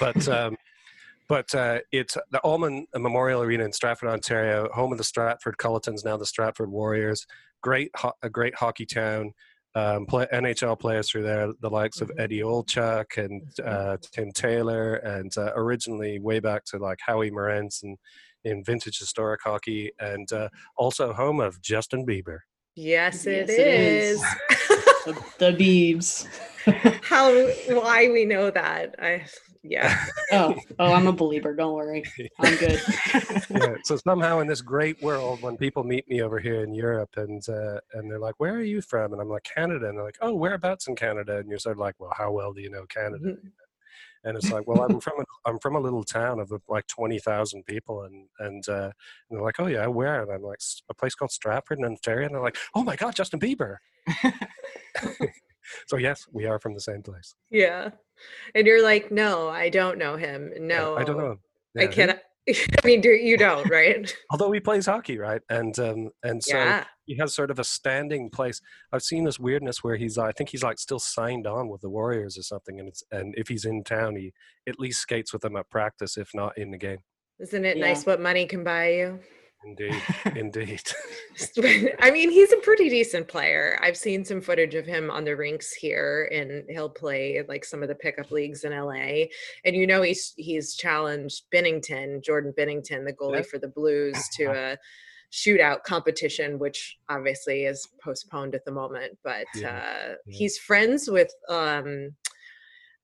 [0.00, 0.56] But um,
[1.28, 6.04] but uh, it's the Allman Memorial Arena in Stratford, Ontario, home of the Stratford Cullitons,
[6.04, 7.26] now the Stratford Warriors.
[7.62, 9.32] Great, ho- a great hockey town
[9.76, 12.20] um, play, NHL players through there, the likes of Mhm.
[12.20, 17.82] Eddie Olczyk and uh, Tim Taylor, and uh, originally way back to like Howie Morenz
[17.82, 17.96] and
[18.44, 22.38] in vintage historic hockey, and uh, also home of Justin Bieber.
[22.74, 24.22] Yes, it Yes, it is.
[24.22, 24.26] is.
[25.04, 26.26] the, the Beebs.
[27.02, 27.32] How
[27.80, 28.94] why we know that?
[28.98, 29.24] I
[29.68, 30.06] yeah.
[30.32, 31.54] oh, oh, I'm a believer.
[31.54, 32.04] Don't worry.
[32.38, 32.80] I'm good.
[33.50, 37.10] yeah, so somehow in this great world, when people meet me over here in Europe
[37.16, 40.04] and uh, and they're like, "Where are you from?" and I'm like, "Canada," and they're
[40.04, 42.70] like, "Oh, whereabouts in Canada?" and you're sort of like, "Well, how well do you
[42.70, 43.52] know Canada?" Mhm.
[44.24, 47.18] and it's like, well, I'm from a, I'm from a little town of like twenty
[47.18, 48.90] thousand people, and and, uh,
[49.30, 50.22] and they're like, oh yeah, where?
[50.22, 50.60] And I'm like,
[50.90, 53.76] a place called Stratford in Ontario, and they're like, oh my god, Justin Bieber.
[55.86, 57.34] So yes, we are from the same place.
[57.50, 57.90] Yeah,
[58.54, 60.52] and you're like, no, I don't know him.
[60.58, 61.36] No, I, I don't know.
[61.74, 62.18] Yeah, I can't.
[62.48, 64.14] I mean, do you don't, right?
[64.30, 65.42] Although he plays hockey, right?
[65.50, 66.84] And um, and so yeah.
[67.04, 68.60] he has sort of a standing place.
[68.92, 71.90] I've seen this weirdness where he's, I think he's like still signed on with the
[71.90, 74.32] Warriors or something, and it's and if he's in town, he
[74.68, 76.98] at least skates with them at practice, if not in the game.
[77.40, 77.86] Isn't it yeah.
[77.86, 79.20] nice what money can buy you?
[79.64, 80.02] Indeed,
[80.36, 80.82] indeed.
[82.00, 83.78] I mean, he's a pretty decent player.
[83.82, 87.82] I've seen some footage of him on the rinks here, and he'll play like some
[87.82, 89.26] of the pickup leagues in LA.
[89.64, 93.42] And you know, he's he's challenged Binnington, Jordan Binnington, the goalie yeah.
[93.50, 94.78] for the Blues, to a
[95.32, 99.18] shootout competition, which obviously is postponed at the moment.
[99.24, 99.76] But yeah.
[99.78, 100.36] Uh, yeah.
[100.36, 102.14] he's friends with um,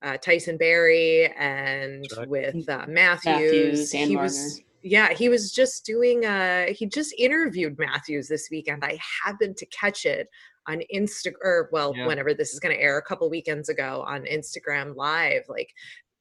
[0.02, 3.92] uh, Tyson Barrie and with uh, Matthews.
[3.92, 8.84] Matthews he was yeah, he was just doing uh he just interviewed Matthews this weekend.
[8.84, 10.28] I happened to catch it
[10.66, 12.06] on Insta or well, yeah.
[12.06, 15.42] whenever this is gonna air a couple weekends ago on Instagram live.
[15.48, 15.70] Like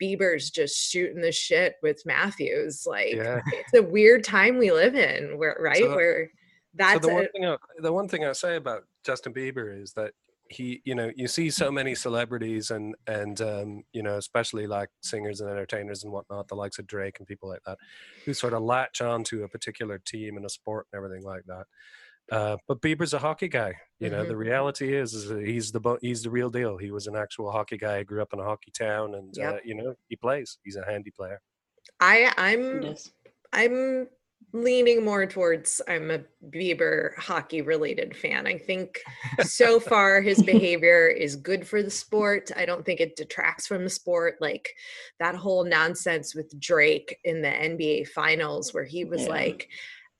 [0.01, 2.85] Bieber's just shooting the shit with Matthews.
[2.85, 3.41] Like yeah.
[3.53, 6.29] it's a weird time we live in where right so, where
[6.75, 9.93] that's so the, one thing I, the one thing I say about Justin Bieber is
[9.93, 10.13] that
[10.51, 14.89] he you know you see so many celebrities and and um, you know especially like
[15.01, 17.77] singers and entertainers and whatnot the likes of drake and people like that
[18.25, 21.43] who sort of latch on to a particular team and a sport and everything like
[21.45, 21.65] that
[22.31, 24.29] uh, but bieber's a hockey guy you know mm-hmm.
[24.29, 27.77] the reality is, is he's the he's the real deal he was an actual hockey
[27.77, 29.55] guy he grew up in a hockey town and yep.
[29.55, 31.41] uh, you know he plays he's a handy player
[31.99, 32.95] i i'm
[33.53, 34.07] i'm
[34.53, 38.47] leaning more towards I'm a Bieber hockey related fan.
[38.47, 38.99] I think
[39.43, 42.51] so far his behavior is good for the sport.
[42.55, 44.35] I don't think it detracts from the sport.
[44.41, 44.73] Like
[45.19, 49.29] that whole nonsense with Drake in the NBA finals where he was yeah.
[49.29, 49.69] like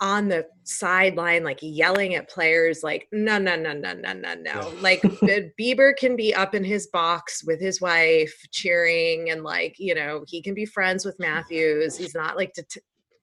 [0.01, 4.73] on the sideline like yelling at players like no no no no no no no
[4.81, 5.01] like
[5.59, 10.23] Bieber can be up in his box with his wife cheering and like you know
[10.27, 12.51] he can be friends with Matthews he's not like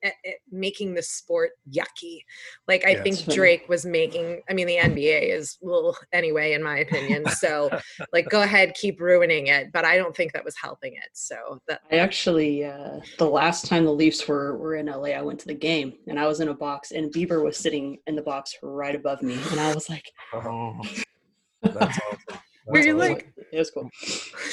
[0.03, 0.13] to
[0.51, 2.21] making the sport yucky.
[2.67, 4.43] Like I think Drake was making.
[4.49, 7.25] I mean, the NBA is well anyway, in my opinion.
[7.39, 7.71] So,
[8.13, 9.71] like, go ahead, keep ruining it.
[9.73, 11.09] But I don't think that was helping it.
[11.13, 15.23] So that I actually, uh, the last time the Leafs were were in LA, I
[15.23, 18.17] went to the game and I was in a box, and Bieber was sitting in
[18.17, 20.81] the box right above me, and I was like, oh.
[21.63, 22.41] That's awesome.
[22.67, 23.33] Were you like?
[23.53, 23.91] It was cool.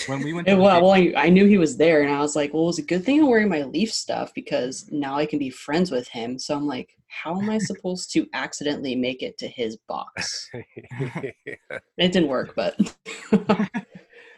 [0.07, 2.53] When we went, well, well I, I, knew he was there, and I was like,
[2.53, 5.39] well, it was a good thing I'm wearing my Leaf stuff because now I can
[5.39, 6.39] be friends with him.
[6.39, 10.49] So I'm like, how am I supposed to accidentally make it to his box?
[10.53, 11.57] it
[11.97, 12.75] didn't work, but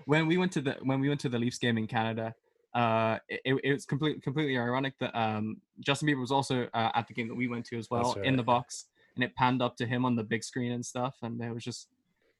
[0.06, 2.34] when we went to the when we went to the Leafs game in Canada,
[2.74, 7.08] uh, it, it was completely completely ironic that um, Justin Bieber was also uh, at
[7.08, 8.26] the game that we went to as well right.
[8.26, 8.86] in the box,
[9.16, 11.64] and it panned up to him on the big screen and stuff, and it was
[11.64, 11.88] just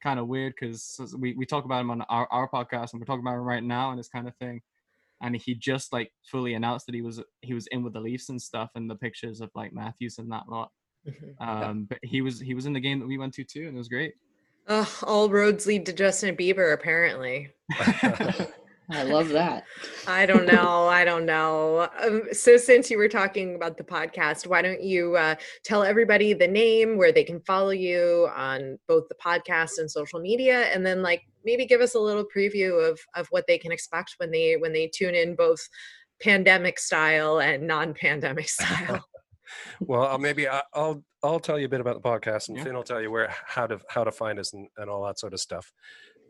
[0.02, 3.06] kind of weird because we, we talk about him on our, our podcast and we're
[3.06, 4.60] talking about him right now and this kind of thing
[5.20, 8.28] and he just like fully announced that he was he was in with the Leafs
[8.28, 10.70] and stuff and the pictures of like Matthews and that lot.
[11.06, 11.42] Mm-hmm.
[11.48, 13.74] Um, but he was he was in the game that we went to too, and
[13.74, 14.14] it was great.
[14.66, 17.50] Uh, all roads lead to Justin Bieber, apparently.
[18.90, 19.64] I love that.
[20.06, 20.86] I don't know.
[20.88, 21.88] I don't know.
[22.02, 26.32] Um, so, since you were talking about the podcast, why don't you uh, tell everybody
[26.32, 30.86] the name, where they can follow you on both the podcast and social media, and
[30.86, 34.30] then like maybe give us a little preview of of what they can expect when
[34.30, 35.60] they when they tune in both
[36.22, 39.04] pandemic style and non-pandemic style.
[39.80, 42.64] well, I'll maybe I'll I'll tell you a bit about the podcast, and yeah.
[42.64, 45.18] Finn will tell you where how to how to find us and, and all that
[45.18, 45.70] sort of stuff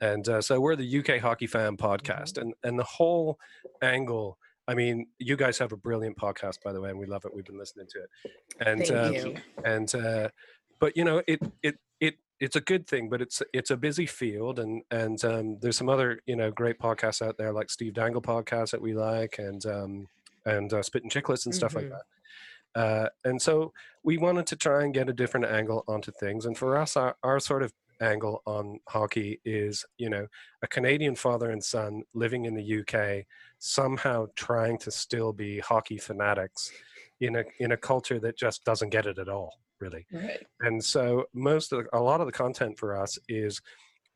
[0.00, 2.42] and uh, so we're the UK Hockey Fan podcast, mm-hmm.
[2.42, 3.38] and and the whole
[3.82, 4.38] angle.
[4.66, 7.34] I mean, you guys have a brilliant podcast, by the way, and we love it.
[7.34, 9.36] We've been listening to it, and Thank uh, you.
[9.64, 10.28] and uh,
[10.78, 14.06] but you know, it it it it's a good thing, but it's it's a busy
[14.06, 17.94] field, and and um, there's some other you know great podcasts out there like Steve
[17.94, 20.08] Dangle podcast that we like, and um,
[20.44, 21.90] and uh, Spit and Chicklets and stuff mm-hmm.
[21.90, 22.02] like that.
[22.74, 23.72] Uh, and so
[24.02, 26.46] we wanted to try and get a different angle onto things.
[26.46, 30.26] And for us, our, our sort of angle on hockey is you know
[30.62, 33.24] a canadian father and son living in the uk
[33.58, 36.72] somehow trying to still be hockey fanatics
[37.20, 40.44] in a in a culture that just doesn't get it at all really right.
[40.60, 43.60] and so most of the, a lot of the content for us is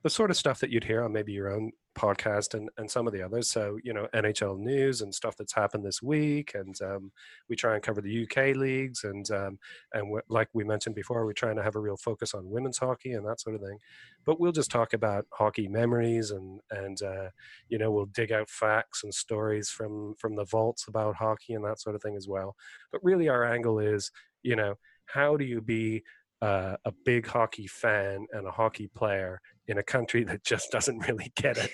[0.03, 3.07] the sort of stuff that you'd hear on maybe your own podcast and, and some
[3.07, 3.51] of the others.
[3.51, 6.53] So, you know, NHL news and stuff that's happened this week.
[6.55, 7.13] And um,
[7.49, 9.05] we try and cover the UK leagues.
[9.05, 9.59] And, um,
[9.93, 13.13] and like we mentioned before, we're trying to have a real focus on women's hockey
[13.13, 13.79] and that sort of thing.
[14.25, 17.29] But we'll just talk about hockey memories and, and uh,
[17.69, 21.65] you know, we'll dig out facts and stories from, from the vaults about hockey and
[21.65, 22.57] that sort of thing as well.
[22.91, 24.11] But really, our angle is,
[24.43, 26.03] you know, how do you be
[26.43, 31.07] uh, a big hockey fan and a hockey player in a country that just doesn't
[31.09, 31.73] really get it.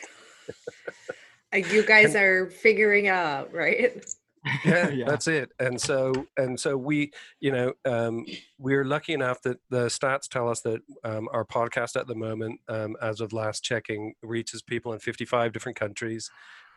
[1.73, 4.05] you guys and, are figuring out, right?
[4.65, 5.51] Yeah, yeah, that's it.
[5.59, 8.25] And so, and so we, you know, um,
[8.59, 12.61] we're lucky enough that the stats tell us that um, our podcast at the moment,
[12.69, 16.31] um, as of last checking, reaches people in 55 different countries,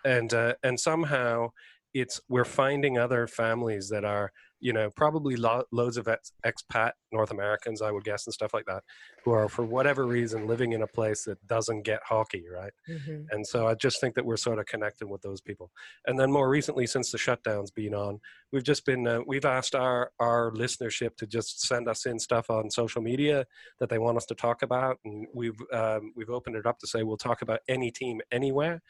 [0.05, 1.49] and uh, and somehow
[1.93, 4.31] it's we're finding other families that are
[4.61, 8.53] you know, probably lo- loads of ex- expat North Americans, I would guess, and stuff
[8.53, 8.83] like that,
[9.25, 12.71] who are for whatever reason living in a place that doesn't get hockey, right?
[12.89, 13.23] Mm-hmm.
[13.31, 15.71] And so I just think that we're sort of connected with those people.
[16.05, 18.19] And then more recently, since the shutdown's been on,
[18.53, 22.49] we've just been uh, we've asked our our listenership to just send us in stuff
[22.49, 23.45] on social media
[23.79, 26.87] that they want us to talk about, and we've um, we've opened it up to
[26.87, 28.81] say we'll talk about any team anywhere.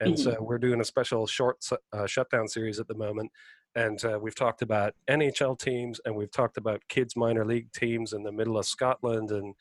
[0.00, 0.22] And mm-hmm.
[0.22, 3.30] so we're doing a special short uh, shutdown series at the moment
[3.76, 8.12] and uh, we've talked about NHL teams and we've talked about kids minor league teams
[8.12, 9.54] in the middle of Scotland and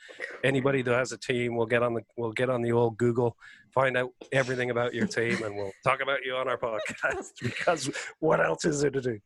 [0.43, 3.35] anybody that has a team we'll get on the we'll get on the old Google
[3.73, 7.89] find out everything about your team and we'll talk about you on our podcast because
[8.19, 9.19] what else is there to do?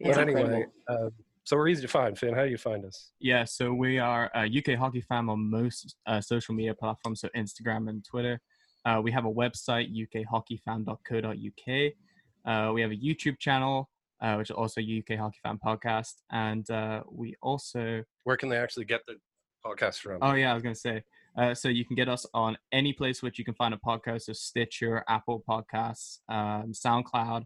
[0.00, 1.10] But anyway um,
[1.44, 2.34] so we're easy to find Finn.
[2.34, 3.12] How do you find us?
[3.18, 7.28] Yeah so we are a UK hockey fan on most uh, social media platforms so
[7.36, 8.40] Instagram and Twitter.
[8.84, 11.92] Uh, we have a website ukhockeyfan.co.uk
[12.44, 13.88] uh, we have a YouTube channel
[14.22, 16.14] uh, which is also UK Hockey Fan Podcast.
[16.30, 18.04] And uh, we also.
[18.24, 19.16] Where can they actually get the
[19.64, 20.18] podcast from?
[20.22, 21.02] Oh, yeah, I was going to say.
[21.36, 24.22] Uh, so you can get us on any place which you can find a podcast,
[24.22, 27.44] so Stitcher, Apple Podcasts, um, SoundCloud.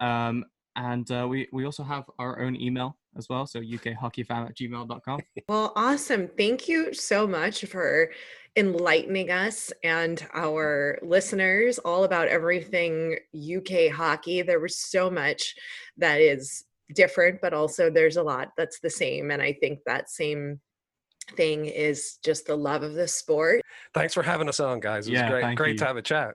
[0.00, 0.44] Um,
[0.76, 5.20] and uh, we, we also have our own email as well, so ukhockeyfan at gmail.com.
[5.48, 6.28] Well, awesome.
[6.36, 8.10] Thank you so much for
[8.56, 14.42] enlightening us and our listeners all about everything UK hockey.
[14.42, 15.54] There was so much
[15.98, 16.64] that is
[16.94, 19.30] different, but also there's a lot that's the same.
[19.30, 20.60] And I think that same
[21.32, 23.60] thing is just the love of the sport.
[23.92, 25.06] Thanks for having us on, guys.
[25.06, 25.78] It was yeah, great, great you.
[25.78, 26.34] to have a chat.